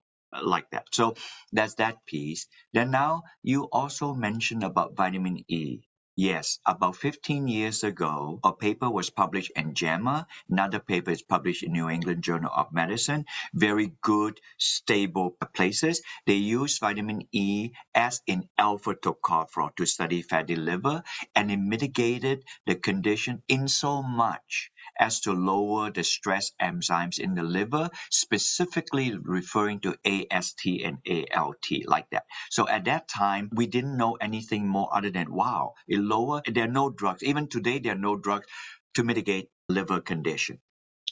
like 0.44 0.70
that. 0.72 0.88
So 0.92 1.16
that's 1.52 1.76
that 1.76 2.06
piece. 2.06 2.48
Then 2.74 2.92
now 2.92 3.24
you 3.44 3.64
also 3.72 4.14
mentioned 4.14 4.64
about 4.64 4.96
vitamin 4.96 5.44
E. 5.48 5.82
Yes, 6.18 6.60
about 6.66 6.96
15 6.98 7.48
years 7.48 7.84
ago, 7.84 8.40
a 8.44 8.52
paper 8.54 8.90
was 8.90 9.10
published 9.10 9.52
in 9.56 9.74
JAMA. 9.74 10.28
Another 10.50 10.80
paper 10.80 11.12
is 11.12 11.22
published 11.22 11.64
in 11.64 11.72
New 11.74 11.90
England 11.90 12.24
Journal 12.24 12.52
of 12.56 12.72
Medicine. 12.74 13.26
Very 13.54 13.94
good, 14.02 14.40
stable 14.58 15.38
places. 15.54 16.02
They 16.26 16.36
use 16.36 16.80
vitamin 16.80 17.28
E 17.32 17.72
as 17.94 18.22
in 18.28 18.50
alpha 18.58 18.96
tocopherol 18.96 19.76
to 19.78 19.86
study 19.86 20.22
fatty 20.22 20.56
liver, 20.56 21.04
and 21.36 21.52
it 21.52 21.58
mitigated 21.58 22.44
the 22.66 22.76
condition 22.76 23.42
in 23.48 23.68
so 23.68 24.02
much 24.04 24.72
as 25.00 25.22
to 25.22 25.34
lower 25.34 25.92
the 25.92 26.04
stress 26.04 26.52
enzymes 26.62 27.20
in 27.20 27.36
the 27.36 27.44
liver, 27.44 27.90
specifically 28.12 29.16
referring 29.18 29.80
to 29.82 29.96
AST 30.06 30.66
and 30.84 30.98
ALT, 31.36 31.66
like 31.86 32.10
that. 32.12 32.24
So 32.50 32.68
at 32.68 32.86
that 32.86 33.08
time, 33.08 33.50
we 33.54 33.68
didn't 33.68 33.98
know 33.98 34.14
anything 34.16 34.68
more 34.68 34.90
other 34.96 35.12
than 35.12 35.34
wow, 35.34 35.74
it 35.88 36.00
lower. 36.00 36.42
There 36.46 36.66
are 36.66 36.68
no 36.68 36.90
drugs. 36.90 37.24
Even 37.24 37.48
today, 37.48 37.80
there 37.80 37.94
are 37.94 38.08
no 38.10 38.16
drugs 38.16 38.48
to 38.96 39.04
mitigate 39.04 39.50
liver 39.70 40.02
condition. 40.02 40.60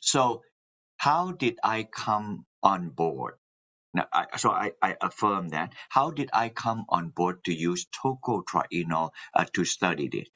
So 0.01 0.41
how 0.97 1.31
did 1.31 1.59
I 1.63 1.83
come 1.83 2.45
on 2.61 2.89
board? 2.89 3.35
Now, 3.93 4.07
I, 4.11 4.25
so 4.37 4.51
I, 4.51 4.71
I 4.81 4.95
affirm 5.01 5.49
that. 5.49 5.73
How 5.89 6.11
did 6.11 6.29
I 6.33 6.49
come 6.49 6.85
on 6.89 7.09
board 7.09 7.43
to 7.45 7.53
use 7.53 7.85
tocotrienol 8.03 9.11
uh, 9.35 9.45
to 9.53 9.65
study 9.65 10.09
this? 10.09 10.27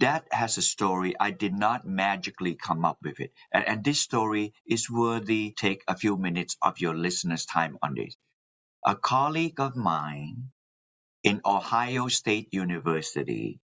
That 0.00 0.26
has 0.32 0.58
a 0.58 0.62
story. 0.62 1.14
I 1.20 1.30
did 1.32 1.54
not 1.54 1.86
magically 1.86 2.54
come 2.56 2.84
up 2.84 2.98
with 3.02 3.20
it. 3.20 3.32
And, 3.52 3.66
and 3.68 3.84
this 3.84 4.00
story 4.00 4.54
is 4.66 4.90
worthy. 4.90 5.52
Take 5.56 5.82
a 5.88 5.96
few 5.96 6.16
minutes 6.16 6.56
of 6.62 6.80
your 6.80 6.94
listeners' 6.94 7.46
time 7.46 7.78
on 7.82 7.94
this. 7.94 8.16
A 8.86 8.96
colleague 8.96 9.60
of 9.60 9.76
mine 9.76 10.50
in 11.24 11.40
Ohio 11.46 12.08
State 12.08 12.48
University 12.52 13.60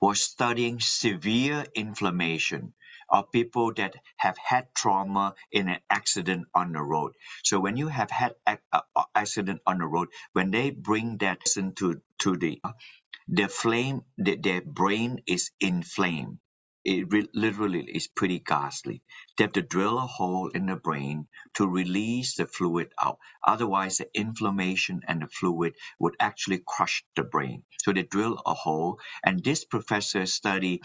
was 0.00 0.22
studying 0.22 0.80
severe 0.80 1.66
inflammation 1.74 2.74
of 3.10 3.32
people 3.32 3.72
that 3.74 3.94
have 4.18 4.36
had 4.38 4.66
trauma 4.74 5.34
in 5.52 5.68
an 5.68 5.80
accident 5.90 6.46
on 6.54 6.72
the 6.72 6.82
road. 6.82 7.12
So 7.44 7.60
when 7.60 7.76
you 7.76 7.88
have 7.88 8.10
had 8.10 8.34
an 8.46 8.58
uh, 8.72 8.82
uh, 8.96 9.04
accident 9.14 9.62
on 9.66 9.78
the 9.78 9.86
road, 9.86 10.08
when 10.34 10.50
they 10.50 10.70
bring 10.70 11.18
that 11.18 11.40
person 11.40 11.74
to, 11.76 12.00
to 12.20 12.36
the 12.36 12.60
the 13.28 13.48
flame, 13.48 14.02
the, 14.18 14.36
their 14.36 14.62
brain 14.62 15.20
is 15.26 15.50
inflamed. 15.60 16.38
It 16.84 17.12
re- 17.12 17.28
literally 17.34 17.82
is 17.84 18.08
pretty 18.08 18.40
ghastly. 18.40 19.02
They 19.38 19.44
have 19.44 19.54
to 19.54 19.62
drill 19.62 19.98
a 19.98 20.06
hole 20.06 20.48
in 20.48 20.66
the 20.66 20.76
brain 20.76 21.28
to 21.54 21.66
release 21.68 22.36
the 22.36 22.46
fluid 22.46 22.92
out. 23.02 23.18
Otherwise, 23.46 23.98
the 23.98 24.08
inflammation 24.14 25.02
and 25.08 25.22
the 25.22 25.28
fluid 25.28 25.74
would 26.00 26.16
actually 26.20 26.62
crush 26.66 27.04
the 27.16 27.24
brain. 27.24 27.64
So 27.84 27.92
they 27.92 28.04
drill 28.04 28.40
a 28.46 28.54
hole, 28.54 29.00
and 29.24 29.42
this 29.44 29.64
professor 29.64 30.26
studied 30.26 30.82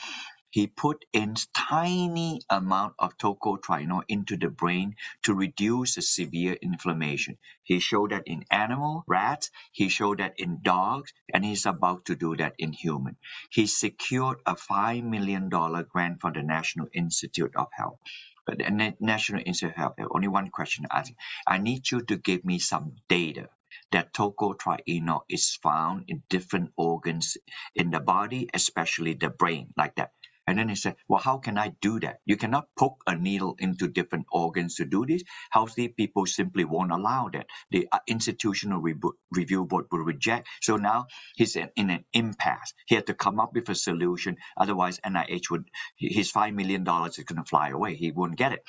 he 0.51 0.67
put 0.67 1.05
in 1.13 1.35
tiny 1.55 2.41
amount 2.49 2.95
of 2.99 3.17
tocotrienol 3.17 4.03
into 4.09 4.37
the 4.37 4.49
brain 4.49 4.95
to 5.23 5.33
reduce 5.35 5.95
the 5.95 6.01
severe 6.03 6.53
inflammation. 6.61 7.37
He 7.63 7.79
showed 7.79 8.11
that 8.11 8.23
in 8.27 8.45
animal, 8.51 9.03
rats, 9.07 9.51
he 9.73 9.89
showed 9.89 10.19
that 10.19 10.35
in 10.39 10.59
dogs, 10.63 11.13
and 11.33 11.45
he's 11.45 11.65
about 11.67 12.05
to 12.05 12.15
do 12.15 12.35
that 12.37 12.55
in 12.59 12.73
human. 12.73 13.17
He 13.51 13.67
secured 13.67 14.39
a 14.45 14.55
$5 14.55 15.03
million 15.03 15.49
grant 15.49 16.21
from 16.21 16.33
the 16.33 16.43
National 16.43 16.87
Institute 16.93 17.53
of 17.55 17.67
Health. 17.73 17.99
But 18.47 18.59
the 18.59 18.95
National 19.01 19.41
Institute 19.45 19.71
of 19.71 19.77
Health, 19.77 19.95
uh, 20.01 20.07
only 20.11 20.29
one 20.29 20.49
question 20.51 20.85
I 20.91 20.99
ask. 20.99 21.13
I 21.47 21.59
need 21.59 21.91
you 21.91 22.01
to 22.03 22.17
give 22.17 22.45
me 22.45 22.59
some 22.59 22.95
data 23.09 23.49
that 23.91 24.13
tocotrienol 24.13 25.21
is 25.29 25.55
found 25.63 26.05
in 26.09 26.23
different 26.29 26.71
organs 26.77 27.37
in 27.75 27.91
the 27.91 27.99
body, 28.01 28.49
especially 28.53 29.13
the 29.15 29.29
brain, 29.29 29.73
like 29.77 29.95
that. 29.95 30.11
And 30.49 30.59
then 30.59 30.69
he 30.69 30.75
said, 30.75 30.97
Well, 31.07 31.21
how 31.21 31.37
can 31.37 31.59
I 31.59 31.73
do 31.81 32.01
that? 32.01 32.21
You 32.25 32.37
cannot 32.37 32.69
poke 32.79 33.03
a 33.07 33.15
needle 33.15 33.55
into 33.59 33.87
different 33.87 34.25
organs 34.33 34.77
to 34.77 34.85
do 34.85 35.05
this. 35.05 35.23
Healthy 35.51 35.89
people 35.89 36.25
simply 36.25 36.65
won't 36.65 36.91
allow 36.91 37.29
that. 37.33 37.47
The 37.71 37.87
uh, 37.93 37.99
institutional 38.07 38.81
re- 38.81 38.95
review 39.31 39.65
board 39.67 39.85
will 39.91 39.99
reject. 39.99 40.49
So 40.63 40.77
now 40.77 41.07
he's 41.35 41.55
in, 41.55 41.69
an 41.77 42.05
impasse. 42.13 42.73
He 42.87 42.95
had 42.95 43.07
to 43.07 43.13
come 43.13 43.39
up 43.39 43.53
with 43.53 43.69
a 43.69 43.75
solution. 43.75 44.37
Otherwise, 44.57 44.99
NIH 45.05 45.51
would, 45.51 45.69
his 45.97 46.33
$5 46.33 46.55
million 46.55 46.81
is 46.81 47.19
going 47.25 47.43
to 47.43 47.45
fly 47.49 47.69
away. 47.69 47.95
He 47.95 48.11
wouldn't 48.11 48.39
get 48.39 48.53
it. 48.53 48.63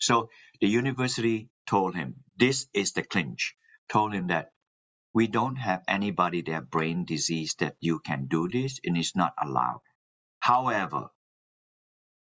So 0.00 0.30
the 0.62 0.68
university 0.68 1.50
told 1.68 1.96
him, 1.96 2.16
This 2.38 2.68
is 2.74 2.94
the 2.94 3.04
clinch. 3.04 3.54
Told 3.90 4.14
him 4.14 4.28
that 4.28 4.52
we 5.14 5.28
don't 5.28 5.56
have 5.56 5.82
anybody 5.88 6.42
that 6.42 6.70
brain 6.70 7.04
disease 7.04 7.56
that 7.60 7.76
you 7.80 8.00
can 8.00 8.26
do 8.28 8.48
this 8.48 8.80
and 8.84 8.96
it's 8.96 9.16
not 9.16 9.34
allowed. 9.42 9.80
However, 10.40 11.08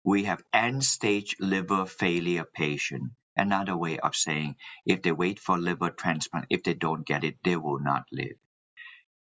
we 0.04 0.26
have 0.26 0.43
end-stage 0.54 1.38
liver 1.39 1.86
failure 1.86 2.45
patient. 2.56 3.12
Another 3.38 3.78
way 3.78 3.99
of 3.99 4.16
saying 4.16 4.56
if 4.86 5.02
they 5.04 5.12
wait 5.14 5.39
for 5.39 5.60
liver 5.60 5.91
transplant, 5.91 6.47
if 6.49 6.64
they 6.64 6.76
don't 6.76 7.06
get 7.08 7.24
it, 7.24 7.38
they 7.43 7.58
will 7.58 7.80
not 7.80 8.06
live. 8.12 8.28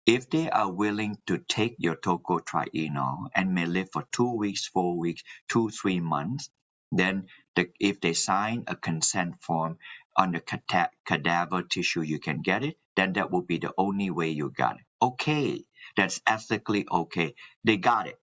If 0.05 0.29
they 0.29 0.49
are 0.49 0.69
willing 0.71 1.17
to 1.27 1.37
take 1.37 1.75
your 1.79 1.95
tocotrienol 1.95 3.29
and 3.35 3.53
may 3.55 3.65
live 3.65 3.89
for 3.93 4.03
two 4.11 4.35
weeks, 4.35 4.67
four 4.67 4.97
weeks, 4.97 5.23
two, 5.49 5.69
three 5.69 6.01
months, 6.01 6.49
then 6.91 7.27
the, 7.55 7.69
if 7.79 8.01
they 8.01 8.13
sign 8.13 8.65
a 8.67 8.75
consent 8.75 9.35
form 9.41 9.77
on 10.17 10.33
the 10.33 10.41
cata- 10.41 10.91
cadaver 11.07 11.63
tissue, 11.63 12.01
you 12.01 12.19
can 12.19 12.41
get 12.41 12.65
it, 12.65 12.75
then 12.97 13.13
that 13.13 13.31
will 13.31 13.43
be 13.43 13.59
the 13.59 13.73
only 13.77 14.09
way 14.11 14.29
you 14.29 14.51
got 14.51 14.75
it. 14.75 14.83
Okay, 15.01 15.63
that's 15.95 16.21
ethically 16.27 16.85
okay. 16.91 17.33
They 17.63 17.77
got 17.77 18.07
it. 18.07 18.17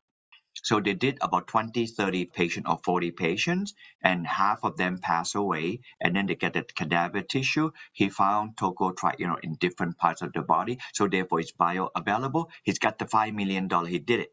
So 0.65 0.81
they 0.81 0.95
did 0.95 1.19
about 1.23 1.49
20, 1.49 1.87
30 1.87 2.27
patients 2.27 2.67
or 2.69 2.79
40 2.85 3.13
patients, 3.13 3.75
and 4.03 4.27
half 4.27 4.61
of 4.65 4.77
them 4.77 4.99
pass 5.03 5.35
away. 5.35 5.81
And 6.01 6.17
then 6.17 6.27
they 6.27 6.37
get 6.37 6.55
the 6.55 6.65
cadaver 6.65 7.23
tissue. 7.23 7.73
He 7.93 8.11
found 8.11 8.57
tocotrienol 8.57 9.39
in 9.43 9.55
different 9.57 9.99
parts 9.99 10.23
of 10.23 10.33
the 10.33 10.43
body. 10.43 10.79
So 10.95 11.09
therefore, 11.09 11.41
it's 11.41 11.53
bioavailable. 11.53 12.47
He's 12.65 12.79
got 12.81 12.99
the 12.99 13.07
$5 13.07 13.35
million. 13.35 13.69
He 13.87 13.99
did 14.01 14.21
it. 14.21 14.33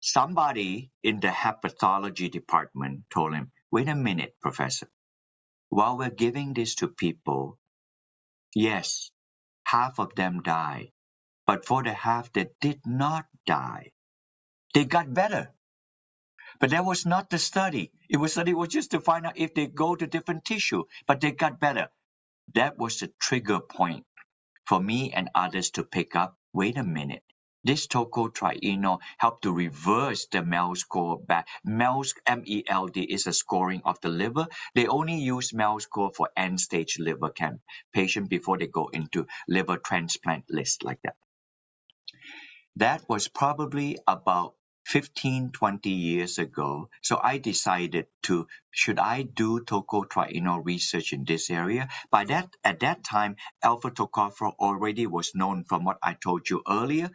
Somebody 0.00 0.92
in 1.02 1.20
the 1.20 1.28
hepatology 1.28 2.30
department 2.30 3.04
told 3.12 3.34
him, 3.34 3.52
wait 3.72 3.88
a 3.88 3.96
minute, 3.96 4.36
professor. 4.42 4.88
While 5.70 5.98
we're 5.98 6.10
giving 6.10 6.54
this 6.54 6.76
to 6.76 6.88
people, 6.88 7.58
yes, 8.54 9.10
half 9.66 9.98
of 10.00 10.14
them 10.16 10.42
die. 10.42 10.92
But 11.46 11.66
for 11.66 11.82
the 11.84 11.94
half 11.94 12.32
that 12.34 12.52
did 12.60 12.80
not 12.86 13.26
die, 13.46 13.92
they 14.74 14.84
got 14.86 15.14
better. 15.14 15.52
But 16.60 16.70
that 16.70 16.84
was 16.84 17.06
not 17.06 17.30
the 17.30 17.38
study. 17.38 17.92
It 18.08 18.18
was 18.18 18.32
study 18.32 18.54
was 18.54 18.70
just 18.70 18.92
to 18.92 19.00
find 19.00 19.26
out 19.26 19.38
if 19.38 19.54
they 19.54 19.66
go 19.66 19.96
to 19.96 20.06
different 20.06 20.44
tissue, 20.44 20.84
but 21.06 21.20
they 21.20 21.32
got 21.32 21.60
better. 21.60 21.88
That 22.54 22.78
was 22.78 23.00
the 23.00 23.12
trigger 23.20 23.60
point 23.60 24.06
for 24.66 24.80
me 24.80 25.12
and 25.12 25.30
others 25.34 25.70
to 25.72 25.84
pick 25.84 26.16
up. 26.16 26.38
Wait 26.52 26.78
a 26.78 26.84
minute. 26.84 27.22
This 27.64 27.86
tocotrienol 27.88 29.00
helped 29.18 29.42
to 29.44 29.52
reverse 29.52 30.26
the 30.30 30.42
MELD 30.44 30.78
score 30.78 31.18
back. 31.18 31.48
MELD, 31.64 32.06
M-E-L-D, 32.26 33.02
is 33.02 33.26
a 33.26 33.32
scoring 33.32 33.82
of 33.84 34.00
the 34.02 34.10
liver. 34.10 34.46
They 34.74 34.86
only 34.86 35.16
use 35.16 35.54
MELD 35.54 35.82
score 35.82 36.12
for 36.14 36.30
end-stage 36.36 36.98
liver 36.98 37.30
can 37.30 37.60
patient 37.92 38.30
before 38.30 38.58
they 38.58 38.66
go 38.68 38.88
into 38.88 39.26
liver 39.48 39.78
transplant 39.78 40.44
list 40.50 40.84
like 40.84 41.00
that. 41.04 41.16
That 42.76 43.08
was 43.08 43.28
probably 43.28 43.98
about 44.06 44.54
15, 44.86 45.52
20 45.52 45.90
years 45.90 46.38
ago. 46.38 46.88
So 47.02 47.20
I 47.22 47.38
decided 47.38 48.06
to, 48.24 48.46
should 48.70 48.98
I 48.98 49.22
do 49.22 49.60
tocotrienol 49.60 50.64
research 50.64 51.12
in 51.12 51.24
this 51.24 51.50
area? 51.50 51.88
By 52.10 52.24
that, 52.26 52.50
at 52.64 52.80
that 52.80 53.04
time, 53.04 53.36
alpha 53.62 53.90
tocopherol 53.90 54.54
already 54.58 55.06
was 55.06 55.34
known 55.34 55.64
from 55.64 55.84
what 55.84 55.98
I 56.02 56.14
told 56.14 56.50
you 56.50 56.62
earlier. 56.68 57.10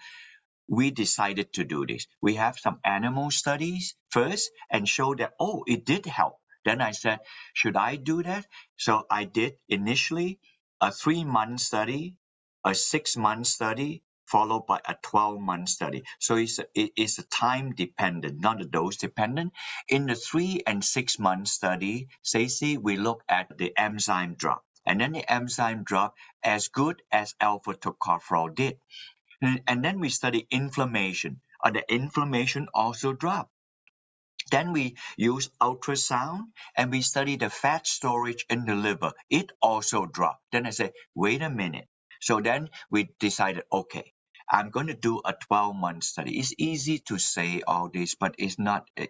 We 0.69 0.91
decided 0.91 1.53
to 1.53 1.65
do 1.65 1.85
this. 1.85 2.07
We 2.21 2.35
have 2.35 2.59
some 2.59 2.79
animal 2.85 3.31
studies 3.31 3.95
first 4.11 4.51
and 4.71 4.89
show 4.89 5.15
that, 5.15 5.33
oh, 5.39 5.63
it 5.67 5.85
did 5.85 6.05
help. 6.07 6.37
Then 6.65 6.81
I 6.81 6.91
said, 6.91 7.19
should 7.53 7.77
I 7.77 7.97
do 7.97 8.23
that? 8.23 8.47
So 8.77 9.05
I 9.11 9.25
did 9.25 9.55
initially 9.69 10.39
a 10.81 10.91
three 10.91 11.23
month 11.25 11.61
study, 11.61 12.15
a 12.65 12.75
six 12.75 13.17
month 13.17 13.47
study, 13.47 14.03
followed 14.31 14.65
by 14.67 14.79
a 14.85 14.95
12 15.03 15.39
month 15.41 15.69
study. 15.69 16.03
So 16.19 16.37
it's 16.37 16.59
a, 16.59 16.65
it 16.75 16.91
is 16.97 17.19
a 17.19 17.23
time 17.23 17.73
dependent, 17.73 18.41
not 18.41 18.61
a 18.61 18.65
dose 18.65 18.97
dependent. 18.97 19.53
In 19.89 20.07
the 20.07 20.15
three 20.15 20.61
and 20.67 20.83
six 20.83 21.19
month 21.19 21.47
study, 21.49 22.09
Stacy, 22.23 22.77
we 22.77 22.97
look 22.97 23.23
at 23.29 23.57
the 23.57 23.73
enzyme 23.77 24.35
drop. 24.35 24.63
And 24.85 25.01
then 25.01 25.13
the 25.13 25.31
enzyme 25.31 25.83
drop 25.83 26.15
as 26.43 26.69
good 26.69 27.01
as 27.11 27.35
alpha 27.41 27.73
tocopherol 27.75 28.55
did. 28.55 28.77
And, 29.41 29.61
and 29.67 29.85
then 29.85 29.99
we 29.99 30.09
study 30.09 30.47
inflammation. 30.51 31.41
Uh, 31.63 31.71
the 31.71 31.83
inflammation 31.93 32.67
also 32.73 33.13
dropped. 33.13 33.51
Then 34.51 34.73
we 34.73 34.97
use 35.17 35.49
ultrasound 35.61 36.45
and 36.77 36.91
we 36.91 37.01
study 37.01 37.37
the 37.37 37.49
fat 37.49 37.87
storage 37.87 38.45
in 38.49 38.65
the 38.65 38.75
liver. 38.75 39.13
It 39.29 39.51
also 39.61 40.05
dropped. 40.05 40.43
Then 40.51 40.65
I 40.67 40.71
said, 40.71 40.93
wait 41.15 41.41
a 41.41 41.49
minute. 41.49 41.87
So 42.21 42.41
then 42.41 42.69
we 42.91 43.09
decided, 43.19 43.63
okay, 43.71 44.13
I'm 44.51 44.69
going 44.71 44.87
to 44.87 44.95
do 44.95 45.21
a 45.25 45.33
12 45.47 45.75
month 45.75 46.03
study. 46.05 46.39
It's 46.39 46.53
easy 46.57 46.99
to 47.07 47.19
say 47.19 47.61
all 47.67 47.89
this, 47.93 48.15
but 48.15 48.35
it's 48.39 48.59
not. 48.59 48.87
Uh, 48.99 49.07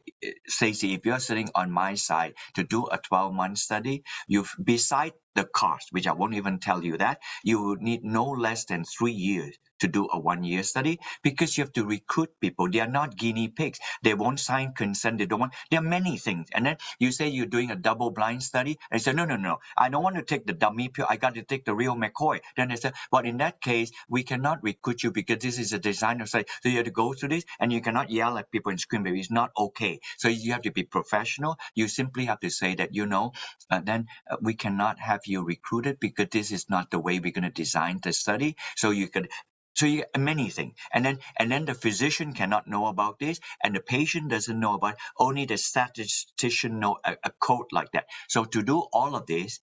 Stacy, 0.47 0.93
if 0.93 1.05
you're 1.05 1.19
sitting 1.19 1.49
on 1.55 1.71
my 1.71 1.95
side 1.95 2.35
to 2.55 2.63
do 2.63 2.87
a 2.91 2.97
12 2.99 3.33
month 3.33 3.59
study, 3.59 4.03
you've 4.27 4.53
beside 4.63 5.13
the 5.39 5.45
cost, 5.45 5.89
which 5.91 6.07
I 6.07 6.13
won't 6.13 6.35
even 6.35 6.59
tell 6.59 6.83
you 6.83 6.97
that, 6.99 7.19
you 7.43 7.63
would 7.67 7.81
need 7.81 8.03
no 8.03 8.25
less 8.47 8.65
than 8.65 8.83
three 8.85 9.13
years 9.13 9.57
to 9.81 9.87
do 9.87 10.07
a 10.13 10.19
one 10.19 10.43
year 10.43 10.63
study 10.63 10.99
because 11.23 11.57
you 11.57 11.63
have 11.63 11.73
to 11.73 11.85
recruit 11.85 12.29
people. 12.41 12.69
They 12.69 12.81
are 12.81 12.87
not 12.87 13.17
guinea 13.17 13.49
pigs. 13.49 13.79
They 14.03 14.13
won't 14.13 14.39
sign 14.39 14.73
consent. 14.73 15.19
They 15.19 15.27
don't 15.27 15.39
want, 15.41 15.53
there 15.71 15.79
are 15.81 15.83
many 15.97 16.17
things. 16.17 16.49
And 16.53 16.65
then 16.67 16.77
you 16.99 17.11
say 17.11 17.29
you're 17.29 17.47
doing 17.57 17.71
a 17.71 17.77
double 17.77 18.11
blind 18.11 18.43
study. 18.43 18.79
I 18.91 18.97
say, 18.97 19.13
no, 19.13 19.25
no, 19.25 19.37
no, 19.37 19.57
I 19.77 19.89
don't 19.89 20.03
want 20.03 20.17
to 20.17 20.23
take 20.23 20.45
the 20.47 20.53
dummy 20.53 20.89
pill. 20.89 21.07
I 21.09 21.17
got 21.17 21.35
to 21.35 21.43
take 21.43 21.65
the 21.65 21.75
real 21.75 21.95
McCoy. 21.95 22.39
Then 22.57 22.71
I 22.71 22.75
said, 22.75 22.93
but 23.11 23.25
in 23.27 23.37
that 23.37 23.61
case, 23.61 23.91
we 24.09 24.23
cannot 24.23 24.63
recruit 24.63 25.03
you 25.03 25.11
because 25.11 25.39
this 25.39 25.59
is 25.59 25.73
a 25.73 25.79
designer 25.79 26.27
study. 26.27 26.45
So 26.63 26.69
you 26.69 26.77
have 26.77 26.85
to 26.85 26.91
go 26.91 27.13
through 27.13 27.29
this 27.29 27.45
and 27.59 27.73
you 27.73 27.81
cannot 27.81 28.11
yell 28.11 28.37
at 28.39 28.51
people 28.51 28.71
and 28.71 28.79
scream, 28.79 29.03
baby. 29.03 29.19
It's 29.19 29.31
not 29.31 29.51
okay. 29.57 29.99
So 30.17 30.29
you 30.29 30.53
have 30.53 30.63
to 30.63 30.71
be 30.71 30.83
professional. 30.83 31.57
You 31.75 31.87
simply 31.87 32.25
have 32.25 32.41
to 32.41 32.51
say 32.51 32.75
that, 32.75 32.95
you 32.95 33.05
know, 33.07 33.33
uh, 33.71 33.81
then 33.83 34.07
uh, 34.29 34.37
we 34.41 34.55
cannot 34.55 34.99
have 34.99 35.21
you 35.29 35.43
recruited 35.45 35.99
because 36.01 36.29
this 36.31 36.51
is 36.51 36.69
not 36.69 36.91
the 36.91 36.99
way 36.99 37.19
we're 37.19 37.33
going 37.33 37.45
to 37.45 37.51
design 37.51 38.01
the 38.03 38.13
study. 38.13 38.57
So 38.77 38.91
you 38.91 39.09
could 39.09 39.29
so 39.75 39.87
you 39.87 40.05
many 40.17 40.49
things. 40.49 40.75
And 40.93 41.05
then 41.05 41.19
and 41.39 41.51
then 41.51 41.65
the 41.65 41.75
physician 41.75 42.33
cannot 42.33 42.67
know 42.67 42.87
about 42.87 43.19
this 43.19 43.39
and 43.63 43.75
the 43.75 43.81
patient 43.81 44.29
doesn't 44.31 44.59
know 44.59 44.75
about. 44.75 44.97
Only 45.19 45.45
the 45.45 45.57
statistician 45.57 46.79
know 46.81 46.97
a, 47.05 47.17
a 47.23 47.31
code 47.41 47.67
like 47.73 47.91
that. 47.93 48.07
So 48.29 48.45
to 48.45 48.63
do 48.63 48.79
all 48.93 49.15
of 49.15 49.27
this, 49.27 49.61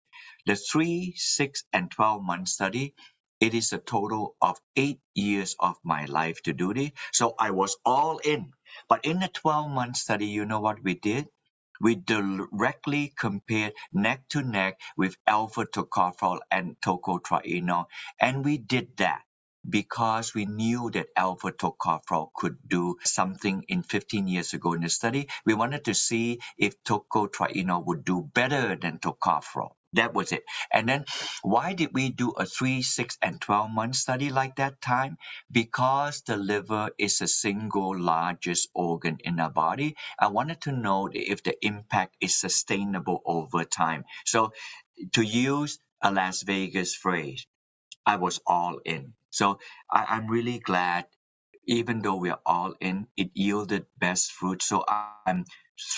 the 0.46 0.58
three, 0.58 1.16
six, 1.18 1.64
and 1.74 1.92
12 1.92 2.24
month 2.24 2.50
study, 2.50 2.96
it 3.42 3.56
is 3.56 3.74
a 3.74 3.80
total 3.80 4.36
of 4.42 4.58
eight 4.78 5.00
years 5.16 5.56
of 5.60 5.78
my 5.84 6.06
life 6.06 6.44
to 6.44 6.54
do 6.54 6.74
this. 6.74 6.92
So 7.14 7.36
I 7.40 7.52
was 7.52 7.78
all 7.86 8.20
in. 8.20 8.52
But 8.90 9.06
in 9.06 9.20
the 9.20 9.30
12 9.30 9.72
month 9.72 9.98
study, 9.98 10.28
you 10.28 10.46
know 10.46 10.62
what 10.62 10.84
we 10.84 10.96
did? 10.96 11.28
We 11.82 11.96
directly 11.96 13.14
compared 13.18 13.74
neck 13.94 14.30
to 14.30 14.44
neck 14.44 14.82
with 14.98 15.18
alpha 15.28 15.66
tocopherol 15.66 16.40
and 16.52 16.78
tocotrienol. 16.82 17.88
And 18.22 18.46
we 18.46 18.60
did 18.60 18.98
that 18.98 19.24
because 19.70 20.34
we 20.36 20.46
knew 20.46 20.92
that 20.92 21.08
alpha 21.18 21.52
tocopherol 21.54 22.30
could 22.36 22.58
do 22.68 22.98
something 23.04 23.66
in 23.70 23.84
15 23.84 24.28
years 24.28 24.54
ago 24.54 24.74
in 24.74 24.82
the 24.82 24.90
study. 24.90 25.30
We 25.46 25.56
wanted 25.56 25.86
to 25.86 25.96
see 25.96 26.42
if 26.58 26.84
tocotrienol 26.84 27.86
would 27.88 28.06
do 28.06 28.24
better 28.34 28.76
than 28.78 29.00
tocopherol. 29.00 29.72
That 29.94 30.14
was 30.14 30.32
it. 30.32 30.44
And 30.72 30.88
then 30.90 31.06
why 31.42 31.74
did 31.74 31.92
we 31.94 32.10
do 32.10 32.32
a 32.32 32.46
3, 32.46 32.82
6, 32.84 33.18
and 33.22 33.42
12 33.42 33.72
month 33.72 33.96
study 33.96 34.30
like 34.30 34.58
that 34.58 34.82
time? 34.82 35.18
Because 35.52 36.22
the 36.22 36.38
liver 36.38 36.92
is 36.98 37.20
the 37.20 37.28
single 37.28 37.98
largest 38.00 38.70
organ 38.74 39.18
in 39.24 39.40
our 39.40 39.50
body. 39.52 39.96
I 40.20 40.28
wanted 40.28 40.62
to 40.62 40.72
know 40.74 41.10
if 41.12 41.44
the 41.44 41.56
impact 41.66 42.18
is 42.22 42.36
sustainable 42.36 43.22
over 43.26 43.66
time. 43.66 44.06
So 44.26 44.54
to 45.14 45.24
use 45.24 45.80
a 46.02 46.12
Las 46.12 46.44
Vegas 46.44 46.96
phrase, 46.96 47.48
I 48.06 48.18
was 48.18 48.40
all 48.48 48.80
in. 48.86 49.14
So 49.32 49.60
I, 49.92 50.06
I'm 50.10 50.28
really 50.28 50.60
glad, 50.60 51.06
even 51.68 52.02
though 52.02 52.18
we 52.18 52.30
are 52.32 52.42
all 52.46 52.76
in, 52.82 53.08
it 53.18 53.32
yielded 53.36 53.86
best 54.00 54.32
fruit. 54.34 54.62
So 54.64 54.86
I'm 54.88 55.46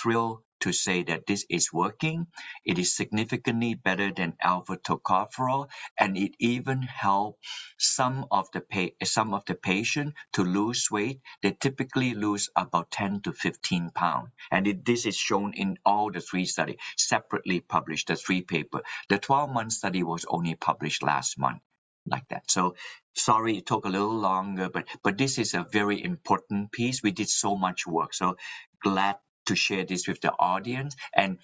thrilled 0.02 0.40
to 0.62 0.74
say 0.74 1.04
that 1.04 1.28
this 1.28 1.46
is 1.50 1.74
working. 1.74 2.28
It 2.66 2.80
is 2.80 2.96
significantly 2.96 3.76
better 3.76 4.12
than 4.14 4.38
alpha 4.42 4.78
tocopherol, 4.78 5.70
and 6.00 6.18
it 6.18 6.34
even 6.40 6.84
helped 6.84 7.44
some 7.80 8.26
of 8.32 8.48
the 8.54 8.62
pa- 8.62 8.96
some 9.06 9.34
of 9.34 9.46
the 9.46 9.56
patient 9.56 10.16
to 10.34 10.44
lose 10.44 10.90
weight. 10.92 11.22
They 11.44 11.54
typically 11.54 12.16
lose 12.16 12.50
about 12.56 12.92
10 12.92 13.22
to 13.24 13.34
15 13.34 13.92
pounds, 13.92 14.30
and 14.52 14.68
it, 14.68 14.86
this 14.86 15.06
is 15.06 15.18
shown 15.18 15.54
in 15.56 15.78
all 15.86 16.12
the 16.12 16.22
three 16.22 16.46
studies 16.46 16.78
separately 16.98 17.62
published. 17.62 18.08
The 18.08 18.16
three 18.18 18.42
paper. 18.44 18.82
The 19.10 19.20
12 19.20 19.52
month 19.52 19.74
study 19.74 20.04
was 20.04 20.26
only 20.30 20.56
published 20.56 21.04
last 21.04 21.40
month 21.40 21.62
like 22.08 22.28
that. 22.30 22.52
So 22.52 22.76
sorry 23.16 23.58
it 23.58 23.66
took 23.68 23.86
a 23.86 23.90
little 23.90 24.16
longer, 24.16 24.70
but 24.70 24.88
but 25.04 25.18
this 25.18 25.38
is 25.40 25.54
a 25.54 25.66
very 25.72 26.04
important 26.04 26.72
piece. 26.72 27.04
We 27.04 27.12
did 27.12 27.30
so 27.30 27.56
much 27.58 27.88
work. 27.88 28.14
So 28.14 28.38
glad 28.84 29.18
to 29.46 29.56
share 29.56 29.86
this 29.86 30.08
with 30.08 30.22
the 30.22 30.32
audience 30.32 30.96
and 31.16 31.38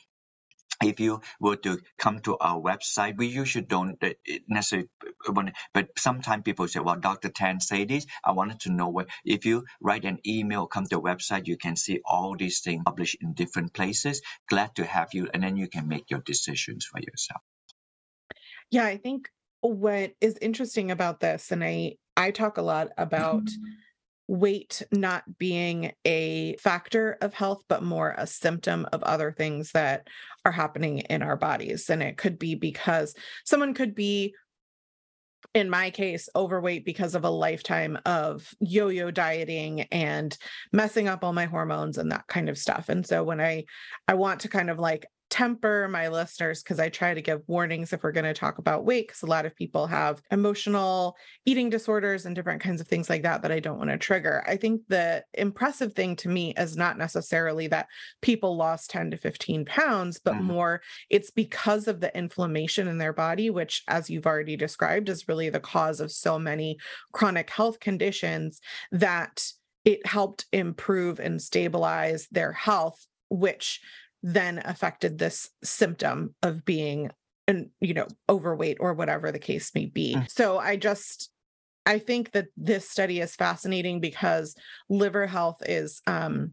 if 0.82 1.00
you 1.00 1.20
were 1.42 1.58
to 1.58 1.80
come 1.98 2.20
to 2.22 2.38
our 2.38 2.58
website, 2.58 3.18
we 3.18 3.28
usually 3.28 3.66
don't 3.66 4.02
uh, 4.02 4.12
necessarily 4.48 4.88
want, 5.28 5.52
but 5.74 5.90
sometimes 5.98 6.44
people 6.44 6.70
say, 6.70 6.80
"Well, 6.80 6.96
Dr. 6.96 7.28
Tan 7.28 7.60
say 7.60 7.84
this." 7.84 8.06
I 8.24 8.32
wanted 8.32 8.62
to 8.62 8.72
know 8.72 8.88
what 8.88 9.10
if 9.26 9.46
you 9.46 9.66
write 9.82 10.06
an 10.06 10.20
email, 10.26 10.68
come 10.68 10.86
to 10.86 10.96
the 10.96 11.02
website, 11.02 11.48
you 11.48 11.58
can 11.58 11.76
see 11.76 12.00
all 12.06 12.38
these 12.38 12.62
things 12.62 12.84
published 12.86 13.18
in 13.20 13.34
different 13.34 13.74
places. 13.74 14.22
Glad 14.48 14.76
to 14.76 14.86
have 14.86 15.10
you, 15.14 15.28
and 15.34 15.44
then 15.44 15.58
you 15.58 15.68
can 15.68 15.90
make 15.90 16.10
your 16.10 16.22
decisions 16.22 16.86
for 16.86 17.02
yourself. 17.02 17.42
Yeah, 18.72 18.86
I 18.86 18.96
think 18.96 19.30
what 19.62 20.14
is 20.22 20.38
interesting 20.42 20.90
about 20.92 21.20
this 21.20 21.52
and 21.52 21.64
i 21.64 21.94
i 22.16 22.32
talk 22.32 22.58
a 22.58 22.62
lot 22.62 22.90
about 22.98 23.44
mm-hmm. 23.44 23.72
Weight 24.30 24.84
not 24.92 25.24
being 25.40 25.92
a 26.06 26.56
factor 26.58 27.18
of 27.20 27.34
health 27.34 27.64
but 27.68 27.82
more 27.82 28.14
a 28.16 28.28
symptom 28.28 28.88
of 28.94 29.02
other 29.02 29.32
things 29.32 29.72
that 29.72 30.08
are 30.46 30.52
happening 30.52 31.00
in 31.00 31.24
our 31.24 31.36
bodies. 31.36 31.90
And 31.90 32.04
it 32.04 32.16
could 32.16 32.38
be 32.38 32.54
because 32.54 33.16
someone 33.44 33.74
could 33.74 33.96
be 33.96 34.36
in 35.56 35.68
my 35.68 35.90
case 35.90 36.30
overweight 36.36 36.86
because 36.86 37.16
of 37.16 37.24
a 37.24 37.30
lifetime 37.30 37.98
of 38.06 38.48
yo-yo 38.60 39.10
dieting 39.10 39.82
and 39.92 40.38
messing 40.72 41.08
up 41.08 41.24
all 41.24 41.34
my 41.34 41.46
hormones 41.46 41.98
and 41.98 42.12
that 42.12 42.28
kind 42.28 42.50
of 42.50 42.58
stuff. 42.58 42.88
And 42.90 43.06
so 43.06 43.24
when 43.24 43.42
i 43.42 43.64
i 44.08 44.14
want 44.14 44.42
to 44.42 44.48
kind 44.48 44.70
of 44.70 44.78
like 44.78 45.08
temper 45.30 45.88
my 45.88 46.08
listeners 46.08 46.64
because 46.64 46.80
I 46.80 46.90
try 46.90 47.14
to 47.14 47.22
give 47.22 47.42
warnings 47.48 47.94
if 47.94 48.04
we're 48.04 48.12
going 48.12 48.26
to 48.26 48.34
talk 48.34 48.58
about 48.58 48.86
weight 48.86 49.08
because 49.08 49.22
a 49.22 49.28
lot 49.28 49.46
of 49.46 49.56
people 49.56 49.86
have 49.88 50.22
emotional 50.32 51.16
eating 51.46 51.70
disorders 51.70 52.26
and 52.26 52.36
different 52.36 52.62
kinds 52.62 52.82
of 52.82 52.88
things 52.88 53.10
like 53.10 53.24
that 53.24 53.42
that 53.44 53.52
I 53.52 53.60
don't 53.60 53.78
want 53.78 53.92
to 53.92 53.98
trigger. 53.98 54.44
I 54.48 54.58
think 54.58 54.82
the 54.88 55.24
impressive 55.34 55.94
thing 55.94 56.16
to 56.18 56.30
me 56.30 56.54
is 56.58 56.76
not 56.76 56.98
necessarily 56.98 57.68
that 57.68 57.88
people 58.22 58.58
lost 58.58 58.90
10 58.90 59.12
to 59.12 59.18
15 59.18 59.66
pounds, 59.66 60.20
but 60.24 60.34
mm-hmm. 60.34 60.46
more 60.46 60.82
it's 61.10 61.32
because 61.32 61.88
of 61.88 62.00
the 62.00 62.16
inflammation 62.18 62.88
in 62.88 62.98
their 62.98 63.14
body, 63.14 63.50
which, 63.50 63.84
as 63.88 64.10
you've 64.10 64.28
already 64.28 64.58
described, 64.58 65.10
is 65.10 65.28
really 65.28 65.50
the 65.50 65.60
cause 65.60 66.00
of 66.00 66.12
so 66.12 66.40
many 66.40 66.78
chronic 67.14 67.50
health 67.50 67.80
conditions 67.80 68.60
that 68.92 69.44
it 69.86 70.06
helped 70.06 70.46
improve 70.52 71.20
and 71.20 71.42
stabilize 71.42 72.28
their 72.32 72.52
health 72.52 73.06
which 73.30 73.80
then 74.24 74.62
affected 74.66 75.18
this 75.18 75.50
symptom 75.64 76.36
of 76.44 76.66
being 76.66 77.10
and 77.48 77.70
you 77.80 77.94
know 77.94 78.08
overweight 78.30 78.78
or 78.80 78.94
whatever 78.94 79.32
the 79.32 79.40
case 79.40 79.72
may 79.74 79.86
be 79.86 80.16
mm. 80.16 80.30
so 80.30 80.58
i 80.58 80.76
just 80.76 81.32
i 81.86 81.98
think 81.98 82.32
that 82.32 82.48
this 82.58 82.90
study 82.90 83.20
is 83.20 83.36
fascinating 83.36 84.00
because 84.00 84.56
liver 84.90 85.26
health 85.26 85.62
is 85.66 86.02
um 86.06 86.52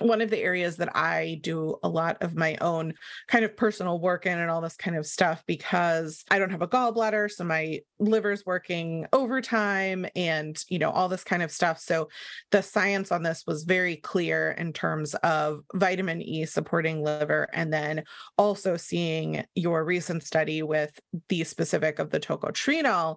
one 0.00 0.20
of 0.20 0.30
the 0.30 0.38
areas 0.38 0.76
that 0.76 0.94
I 0.96 1.40
do 1.42 1.76
a 1.82 1.88
lot 1.88 2.18
of 2.22 2.36
my 2.36 2.56
own 2.60 2.94
kind 3.26 3.44
of 3.44 3.56
personal 3.56 4.00
work 4.00 4.26
in 4.26 4.38
and 4.38 4.50
all 4.50 4.60
this 4.60 4.76
kind 4.76 4.96
of 4.96 5.06
stuff 5.06 5.42
because 5.46 6.24
I 6.30 6.38
don't 6.38 6.50
have 6.50 6.62
a 6.62 6.68
gallbladder. 6.68 7.30
So 7.30 7.44
my 7.44 7.80
liver's 7.98 8.46
working 8.46 9.06
overtime 9.12 10.06
and, 10.14 10.56
you 10.68 10.78
know, 10.78 10.90
all 10.90 11.08
this 11.08 11.24
kind 11.24 11.42
of 11.42 11.50
stuff. 11.50 11.80
So 11.80 12.08
the 12.50 12.62
science 12.62 13.10
on 13.10 13.22
this 13.22 13.44
was 13.46 13.64
very 13.64 13.96
clear 13.96 14.52
in 14.52 14.72
terms 14.72 15.14
of 15.16 15.60
vitamin 15.74 16.22
E 16.22 16.44
supporting 16.46 17.02
liver. 17.02 17.48
And 17.52 17.72
then 17.72 18.04
also 18.36 18.76
seeing 18.76 19.44
your 19.54 19.84
recent 19.84 20.22
study 20.22 20.62
with 20.62 20.98
the 21.28 21.44
specific 21.44 21.98
of 21.98 22.10
the 22.10 22.20
tocotrienol 22.20 23.16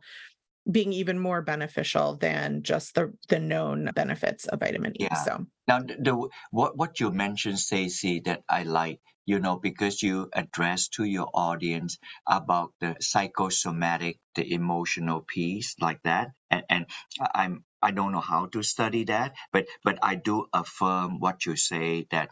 being 0.69 0.93
even 0.93 1.19
more 1.19 1.41
beneficial 1.41 2.17
than 2.17 2.63
just 2.63 2.95
the 2.95 3.13
the 3.29 3.39
known 3.39 3.89
benefits 3.95 4.45
of 4.47 4.59
vitamin 4.59 4.93
E. 4.99 5.05
Yeah. 5.05 5.15
So 5.15 5.45
Now, 5.67 5.79
the, 5.81 6.29
what 6.51 6.77
what 6.77 6.99
you 6.99 7.11
mentioned, 7.11 7.59
Stacy, 7.59 8.21
that 8.25 8.43
I 8.49 8.63
like, 8.63 8.99
you 9.25 9.39
know, 9.39 9.57
because 9.57 10.03
you 10.03 10.29
address 10.33 10.89
to 10.99 11.03
your 11.05 11.29
audience 11.33 11.97
about 12.27 12.73
the 12.79 12.95
psychosomatic, 12.99 14.19
the 14.35 14.53
emotional 14.53 15.21
piece, 15.21 15.75
like 15.79 16.01
that, 16.03 16.31
and 16.51 16.63
and 16.69 16.85
I- 17.19 17.31
I'm 17.45 17.63
I 17.81 17.91
don't 17.91 18.11
know 18.11 18.21
how 18.21 18.47
to 18.47 18.63
study 18.63 19.05
that, 19.05 19.33
but 19.53 19.67
but 19.83 19.99
I 20.03 20.15
do 20.15 20.47
affirm 20.53 21.19
what 21.19 21.45
you 21.45 21.55
say 21.55 22.07
that 22.11 22.29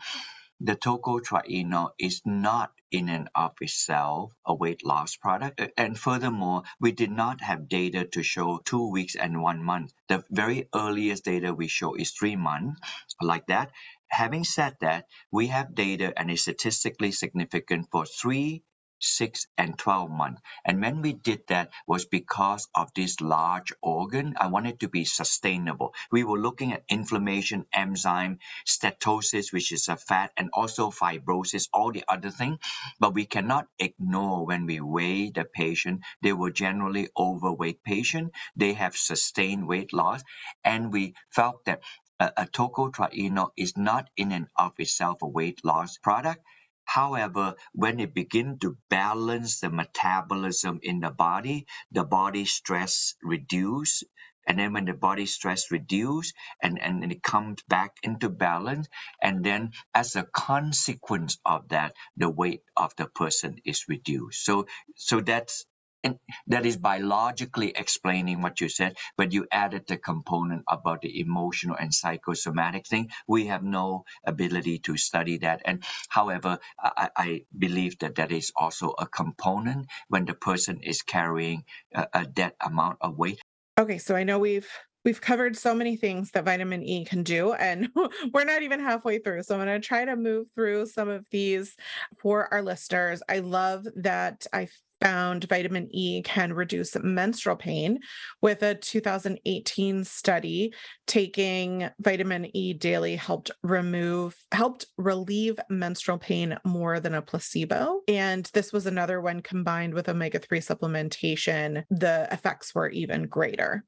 the 0.61 0.75
tocotrienol 0.75 1.91
is 1.99 2.21
not 2.25 2.71
in 2.91 3.09
and 3.09 3.29
of 3.35 3.53
itself 3.61 4.31
a 4.45 4.53
weight 4.53 4.85
loss 4.85 5.15
product. 5.15 5.61
And 5.77 5.97
furthermore, 5.97 6.63
we 6.79 6.91
did 6.91 7.11
not 7.11 7.41
have 7.41 7.69
data 7.69 8.05
to 8.13 8.23
show 8.23 8.59
two 8.65 8.89
weeks 8.91 9.15
and 9.15 9.41
one 9.41 9.63
month. 9.63 9.93
The 10.09 10.23
very 10.31 10.67
earliest 10.75 11.25
data 11.25 11.53
we 11.53 11.67
show 11.67 11.95
is 11.95 12.11
three 12.11 12.35
months, 12.35 12.81
like 13.21 13.47
that. 13.47 13.71
Having 14.09 14.45
said 14.45 14.75
that, 14.81 15.05
we 15.31 15.47
have 15.47 15.75
data 15.75 16.13
and 16.17 16.31
it's 16.31 16.43
statistically 16.43 17.11
significant 17.11 17.87
for 17.91 18.05
three, 18.05 18.63
six, 18.99 19.47
and 19.57 19.77
12 19.77 20.11
months. 20.11 20.41
And 20.65 20.81
when 20.81 21.01
we 21.01 21.13
did 21.13 21.41
that 21.49 21.71
was 21.87 22.05
because 22.05 22.67
of 22.75 22.91
this 22.95 23.21
large 23.21 23.73
organ. 23.81 24.35
I 24.39 24.47
wanted 24.47 24.79
to 24.81 24.89
be 24.89 25.05
sustainable. 25.05 25.93
We 26.11 26.23
were 26.23 26.39
looking 26.39 26.73
at 26.73 26.83
inflammation, 26.89 27.65
enzyme, 27.73 28.39
steatosis, 28.67 29.53
which 29.53 29.71
is 29.71 29.87
a 29.89 29.97
fat, 29.97 30.31
and 30.37 30.49
also 30.53 30.91
fibrosis, 30.91 31.69
all 31.73 31.91
the 31.91 32.05
other 32.07 32.31
things. 32.31 32.59
But 32.99 33.13
we 33.15 33.25
cannot 33.25 33.67
ignore 33.79 34.45
when 34.45 34.65
we 34.67 34.79
weigh 34.81 35.31
the 35.31 35.45
patient, 35.45 36.01
they 36.23 36.33
were 36.33 36.51
generally 36.51 37.09
overweight 37.17 37.83
patient. 37.83 38.33
They 38.55 38.73
have 38.73 38.95
sustained 38.95 39.67
weight 39.67 39.93
loss. 39.93 40.23
And 40.63 40.93
we 40.93 41.15
felt 41.31 41.65
that 41.65 41.81
a, 42.19 42.31
a 42.37 42.45
tocotrienol 42.47 43.51
is 43.57 43.77
not 43.77 44.09
in 44.17 44.31
and 44.33 44.47
of 44.57 44.73
itself 44.79 45.21
a 45.23 45.27
weight 45.27 45.65
loss 45.65 45.97
product. 45.97 46.43
However, 46.89 47.55
when 47.73 47.99
it 48.01 48.15
begins 48.15 48.59
to 48.61 48.77
balance 48.89 49.61
the 49.61 49.69
metabolism 49.71 50.79
in 50.83 51.01
the 51.01 51.11
body, 51.11 51.67
the 51.91 52.05
body 52.05 52.45
stress 52.45 53.15
reduce, 53.23 54.03
and 54.47 54.59
then 54.59 54.73
when 54.73 54.85
the 54.85 54.95
body 54.95 55.27
stress 55.27 55.71
reduce 55.71 56.33
and, 56.63 56.81
and 56.81 57.11
it 57.11 57.23
comes 57.23 57.63
back 57.69 57.97
into 58.03 58.29
balance, 58.29 58.89
and 59.21 59.45
then 59.45 59.73
as 59.95 60.15
a 60.17 60.23
consequence 60.25 61.39
of 61.45 61.69
that, 61.69 61.93
the 62.17 62.29
weight 62.31 62.63
of 62.77 62.95
the 62.97 63.07
person 63.07 63.57
is 63.65 63.85
reduced. 63.89 64.45
So 64.45 64.67
so 64.95 65.21
that's 65.21 65.65
and 66.03 66.17
that 66.47 66.65
is 66.65 66.77
biologically 66.77 67.73
explaining 67.75 68.41
what 68.41 68.61
you 68.61 68.69
said, 68.69 68.97
but 69.17 69.33
you 69.33 69.47
added 69.51 69.85
the 69.87 69.97
component 69.97 70.63
about 70.67 71.01
the 71.01 71.19
emotional 71.19 71.75
and 71.75 71.93
psychosomatic 71.93 72.87
thing. 72.87 73.09
We 73.27 73.47
have 73.47 73.63
no 73.63 74.05
ability 74.23 74.79
to 74.79 74.97
study 74.97 75.37
that. 75.39 75.61
And 75.65 75.83
however, 76.07 76.59
I, 76.81 77.09
I 77.15 77.41
believe 77.57 77.99
that 77.99 78.15
that 78.15 78.31
is 78.31 78.51
also 78.55 78.93
a 78.97 79.07
component 79.07 79.87
when 80.07 80.25
the 80.25 80.33
person 80.33 80.79
is 80.83 81.01
carrying 81.01 81.65
a, 81.93 82.07
a 82.13 82.51
amount 82.61 82.97
of 83.01 83.17
weight. 83.17 83.39
Okay, 83.77 83.97
so 83.97 84.15
I 84.15 84.23
know 84.23 84.39
we've 84.39 84.69
we've 85.05 85.21
covered 85.21 85.55
so 85.55 85.73
many 85.73 85.95
things 85.95 86.31
that 86.31 86.45
vitamin 86.45 86.83
E 86.83 87.05
can 87.05 87.23
do 87.23 87.53
and 87.53 87.89
we're 88.33 88.43
not 88.43 88.61
even 88.61 88.79
halfway 88.79 89.19
through. 89.19 89.43
So 89.43 89.55
I'm 89.55 89.65
going 89.65 89.81
to 89.81 89.85
try 89.85 90.05
to 90.05 90.15
move 90.15 90.47
through 90.55 90.87
some 90.87 91.09
of 91.09 91.25
these 91.31 91.75
for 92.17 92.53
our 92.53 92.61
listeners. 92.61 93.21
I 93.29 93.39
love 93.39 93.87
that 93.95 94.45
I 94.53 94.67
found 95.01 95.45
vitamin 95.45 95.87
E 95.91 96.21
can 96.21 96.53
reduce 96.53 96.95
menstrual 96.95 97.55
pain 97.55 97.99
with 98.41 98.63
a 98.63 98.75
2018 98.75 100.03
study. 100.03 100.73
Taking 101.07 101.89
vitamin 101.99 102.55
E 102.55 102.73
daily 102.73 103.15
helped 103.15 103.51
remove 103.63 104.35
helped 104.51 104.85
relieve 104.97 105.59
menstrual 105.69 106.17
pain 106.17 106.57
more 106.65 106.99
than 106.99 107.13
a 107.13 107.21
placebo. 107.21 108.01
And 108.07 108.49
this 108.53 108.73
was 108.73 108.85
another 108.85 109.21
one 109.21 109.41
combined 109.41 109.93
with 109.93 110.09
omega-3 110.09 110.47
supplementation. 110.59 111.83
The 111.89 112.27
effects 112.31 112.73
were 112.75 112.89
even 112.89 113.27
greater. 113.27 113.83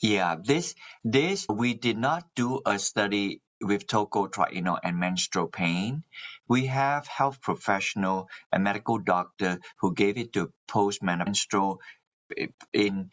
Yeah, 0.00 0.36
this 0.42 0.74
this 1.02 1.46
we 1.48 1.74
did 1.74 1.98
not 1.98 2.24
do 2.34 2.60
a 2.64 2.78
study 2.78 3.40
with 3.60 3.86
tocotrienol 3.86 4.78
and 4.82 4.98
menstrual 4.98 5.48
pain. 5.48 6.04
We 6.48 6.66
have 6.66 7.06
health 7.06 7.40
professional, 7.42 8.28
a 8.52 8.58
medical 8.58 8.98
doctor 8.98 9.60
who 9.80 9.94
gave 9.94 10.18
it 10.18 10.32
to 10.34 10.52
postmenstrual 10.68 11.78
in 12.72 13.10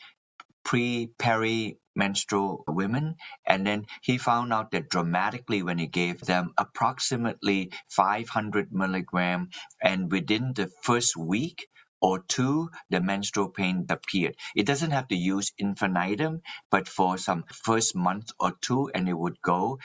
pre 0.66 1.08
peri-menstrual 1.20 2.66
women. 2.68 3.18
And 3.48 3.68
then 3.68 3.88
he 4.04 4.20
found 4.20 4.54
out 4.54 4.72
that 4.74 4.90
dramatically 4.90 5.64
when 5.64 5.80
he 5.80 5.88
gave 5.88 6.22
them 6.22 6.54
approximately 6.58 7.72
500 7.90 8.74
milligram 8.74 9.50
and 9.84 10.12
within 10.12 10.54
the 10.56 10.72
first 10.84 11.18
week 11.18 11.68
or 12.02 12.24
two 12.28 12.70
the 12.90 13.02
menstrual 13.02 13.50
pain 13.50 13.86
appeared. 13.90 14.36
It 14.56 14.66
doesn't 14.66 14.92
have 14.92 15.10
to 15.10 15.16
use 15.16 15.54
infinitum 15.60 16.42
but 16.72 16.90
for 16.90 17.18
some 17.20 17.46
first 17.64 17.96
month 17.96 18.32
or 18.40 18.54
two 18.62 18.90
and 18.96 19.10
it 19.10 19.14
would 19.18 19.42
go 19.44 19.80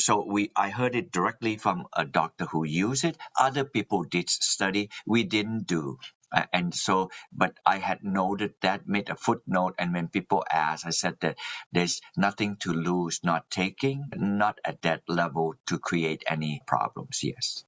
so 0.00 0.24
we 0.26 0.50
i 0.56 0.70
heard 0.70 0.96
it 0.96 1.12
directly 1.12 1.56
from 1.58 1.86
a 1.94 2.04
doctor 2.06 2.46
who 2.46 2.64
used 2.64 3.04
it. 3.04 3.18
Other 3.38 3.64
people 3.64 4.04
did 4.04 4.30
study. 4.30 4.90
We 5.06 5.24
didn't 5.24 5.66
do. 5.68 5.98
Uh, 6.32 6.46
and 6.52 6.74
so 6.74 7.10
but 7.32 7.54
i 7.66 7.78
had 7.78 8.04
noted 8.04 8.54
that 8.62 8.88
made 8.88 9.10
a 9.10 9.16
footnote 9.16 9.74
and 9.78 9.94
when 9.94 10.08
people 10.08 10.44
asked 10.52 10.86
i 10.86 10.90
said 10.90 11.16
that 11.22 11.38
there's 11.72 12.00
nothing 12.16 12.56
to 12.60 12.72
lose 12.72 13.20
not 13.24 13.50
taking 13.50 14.04
not 14.16 14.58
at 14.64 14.82
that 14.82 15.02
level 15.08 15.54
to 15.68 15.78
create 15.78 16.24
any 16.28 16.62
problems 16.66 17.20
yes 17.22 17.64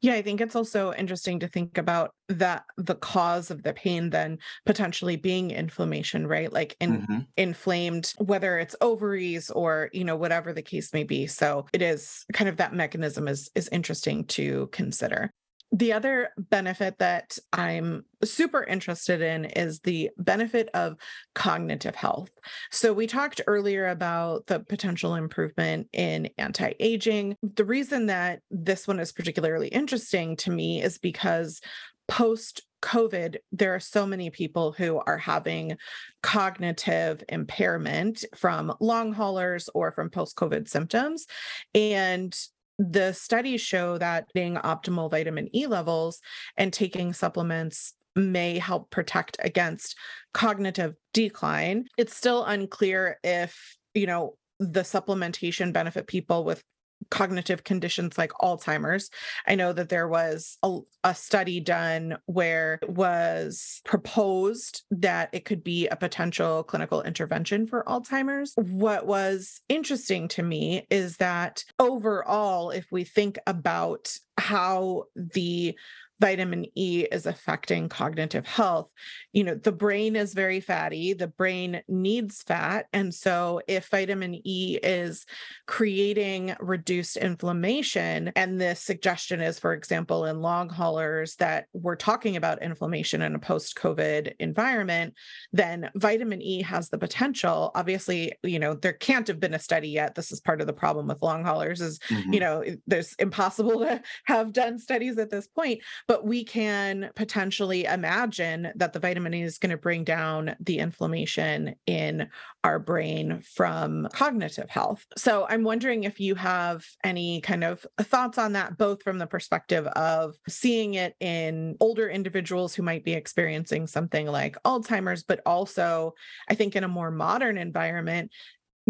Yeah, 0.00 0.14
I 0.14 0.22
think 0.22 0.40
it's 0.40 0.56
also 0.56 0.92
interesting 0.94 1.40
to 1.40 1.48
think 1.48 1.78
about 1.78 2.14
that 2.28 2.64
the 2.76 2.94
cause 2.94 3.50
of 3.50 3.62
the 3.62 3.72
pain 3.74 4.10
then 4.10 4.38
potentially 4.66 5.16
being 5.16 5.50
inflammation, 5.50 6.26
right? 6.26 6.52
Like 6.52 6.76
in 6.80 7.04
hmm 7.06 7.26
inflamed, 7.36 8.14
whether 8.18 8.58
it's 8.58 8.76
ovaries 8.80 9.50
or, 9.50 9.90
you 9.92 10.04
know, 10.04 10.16
whatever 10.16 10.52
the 10.52 10.62
case 10.62 10.92
may 10.92 11.02
be. 11.02 11.26
So 11.26 11.66
it 11.72 11.82
is 11.82 12.24
kind 12.32 12.48
of 12.48 12.56
that 12.58 12.74
mechanism 12.74 13.26
is 13.28 13.50
is 13.54 13.68
interesting 13.72 14.24
to 14.28 14.68
consider. 14.68 15.32
The 15.74 15.92
other 15.92 16.28
benefit 16.38 16.98
that 17.00 17.36
I'm 17.52 18.04
super 18.22 18.62
interested 18.62 19.20
in 19.20 19.44
is 19.44 19.80
the 19.80 20.08
benefit 20.16 20.68
of 20.72 20.96
cognitive 21.34 21.96
health. 21.96 22.30
So, 22.70 22.92
we 22.92 23.08
talked 23.08 23.40
earlier 23.48 23.88
about 23.88 24.46
the 24.46 24.60
potential 24.60 25.16
improvement 25.16 25.88
in 25.92 26.30
anti 26.38 26.74
aging. 26.78 27.36
The 27.42 27.64
reason 27.64 28.06
that 28.06 28.38
this 28.52 28.86
one 28.86 29.00
is 29.00 29.10
particularly 29.10 29.66
interesting 29.66 30.36
to 30.36 30.52
me 30.52 30.80
is 30.80 30.98
because 30.98 31.60
post 32.06 32.62
COVID, 32.84 33.36
there 33.50 33.74
are 33.74 33.80
so 33.80 34.06
many 34.06 34.30
people 34.30 34.70
who 34.70 35.02
are 35.06 35.18
having 35.18 35.76
cognitive 36.22 37.24
impairment 37.30 38.24
from 38.36 38.74
long 38.78 39.12
haulers 39.12 39.68
or 39.74 39.90
from 39.90 40.10
post 40.10 40.36
COVID 40.36 40.68
symptoms. 40.68 41.26
And 41.74 42.38
the 42.78 43.12
studies 43.12 43.60
show 43.60 43.98
that 43.98 44.26
getting 44.34 44.56
optimal 44.56 45.10
vitamin 45.10 45.54
E 45.54 45.66
levels 45.66 46.20
and 46.56 46.72
taking 46.72 47.12
supplements 47.12 47.94
may 48.16 48.58
help 48.58 48.90
protect 48.90 49.36
against 49.40 49.96
cognitive 50.32 50.94
decline. 51.12 51.86
It's 51.96 52.16
still 52.16 52.44
unclear 52.44 53.18
if, 53.24 53.76
you 53.92 54.06
know, 54.06 54.36
the 54.60 54.82
supplementation 54.82 55.72
benefit 55.72 56.06
people 56.06 56.44
with 56.44 56.62
cognitive 57.10 57.64
conditions 57.64 58.18
like 58.18 58.32
Alzheimer's. 58.40 59.10
I 59.46 59.54
know 59.54 59.72
that 59.72 59.88
there 59.88 60.08
was 60.08 60.58
a, 60.62 60.78
a, 61.04 61.14
study 61.14 61.60
done 61.60 62.16
where 62.26 62.78
it 62.82 62.90
was 62.90 63.80
proposed 63.84 64.82
that 64.90 65.30
it 65.32 65.44
could 65.44 65.62
be 65.62 65.86
a 65.88 65.96
potential 65.96 66.62
clinical 66.64 67.02
intervention 67.02 67.66
for 67.66 67.84
Alzheimer's. 67.86 68.52
What 68.56 69.06
was 69.06 69.60
interesting 69.68 70.28
to 70.28 70.42
me 70.42 70.86
is 70.90 71.16
that 71.18 71.64
overall, 71.78 72.70
if 72.70 72.86
we 72.90 73.04
think 73.04 73.38
about 73.46 74.12
how 74.36 75.04
the 75.14 75.78
vitamin 76.20 76.66
E 76.76 77.06
is 77.10 77.26
affecting 77.26 77.88
cognitive 77.88 78.46
health. 78.46 78.88
You 79.32 79.44
know, 79.44 79.54
the 79.54 79.72
brain 79.72 80.16
is 80.16 80.34
very 80.34 80.60
fatty, 80.60 81.12
the 81.12 81.28
brain 81.28 81.82
needs 81.88 82.42
fat. 82.42 82.86
And 82.92 83.12
so, 83.12 83.60
if 83.66 83.88
vitamin 83.88 84.40
E 84.44 84.78
is 84.82 85.26
creating 85.66 86.54
reduced 86.60 87.16
inflammation, 87.16 88.32
and 88.36 88.60
the 88.60 88.74
suggestion 88.74 89.40
is, 89.40 89.58
for 89.58 89.72
example, 89.72 90.26
in 90.26 90.40
long 90.40 90.68
haulers 90.68 91.36
that 91.36 91.66
we're 91.72 91.96
talking 91.96 92.36
about 92.36 92.62
inflammation 92.62 93.22
in 93.22 93.34
a 93.34 93.38
post 93.38 93.76
COVID 93.76 94.34
environment, 94.38 95.14
then 95.52 95.90
vitamin 95.96 96.40
E 96.40 96.62
has 96.62 96.88
the 96.88 96.98
potential. 96.98 97.72
Obviously, 97.74 98.32
you 98.42 98.58
know, 98.58 98.74
there 98.74 98.92
can't 98.92 99.26
have 99.28 99.40
been 99.40 99.54
a 99.54 99.58
study 99.58 99.88
yet. 99.88 100.14
This 100.14 100.30
is 100.30 100.40
part 100.40 100.60
of 100.60 100.66
the 100.66 100.72
problem 100.72 101.08
with 101.08 101.22
long 101.22 101.44
haulers, 101.44 101.80
is, 101.80 101.98
mm-hmm. 101.98 102.32
you 102.32 102.40
know, 102.40 102.64
there's 102.86 103.14
impossible 103.14 103.80
to 103.84 104.02
have 104.26 104.52
done 104.52 104.78
studies 104.78 105.18
at 105.18 105.30
this 105.30 105.48
point 105.48 105.82
but 106.06 106.26
we 106.26 106.44
can 106.44 107.10
potentially 107.16 107.84
imagine 107.84 108.72
that 108.76 108.92
the 108.92 108.98
vitamin 108.98 109.34
E 109.34 109.42
is 109.42 109.58
going 109.58 109.70
to 109.70 109.76
bring 109.76 110.04
down 110.04 110.54
the 110.60 110.78
inflammation 110.78 111.74
in 111.86 112.28
our 112.62 112.78
brain 112.78 113.40
from 113.54 114.08
cognitive 114.12 114.68
health. 114.68 115.04
So 115.16 115.46
I'm 115.48 115.64
wondering 115.64 116.04
if 116.04 116.20
you 116.20 116.34
have 116.34 116.84
any 117.02 117.40
kind 117.40 117.64
of 117.64 117.86
thoughts 118.00 118.38
on 118.38 118.52
that, 118.52 118.76
both 118.76 119.02
from 119.02 119.18
the 119.18 119.26
perspective 119.26 119.86
of 119.86 120.34
seeing 120.48 120.94
it 120.94 121.14
in 121.20 121.76
older 121.80 122.08
individuals 122.08 122.74
who 122.74 122.82
might 122.82 123.04
be 123.04 123.14
experiencing 123.14 123.86
something 123.86 124.26
like 124.26 124.56
Alzheimer's, 124.64 125.22
but 125.22 125.40
also 125.46 126.14
I 126.48 126.54
think 126.54 126.76
in 126.76 126.84
a 126.84 126.88
more 126.88 127.10
modern 127.10 127.56
environment, 127.56 128.30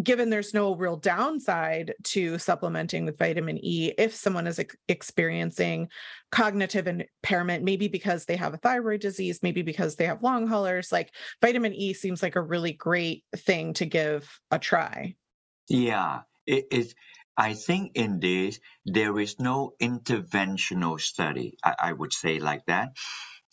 given 0.03 0.31
there's 0.31 0.55
no 0.55 0.75
real 0.75 0.97
downside 0.97 1.95
to 2.03 2.39
supplementing 2.39 3.05
with 3.05 3.19
vitamin 3.19 3.59
E, 3.63 3.93
if 3.97 4.15
someone 4.15 4.47
is 4.47 4.59
ex- 4.59 4.77
experiencing 4.89 5.89
cognitive 6.33 6.89
impairment, 6.89 7.65
maybe 7.65 7.89
because 7.89 8.25
they 8.25 8.37
have 8.37 8.55
a 8.55 8.59
thyroid 8.59 9.01
disease, 9.01 9.41
maybe 9.43 9.63
because 9.63 9.97
they 9.97 10.07
have 10.07 10.23
long 10.23 10.47
haulers, 10.47 10.91
like 10.91 11.13
vitamin 11.41 11.73
E 11.75 11.93
seems 11.93 12.23
like 12.23 12.37
a 12.37 12.43
really 12.43 12.73
great 12.73 13.25
thing 13.37 13.73
to 13.75 13.87
give 13.87 14.41
a 14.51 14.59
try. 14.59 15.15
Yeah, 15.69 16.23
it 16.47 16.67
is. 16.71 16.95
I 17.37 17.55
think 17.55 17.93
in 17.95 18.21
this, 18.21 18.61
there 18.85 19.19
is 19.19 19.41
no 19.41 19.73
interventional 19.81 21.01
study, 21.01 21.57
I, 21.65 21.75
I 21.79 21.93
would 21.93 22.13
say 22.13 22.39
like 22.39 22.67
that 22.67 22.91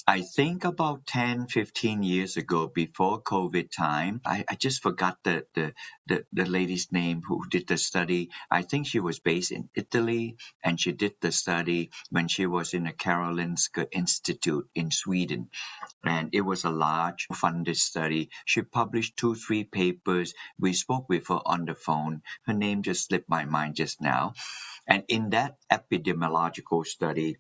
I 0.08 0.22
think 0.22 0.66
about 0.66 1.08
10, 1.08 1.48
15 1.48 2.00
years 2.04 2.38
ago, 2.38 2.68
before 2.68 3.24
COVID 3.24 3.72
time, 3.72 4.22
I, 4.26 4.46
I 4.50 4.56
just 4.56 4.84
forgot 4.84 5.18
the, 5.24 5.46
the, 5.56 5.74
the, 6.08 6.26
the 6.34 6.46
lady's 6.46 6.92
name 6.92 7.24
who 7.28 7.42
did 7.50 7.68
the 7.68 7.78
study. 7.78 8.30
I 8.52 8.64
think 8.64 8.88
she 8.88 9.00
was 9.00 9.20
based 9.20 9.52
in 9.52 9.70
Italy 9.76 10.38
and 10.64 10.80
she 10.80 10.92
did 10.94 11.16
the 11.22 11.32
study 11.32 11.92
when 12.12 12.28
she 12.28 12.48
was 12.48 12.74
in 12.76 12.84
the 12.86 12.94
Karolinska 12.94 13.88
Institute 13.94 14.70
in 14.76 14.92
Sweden. 14.92 15.50
And 16.06 16.30
it 16.34 16.42
was 16.42 16.66
a 16.66 16.72
large 16.72 17.28
funded 17.34 17.78
study. 17.78 18.30
She 18.46 18.64
published 18.64 19.18
two, 19.18 19.36
three 19.36 19.66
papers. 19.66 20.34
We 20.60 20.74
spoke 20.74 21.10
with 21.10 21.28
her 21.30 21.42
on 21.46 21.66
the 21.66 21.76
phone. 21.76 22.24
Her 22.48 22.54
name 22.54 22.84
just 22.84 23.08
slipped 23.08 23.30
my 23.30 23.46
mind 23.46 23.76
just 23.76 24.02
now. 24.02 24.34
And 24.88 25.04
in 25.10 25.32
that 25.32 25.58
epidemiological 25.72 26.86
study, 26.86 27.38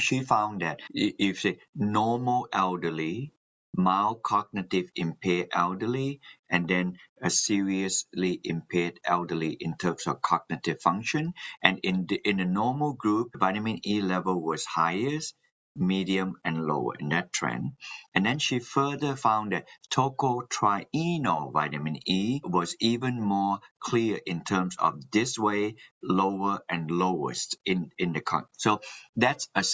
she 0.00 0.22
found 0.22 0.62
that 0.62 0.80
if 0.94 1.42
the 1.42 1.58
normal 1.74 2.48
elderly, 2.52 3.32
mild 3.76 4.22
cognitive 4.22 4.90
impaired 4.96 5.48
elderly, 5.52 6.20
and 6.50 6.68
then 6.68 6.98
a 7.22 7.30
seriously 7.30 8.40
impaired 8.44 9.00
elderly 9.04 9.52
in 9.60 9.76
terms 9.76 10.06
of 10.06 10.22
cognitive 10.22 10.80
function, 10.82 11.34
and 11.62 11.78
in 11.84 12.06
the 12.08 12.16
in 12.28 12.38
the 12.38 12.44
normal 12.46 12.94
group, 12.94 13.30
vitamin 13.38 13.80
E 13.86 14.02
level 14.02 14.42
was 14.42 14.64
highest, 14.66 15.34
medium, 15.76 16.36
and 16.44 16.64
lower 16.66 16.94
in 17.00 17.10
that 17.10 17.32
trend. 17.32 17.72
And 18.14 18.26
then 18.26 18.38
she 18.40 18.60
further 18.60 19.16
found 19.16 19.52
that 19.52 19.68
tocotrienol 19.92 21.52
vitamin 21.52 21.98
E 22.08 22.40
was 22.44 22.76
even 22.80 23.20
more 23.22 23.60
clear 23.80 24.20
in 24.26 24.44
terms 24.44 24.76
of 24.78 25.00
this 25.12 25.38
way, 25.38 25.76
lower 26.02 26.60
and 26.68 26.90
lowest 26.90 27.56
in, 27.66 27.90
in 27.98 28.12
the 28.14 28.20
con. 28.22 28.44
So 28.58 28.80
that's 29.16 29.48
a, 29.54 29.64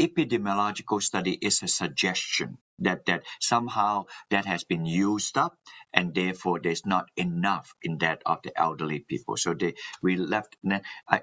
epidemiological 0.00 1.02
study 1.02 1.32
is 1.34 1.62
a 1.62 1.68
suggestion 1.68 2.58
that 2.80 3.06
that 3.06 3.24
somehow 3.40 4.04
that 4.30 4.46
has 4.46 4.64
been 4.64 4.86
used 4.86 5.38
up 5.38 5.56
and 5.94 6.14
therefore 6.14 6.60
there's 6.62 6.86
not 6.86 7.10
enough 7.16 7.74
in 7.82 7.98
that 7.98 8.22
of 8.26 8.40
the 8.44 8.58
elderly 8.60 9.00
people. 9.00 9.36
So 9.36 9.54
they 9.54 9.74
we 10.02 10.16
left 10.16 10.56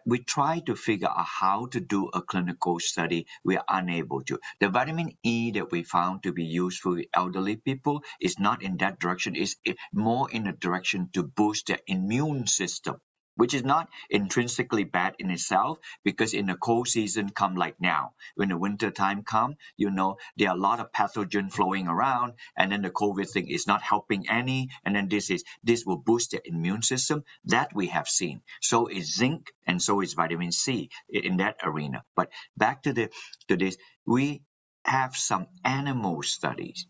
we 0.06 0.20
try 0.20 0.60
to 0.62 0.76
figure 0.76 1.10
out 1.10 1.26
how 1.26 1.68
to 1.68 1.80
do 1.80 2.10
a 2.14 2.22
clinical 2.22 2.80
study. 2.80 3.28
We 3.44 3.58
are 3.58 3.66
unable 3.70 4.24
to. 4.26 4.40
The 4.60 4.70
vitamin 4.70 5.12
e 5.24 5.52
that 5.52 5.72
we 5.72 5.84
found 5.84 6.24
to 6.24 6.34
be 6.34 6.46
useful 6.46 6.94
with 6.96 7.08
elderly 7.14 7.58
people 7.58 8.04
is 8.22 8.40
not 8.40 8.64
in 8.64 8.78
that 8.78 9.00
direction. 9.00 9.36
It's 9.36 9.58
more 9.94 10.32
in 10.32 10.48
a 10.48 10.54
direction 10.54 11.10
to 11.14 11.24
boost 11.24 11.68
their 11.68 11.80
immune 11.88 12.48
system 12.48 12.98
which 13.42 13.56
is 13.56 13.64
not 13.64 13.90
intrinsically 14.12 14.84
bad 14.84 15.16
in 15.18 15.32
itself 15.32 15.80
because 16.04 16.36
in 16.36 16.46
the 16.46 16.56
cold 16.56 16.88
season 16.88 17.28
come 17.28 17.56
like 17.56 17.82
now. 17.82 18.14
When 18.36 18.50
the 18.50 18.58
winter 18.66 18.92
time 18.92 19.24
come 19.24 19.56
you 19.78 19.90
know 19.90 20.18
there 20.38 20.50
are 20.50 20.56
a 20.56 20.60
lot 20.60 20.80
of 20.80 20.92
pathogen 20.92 21.52
flowing 21.52 21.88
around 21.88 22.34
and 22.56 22.72
then 22.72 22.84
the 22.84 22.92
covid 22.92 23.28
thing 23.32 23.48
is 23.48 23.66
not 23.66 23.82
helping 23.82 24.30
any 24.30 24.70
and 24.86 24.96
then 24.96 25.10
this 25.10 25.32
is 25.32 25.44
this 25.64 25.86
will 25.88 25.98
boost 25.98 26.32
the 26.32 26.48
immune 26.48 26.84
system. 26.84 27.24
That 27.46 27.74
we 27.74 27.88
have 27.88 28.08
seen. 28.08 28.42
So 28.62 28.86
is 28.88 29.16
zinc 29.16 29.52
and 29.66 29.82
so 29.82 30.02
is 30.02 30.14
vitamin 30.14 30.52
c 30.52 30.92
in 31.10 31.38
that 31.38 31.58
arena. 31.64 32.04
But 32.16 32.30
back 32.56 32.84
to 32.84 32.94
the 32.94 33.10
to 33.48 33.58
this 33.58 33.76
we 34.06 34.44
have 34.86 35.16
some 35.16 35.48
animal 35.66 36.22
studies 36.22 36.86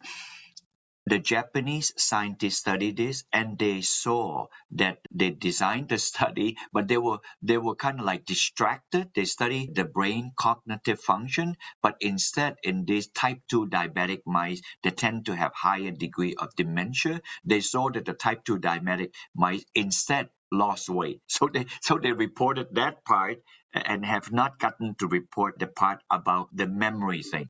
the 1.05 1.19
Japanese 1.19 1.93
scientists 1.97 2.59
studied 2.59 2.97
this 2.97 3.23
and 3.33 3.59
they 3.59 3.81
saw 3.81 4.47
that 4.71 4.99
they 5.11 5.31
designed 5.31 5.89
the 5.89 5.97
study, 5.99 6.57
but 6.73 6.87
they 6.87 6.97
were 6.97 7.19
they 7.41 7.57
were 7.57 7.75
kind 7.75 7.99
of 7.99 8.05
like 8.05 8.25
distracted. 8.25 9.11
They 9.15 9.25
studied 9.25 9.75
the 9.75 9.85
brain 9.85 10.33
cognitive 10.37 10.99
function, 11.01 11.57
but 11.81 11.97
instead 12.01 12.57
in 12.63 12.85
these 12.85 13.07
type 13.07 13.39
2 13.49 13.67
diabetic 13.67 14.21
mice, 14.25 14.61
they 14.83 14.91
tend 14.91 15.25
to 15.27 15.35
have 15.35 15.53
higher 15.55 15.91
degree 15.91 16.35
of 16.35 16.55
dementia. 16.55 17.21
They 17.45 17.61
saw 17.61 17.89
that 17.91 18.05
the 18.05 18.13
type 18.13 18.45
2 18.45 18.59
diabetic 18.59 19.13
mice 19.35 19.65
instead 19.75 20.29
lost 20.51 20.89
weight. 20.89 21.21
So 21.29 21.49
they 21.53 21.65
so 21.81 21.97
they 21.99 22.13
reported 22.13 22.67
that 22.75 23.05
part 23.05 23.37
and 23.73 24.05
have 24.05 24.31
not 24.31 24.59
gotten 24.59 24.95
to 24.99 25.07
report 25.07 25.59
the 25.59 25.67
part 25.67 25.99
about 26.11 26.49
the 26.55 26.67
memory 26.67 27.23
thing 27.23 27.49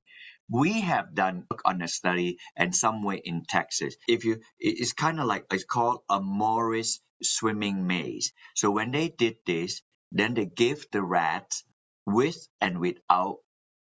we 0.52 0.82
have 0.82 1.16
done 1.16 1.46
on 1.66 1.82
a 1.84 1.90
study 1.90 2.40
and 2.58 2.76
somewhere 2.76 3.20
in 3.24 3.44
Texas. 3.48 3.98
If 4.08 4.26
you, 4.26 4.42
it's 4.60 4.94
kind 4.94 5.20
of 5.22 5.28
like 5.28 5.46
it's 5.54 5.66
called 5.66 6.02
a 6.10 6.22
Morris 6.22 7.02
swimming 7.24 7.88
maze. 7.88 8.34
So 8.56 8.72
when 8.72 8.92
they 8.92 9.10
did 9.10 9.38
this, 9.48 9.84
then 10.12 10.36
they 10.36 10.48
gave 10.48 10.86
the 10.92 11.04
rats 11.04 11.66
with 12.08 12.38
and 12.62 12.80
without 12.80 13.38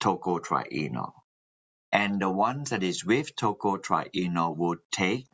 tocotrienol. 0.02 1.12
And 1.92 2.20
the 2.20 2.30
ones 2.30 2.70
that 2.70 2.82
is 2.82 3.04
with 3.04 3.36
tocotrienol 3.36 4.56
would 4.58 4.80
take 4.92 5.26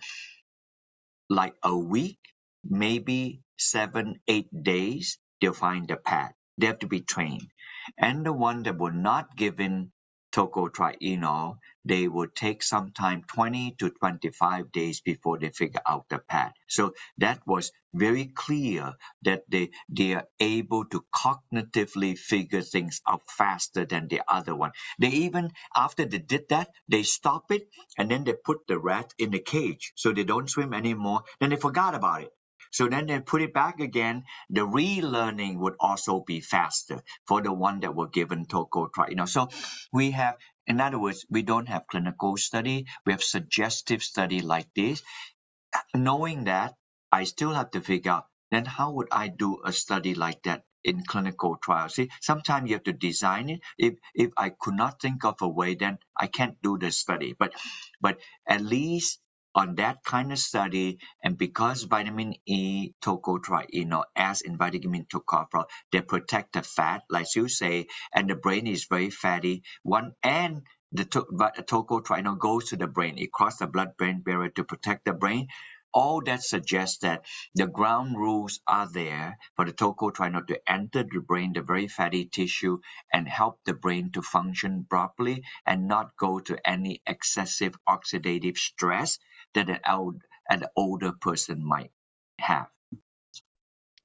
like 1.31 1.55
a 1.65 1.77
week, 1.77 2.19
maybe 2.65 3.43
seven, 3.59 4.21
eight 4.29 4.49
days, 4.65 5.19
they'll 5.41 5.53
find 5.55 5.89
the 5.89 5.97
path. 5.97 6.33
They 6.59 6.67
have 6.69 6.81
to 6.81 6.89
be 6.89 7.01
trained. 7.03 7.49
And 7.99 8.27
the 8.27 8.33
one 8.33 8.65
that 8.65 8.79
were 8.79 8.93
not 8.93 9.37
given 9.37 9.92
tocotrienol, 10.33 11.59
they 11.85 12.09
would 12.09 12.35
take 12.35 12.63
sometime 12.63 13.25
20 13.29 13.77
to 13.81 13.91
25 13.91 14.73
days 14.73 15.01
before 15.03 15.39
they 15.39 15.51
figure 15.51 15.83
out 15.89 16.07
the 16.11 16.19
path. 16.21 16.53
So 16.69 16.95
that 17.19 17.41
was 17.47 17.73
very 17.95 18.27
clear 18.27 18.95
that 19.23 19.45
they, 19.51 19.71
they 19.89 20.15
are 20.15 20.27
able 20.41 20.87
to 20.87 21.05
cognitively 21.15 22.19
figure 22.19 22.63
things 22.63 23.01
out 23.09 23.23
faster 23.29 23.87
than 23.87 24.09
the 24.09 24.23
other 24.29 24.55
one. 24.57 24.73
They 25.01 25.09
even, 25.09 25.53
after 25.77 26.07
they 26.07 26.19
did 26.19 26.49
that, 26.51 26.71
they 26.89 27.05
stop 27.05 27.53
it 27.53 27.69
and 27.99 28.11
then 28.11 28.25
they 28.25 28.35
put 28.35 28.67
the 28.69 28.79
rat 28.79 29.13
in 29.19 29.31
the 29.31 29.41
cage 29.41 29.93
so 29.97 30.13
they 30.13 30.25
don't 30.25 30.51
swim 30.51 30.75
anymore. 30.75 31.23
Then 31.41 31.51
they 31.51 31.57
forgot 31.57 31.95
about 31.95 32.23
it. 32.23 32.31
So 32.73 32.89
then 32.89 33.07
they 33.09 33.21
put 33.21 33.43
it 33.43 33.55
back 33.55 33.81
again. 33.81 34.25
The 34.51 34.63
relearning 34.63 35.59
would 35.59 35.75
also 35.81 36.21
be 36.21 36.41
faster 36.41 37.03
for 37.29 37.43
the 37.43 37.53
one 37.55 37.81
that 37.83 37.97
were 37.97 38.09
given 38.09 38.47
toco 38.47 38.91
You 39.11 39.17
know, 39.17 39.27
so 39.27 39.51
we 39.93 40.13
have, 40.13 40.37
in 40.67 40.81
other 40.81 41.01
words, 41.01 41.27
we 41.31 41.43
don't 41.43 41.69
have 41.69 41.89
clinical 41.89 42.37
study. 42.39 42.87
We 43.07 43.13
have 43.13 43.25
suggestive 43.25 44.03
study 44.05 44.43
like 44.43 44.69
this. 44.77 45.03
Knowing 45.95 46.45
that, 46.45 46.75
I 47.13 47.25
still 47.25 47.55
have 47.55 47.73
to 47.73 47.81
figure 47.83 48.13
out 48.13 48.27
then 48.53 48.65
how 48.67 48.93
would 48.93 49.09
I 49.13 49.29
do 49.29 49.61
a 49.65 49.73
study 49.73 50.15
like 50.15 50.43
that 50.45 50.65
in 50.85 51.05
clinical 51.05 51.57
trials. 51.63 51.95
See, 51.97 52.11
sometimes 52.21 52.69
you 52.71 52.77
have 52.77 52.85
to 52.85 52.93
design 52.95 53.51
it. 53.51 53.61
If 53.79 53.95
if 54.15 54.33
I 54.39 54.51
could 54.51 54.75
not 54.75 55.01
think 55.01 55.25
of 55.25 55.37
a 55.43 55.49
way, 55.49 55.75
then 55.77 55.99
I 56.17 56.29
can't 56.29 56.61
do 56.63 56.79
the 56.79 56.93
study. 56.93 57.35
But 57.39 57.55
but 58.01 58.19
at 58.49 58.63
least 58.63 59.21
on 59.55 59.77
that 59.77 60.05
kind 60.05 60.33
of 60.33 60.39
study, 60.39 60.99
and 61.25 61.39
because 61.39 61.85
vitamin 61.85 62.35
E 62.47 62.93
tocotrienol, 63.03 64.05
as 64.17 64.43
in 64.43 64.57
vitamin 64.59 65.07
tocopherol, 65.07 65.67
they 65.93 66.01
protect 66.03 66.55
the 66.55 66.63
fat, 66.63 67.03
like 67.11 67.35
you 67.37 67.49
say, 67.49 67.87
and 68.15 68.31
the 68.31 68.37
brain 68.37 68.67
is 68.67 68.87
very 68.91 69.11
fatty. 69.11 69.63
One 69.83 70.13
and 70.23 70.63
the 70.93 71.05
to- 71.07 71.27
tocotrienol 71.69 72.39
goes 72.39 72.71
to 72.71 72.77
the 72.77 72.87
brain. 72.89 73.19
It 73.19 73.33
crosses 73.33 73.61
the 73.61 73.67
blood-brain 73.69 74.23
barrier 74.23 74.51
to 74.51 74.65
protect 74.65 75.05
the 75.07 75.15
brain 75.15 75.49
all 75.93 76.23
that 76.23 76.43
suggests 76.43 76.99
that 76.99 77.25
the 77.55 77.67
ground 77.67 78.17
rules 78.17 78.61
are 78.67 78.89
there 78.93 79.39
for 79.57 79.65
the 79.65 79.73
tocotrienol 79.73 80.47
to 80.47 80.61
enter 80.71 81.03
the 81.05 81.21
brain, 81.21 81.53
the 81.55 81.63
very 81.63 81.89
fatty 81.89 82.27
tissue, 82.27 82.79
and 83.13 83.29
help 83.29 83.59
the 83.67 83.75
brain 83.75 84.11
to 84.13 84.23
function 84.23 84.87
properly 84.89 85.43
and 85.67 85.89
not 85.89 86.17
go 86.19 86.39
to 86.41 86.57
any 86.69 87.03
excessive 87.07 87.75
oxidative 87.89 88.57
stress 88.57 89.19
that 89.55 89.69
an, 89.71 89.81
old, 89.91 90.23
an 90.51 90.65
older 90.77 91.13
person 91.21 91.65
might 91.65 91.93
have. 92.41 92.69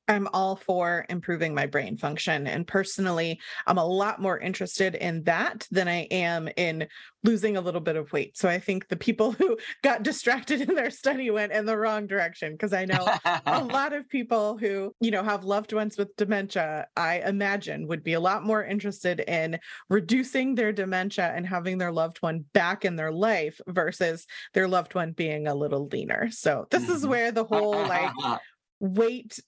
I'm 0.07 0.27
all 0.33 0.55
for 0.55 1.05
improving 1.09 1.53
my 1.53 1.65
brain 1.65 1.97
function. 1.97 2.47
And 2.47 2.65
personally, 2.65 3.39
I'm 3.65 3.77
a 3.77 3.85
lot 3.85 4.21
more 4.21 4.39
interested 4.39 4.95
in 4.95 5.23
that 5.23 5.67
than 5.69 5.87
I 5.87 6.07
am 6.11 6.49
in 6.55 6.87
losing 7.23 7.57
a 7.57 7.61
little 7.61 7.81
bit 7.81 7.97
of 7.97 8.11
weight. 8.13 8.37
So 8.37 8.47
I 8.47 8.59
think 8.59 8.87
the 8.87 8.95
people 8.95 9.31
who 9.33 9.57
got 9.83 10.03
distracted 10.03 10.61
in 10.61 10.75
their 10.75 10.89
study 10.91 11.29
went 11.29 11.51
in 11.51 11.65
the 11.65 11.77
wrong 11.77 12.07
direction 12.07 12.53
because 12.53 12.73
I 12.73 12.85
know 12.85 13.05
a 13.45 13.63
lot 13.63 13.93
of 13.93 14.07
people 14.07 14.57
who, 14.57 14.95
you 15.01 15.11
know, 15.11 15.23
have 15.23 15.43
loved 15.43 15.73
ones 15.73 15.97
with 15.97 16.15
dementia, 16.15 16.87
I 16.95 17.19
imagine 17.19 17.87
would 17.87 18.03
be 18.03 18.13
a 18.13 18.19
lot 18.19 18.45
more 18.45 18.63
interested 18.63 19.19
in 19.19 19.59
reducing 19.89 20.55
their 20.55 20.71
dementia 20.71 21.33
and 21.35 21.45
having 21.45 21.77
their 21.77 21.91
loved 21.91 22.19
one 22.19 22.45
back 22.53 22.85
in 22.85 22.95
their 22.95 23.11
life 23.11 23.59
versus 23.67 24.25
their 24.53 24.67
loved 24.67 24.95
one 24.95 25.11
being 25.11 25.47
a 25.47 25.55
little 25.55 25.87
leaner. 25.87 26.29
So 26.31 26.67
this 26.71 26.87
is 26.87 27.01
mm-hmm. 27.01 27.09
where 27.09 27.31
the 27.31 27.43
whole 27.43 27.71
like 27.71 28.11
weight 28.79 29.39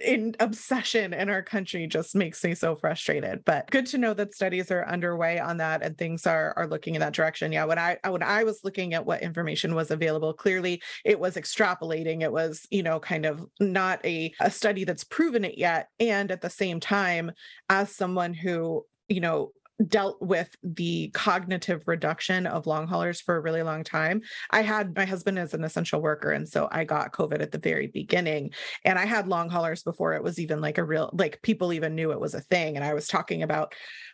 in 0.00 0.34
obsession 0.40 1.12
in 1.12 1.28
our 1.28 1.42
country 1.42 1.86
just 1.86 2.14
makes 2.14 2.44
me 2.44 2.54
so 2.54 2.76
frustrated 2.76 3.44
but 3.44 3.68
good 3.70 3.86
to 3.86 3.98
know 3.98 4.14
that 4.14 4.34
studies 4.34 4.70
are 4.70 4.86
underway 4.86 5.38
on 5.40 5.56
that 5.56 5.82
and 5.82 5.98
things 5.98 6.26
are 6.26 6.54
are 6.56 6.66
looking 6.66 6.94
in 6.94 7.00
that 7.00 7.12
direction. 7.12 7.52
Yeah 7.52 7.64
when 7.64 7.78
i 7.78 7.98
when 8.08 8.22
i 8.22 8.44
was 8.44 8.60
looking 8.64 8.94
at 8.94 9.04
what 9.04 9.22
information 9.22 9.74
was 9.74 9.90
available 9.90 10.32
clearly 10.32 10.80
it 11.04 11.18
was 11.18 11.36
extrapolating. 11.36 12.22
It 12.22 12.32
was 12.32 12.66
you 12.70 12.82
know 12.82 13.00
kind 13.00 13.26
of 13.26 13.44
not 13.60 14.04
a, 14.04 14.32
a 14.40 14.50
study 14.50 14.84
that's 14.84 15.04
proven 15.04 15.44
it 15.44 15.58
yet. 15.58 15.88
And 16.00 16.30
at 16.30 16.40
the 16.40 16.50
same 16.50 16.80
time 16.80 17.32
as 17.68 17.94
someone 17.94 18.34
who 18.34 18.84
you 19.08 19.20
know 19.20 19.52
dealt 19.86 20.20
with 20.20 20.54
the 20.62 21.10
cognitive 21.14 21.82
reduction 21.86 22.46
of 22.46 22.66
long 22.66 22.86
haulers 22.88 23.20
for 23.20 23.36
a 23.36 23.40
really 23.40 23.62
long 23.62 23.84
time. 23.84 24.20
I 24.50 24.62
had 24.62 24.96
my 24.96 25.04
husband 25.04 25.38
as 25.38 25.54
an 25.54 25.62
essential 25.62 26.02
worker. 26.02 26.32
And 26.32 26.48
so 26.48 26.68
I 26.72 26.84
got 26.84 27.12
COVID 27.12 27.40
at 27.40 27.52
the 27.52 27.58
very 27.58 27.86
beginning. 27.86 28.50
And 28.84 28.98
I 28.98 29.06
had 29.06 29.28
long 29.28 29.48
haulers 29.48 29.82
before 29.82 30.14
it 30.14 30.22
was 30.22 30.38
even 30.38 30.60
like 30.60 30.78
a 30.78 30.84
real, 30.84 31.10
like 31.12 31.40
people 31.42 31.72
even 31.72 31.94
knew 31.94 32.10
it 32.10 32.20
was 32.20 32.34
a 32.34 32.40
thing. 32.40 32.76
And 32.76 32.84
I 32.84 32.94
was 32.94 33.06
talking 33.06 33.42
about 33.42 33.72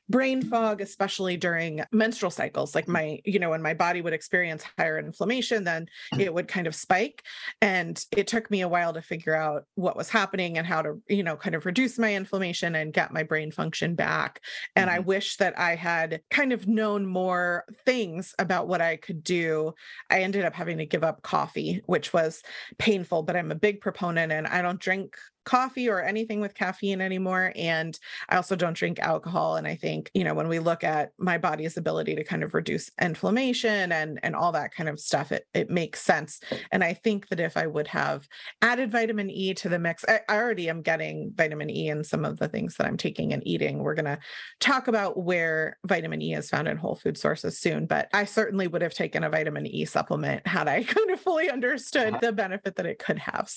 brain 0.08 0.42
fog, 0.42 0.80
especially 0.80 1.36
during 1.36 1.82
menstrual 1.92 2.30
cycles. 2.30 2.74
Like 2.74 2.88
my, 2.88 3.20
you 3.24 3.38
know, 3.38 3.50
when 3.50 3.62
my 3.62 3.74
body 3.74 4.00
would 4.00 4.12
experience 4.12 4.64
higher 4.78 4.98
inflammation, 4.98 5.64
then 5.64 5.86
mm. 6.14 6.20
it 6.20 6.32
would 6.32 6.48
kind 6.48 6.66
of 6.66 6.74
spike. 6.74 7.22
And 7.60 8.02
it 8.16 8.26
took 8.26 8.50
me 8.50 8.60
a 8.60 8.68
while 8.68 8.92
to 8.92 9.02
figure 9.02 9.34
out 9.34 9.64
what 9.74 9.96
was 9.96 10.10
happening 10.10 10.58
and 10.58 10.66
how 10.66 10.82
to, 10.82 11.00
you 11.08 11.22
know, 11.22 11.36
kind 11.36 11.54
of 11.54 11.66
reduce 11.66 11.98
my 11.98 12.14
inflammation 12.14 12.74
and 12.74 12.92
get 12.92 13.12
my 13.12 13.22
brain 13.22 13.50
function 13.50 13.94
back. 13.94 14.40
And 14.76 14.88
mm-hmm. 14.88 14.96
I 14.96 15.00
wish 15.00 15.36
that 15.38 15.58
I 15.58 15.74
had 15.74 16.20
kind 16.30 16.52
of 16.52 16.68
known 16.68 17.06
more 17.06 17.64
things 17.84 18.34
about 18.38 18.68
what 18.68 18.80
I 18.80 18.96
could 18.96 19.24
do. 19.24 19.74
I 20.10 20.20
ended 20.20 20.44
up 20.44 20.54
having 20.54 20.78
to 20.78 20.86
give 20.86 21.04
up 21.04 21.22
coffee, 21.22 21.82
which 21.86 22.12
was 22.12 22.42
painful, 22.78 23.22
but 23.22 23.36
I'm 23.36 23.50
a 23.50 23.56
big 23.56 23.80
proponent 23.80 24.32
and 24.32 24.46
I 24.46 24.62
don't 24.62 24.80
drink 24.80 25.16
coffee 25.44 25.88
or 25.88 26.02
anything 26.02 26.40
with 26.40 26.54
caffeine 26.54 27.00
anymore. 27.00 27.52
And 27.56 27.98
I 28.28 28.36
also 28.36 28.56
don't 28.56 28.76
drink 28.76 28.98
alcohol. 28.98 29.56
And 29.56 29.66
I 29.66 29.76
think, 29.76 30.10
you 30.14 30.24
know, 30.24 30.34
when 30.34 30.48
we 30.48 30.58
look 30.58 30.84
at 30.84 31.12
my 31.18 31.38
body's 31.38 31.76
ability 31.76 32.14
to 32.16 32.24
kind 32.24 32.42
of 32.42 32.54
reduce 32.54 32.90
inflammation 33.00 33.92
and 33.92 34.18
and 34.22 34.34
all 34.34 34.52
that 34.52 34.74
kind 34.74 34.88
of 34.88 35.00
stuff, 35.00 35.32
it 35.32 35.46
it 35.54 35.70
makes 35.70 36.00
sense. 36.00 36.40
And 36.72 36.82
I 36.82 36.94
think 36.94 37.28
that 37.28 37.40
if 37.40 37.56
I 37.56 37.66
would 37.66 37.88
have 37.88 38.28
added 38.62 38.90
vitamin 38.90 39.30
E 39.30 39.54
to 39.54 39.68
the 39.68 39.78
mix, 39.78 40.04
I, 40.08 40.20
I 40.28 40.36
already 40.36 40.68
am 40.68 40.82
getting 40.82 41.32
vitamin 41.34 41.70
E 41.70 41.88
in 41.88 42.04
some 42.04 42.24
of 42.24 42.38
the 42.38 42.48
things 42.48 42.76
that 42.76 42.86
I'm 42.86 42.96
taking 42.96 43.32
and 43.32 43.46
eating. 43.46 43.78
We're 43.78 43.94
gonna 43.94 44.18
talk 44.60 44.88
about 44.88 45.22
where 45.22 45.78
vitamin 45.86 46.22
E 46.22 46.34
is 46.34 46.50
found 46.50 46.68
in 46.68 46.76
whole 46.76 46.96
food 46.96 47.18
sources 47.18 47.58
soon, 47.58 47.86
but 47.86 48.08
I 48.12 48.24
certainly 48.24 48.66
would 48.66 48.82
have 48.82 48.94
taken 48.94 49.24
a 49.24 49.30
vitamin 49.30 49.66
E 49.66 49.84
supplement 49.84 50.46
had 50.46 50.68
I 50.68 50.82
kind 50.84 51.10
of 51.10 51.20
fully 51.20 51.50
understood 51.50 52.14
uh-huh. 52.14 52.18
the 52.20 52.32
benefit 52.32 52.76
that 52.76 52.86
it 52.86 52.98
could 52.98 53.18
have. 53.18 53.54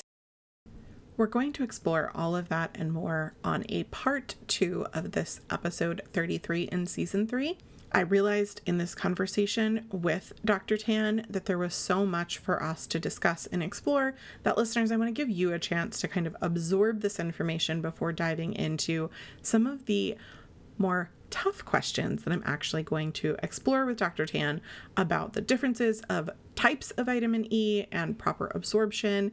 We're 1.17 1.25
going 1.25 1.51
to 1.53 1.63
explore 1.63 2.11
all 2.13 2.35
of 2.35 2.47
that 2.49 2.77
and 2.79 2.93
more 2.93 3.33
on 3.43 3.65
a 3.69 3.85
part 3.85 4.35
two 4.45 4.85
of 4.93 5.13
this 5.13 5.41
episode 5.49 6.03
33 6.13 6.65
in 6.65 6.85
season 6.85 7.25
three. 7.25 7.57
I 7.91 8.01
realized 8.01 8.61
in 8.67 8.77
this 8.77 8.93
conversation 8.93 9.87
with 9.91 10.33
Dr. 10.45 10.77
Tan 10.77 11.25
that 11.27 11.45
there 11.45 11.57
was 11.57 11.73
so 11.73 12.05
much 12.05 12.37
for 12.37 12.61
us 12.61 12.85
to 12.85 12.99
discuss 12.99 13.47
and 13.47 13.63
explore 13.63 14.13
that 14.43 14.57
listeners, 14.57 14.91
I 14.91 14.97
want 14.97 15.07
to 15.07 15.11
give 15.11 15.29
you 15.29 15.53
a 15.53 15.59
chance 15.59 15.99
to 16.01 16.07
kind 16.07 16.27
of 16.27 16.37
absorb 16.39 17.01
this 17.01 17.19
information 17.19 17.81
before 17.81 18.13
diving 18.13 18.53
into 18.53 19.09
some 19.41 19.65
of 19.65 19.87
the 19.87 20.17
more 20.77 21.09
tough 21.31 21.65
questions 21.65 22.23
that 22.23 22.31
I'm 22.31 22.43
actually 22.45 22.83
going 22.83 23.11
to 23.13 23.35
explore 23.41 23.87
with 23.87 23.97
Dr. 23.97 24.27
Tan 24.27 24.61
about 24.95 25.33
the 25.33 25.41
differences 25.41 26.01
of 26.09 26.29
types 26.55 26.91
of 26.91 27.07
vitamin 27.07 27.51
E 27.51 27.85
and 27.91 28.19
proper 28.19 28.51
absorption, 28.53 29.31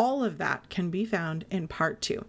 all 0.00 0.24
of 0.24 0.38
that 0.38 0.70
can 0.70 0.88
be 0.88 1.04
found 1.04 1.44
in 1.50 1.68
part 1.68 2.00
two. 2.00 2.24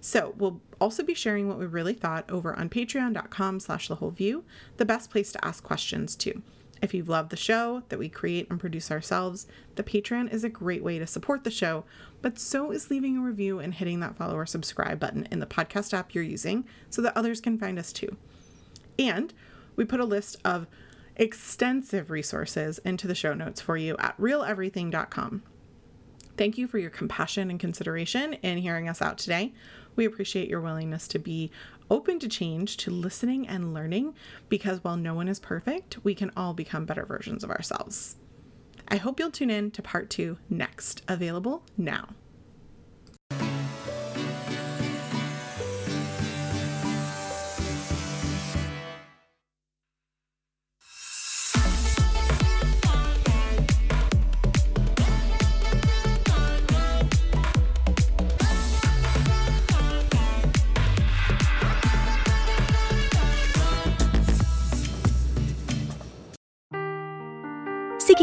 So 0.00 0.34
we'll 0.38 0.60
also 0.80 1.02
be 1.02 1.14
sharing 1.14 1.48
what 1.48 1.58
we 1.58 1.66
really 1.66 1.92
thought 1.92 2.30
over 2.30 2.56
on 2.56 2.68
patreon.com 2.68 3.58
slash 3.58 3.88
the 3.88 3.96
whole 3.96 4.12
view, 4.12 4.44
the 4.76 4.84
best 4.84 5.10
place 5.10 5.32
to 5.32 5.44
ask 5.44 5.64
questions 5.64 6.14
too. 6.14 6.42
If 6.80 6.94
you've 6.94 7.08
loved 7.08 7.30
the 7.30 7.36
show 7.36 7.82
that 7.88 7.98
we 7.98 8.08
create 8.08 8.48
and 8.48 8.60
produce 8.60 8.92
ourselves, 8.92 9.48
the 9.74 9.82
Patreon 9.82 10.32
is 10.32 10.44
a 10.44 10.48
great 10.48 10.84
way 10.84 11.00
to 11.00 11.08
support 11.08 11.42
the 11.42 11.50
show, 11.50 11.82
but 12.22 12.38
so 12.38 12.70
is 12.70 12.88
leaving 12.88 13.16
a 13.16 13.20
review 13.20 13.58
and 13.58 13.74
hitting 13.74 13.98
that 13.98 14.16
follow 14.16 14.36
or 14.36 14.46
subscribe 14.46 15.00
button 15.00 15.26
in 15.32 15.40
the 15.40 15.46
podcast 15.46 15.92
app 15.92 16.14
you're 16.14 16.22
using 16.22 16.64
so 16.88 17.02
that 17.02 17.16
others 17.16 17.40
can 17.40 17.58
find 17.58 17.80
us 17.80 17.92
too. 17.92 18.16
And 18.96 19.34
we 19.74 19.84
put 19.84 19.98
a 19.98 20.04
list 20.04 20.36
of 20.44 20.68
extensive 21.16 22.12
resources 22.12 22.78
into 22.84 23.08
the 23.08 23.14
show 23.16 23.34
notes 23.34 23.60
for 23.60 23.76
you 23.76 23.96
at 23.98 24.16
realeverything.com. 24.18 25.42
Thank 26.38 26.56
you 26.56 26.68
for 26.68 26.78
your 26.78 26.90
compassion 26.90 27.50
and 27.50 27.58
consideration 27.58 28.34
in 28.34 28.58
hearing 28.58 28.88
us 28.88 29.02
out 29.02 29.18
today. 29.18 29.52
We 29.96 30.04
appreciate 30.04 30.48
your 30.48 30.60
willingness 30.60 31.08
to 31.08 31.18
be 31.18 31.50
open 31.90 32.20
to 32.20 32.28
change, 32.28 32.76
to 32.76 32.92
listening 32.92 33.48
and 33.48 33.74
learning, 33.74 34.14
because 34.48 34.84
while 34.84 34.96
no 34.96 35.14
one 35.14 35.26
is 35.26 35.40
perfect, 35.40 35.98
we 36.04 36.14
can 36.14 36.30
all 36.36 36.54
become 36.54 36.86
better 36.86 37.04
versions 37.04 37.42
of 37.42 37.50
ourselves. 37.50 38.16
I 38.86 38.98
hope 38.98 39.18
you'll 39.18 39.32
tune 39.32 39.50
in 39.50 39.72
to 39.72 39.82
part 39.82 40.10
two 40.10 40.38
next, 40.48 41.02
available 41.08 41.64
now. 41.76 42.10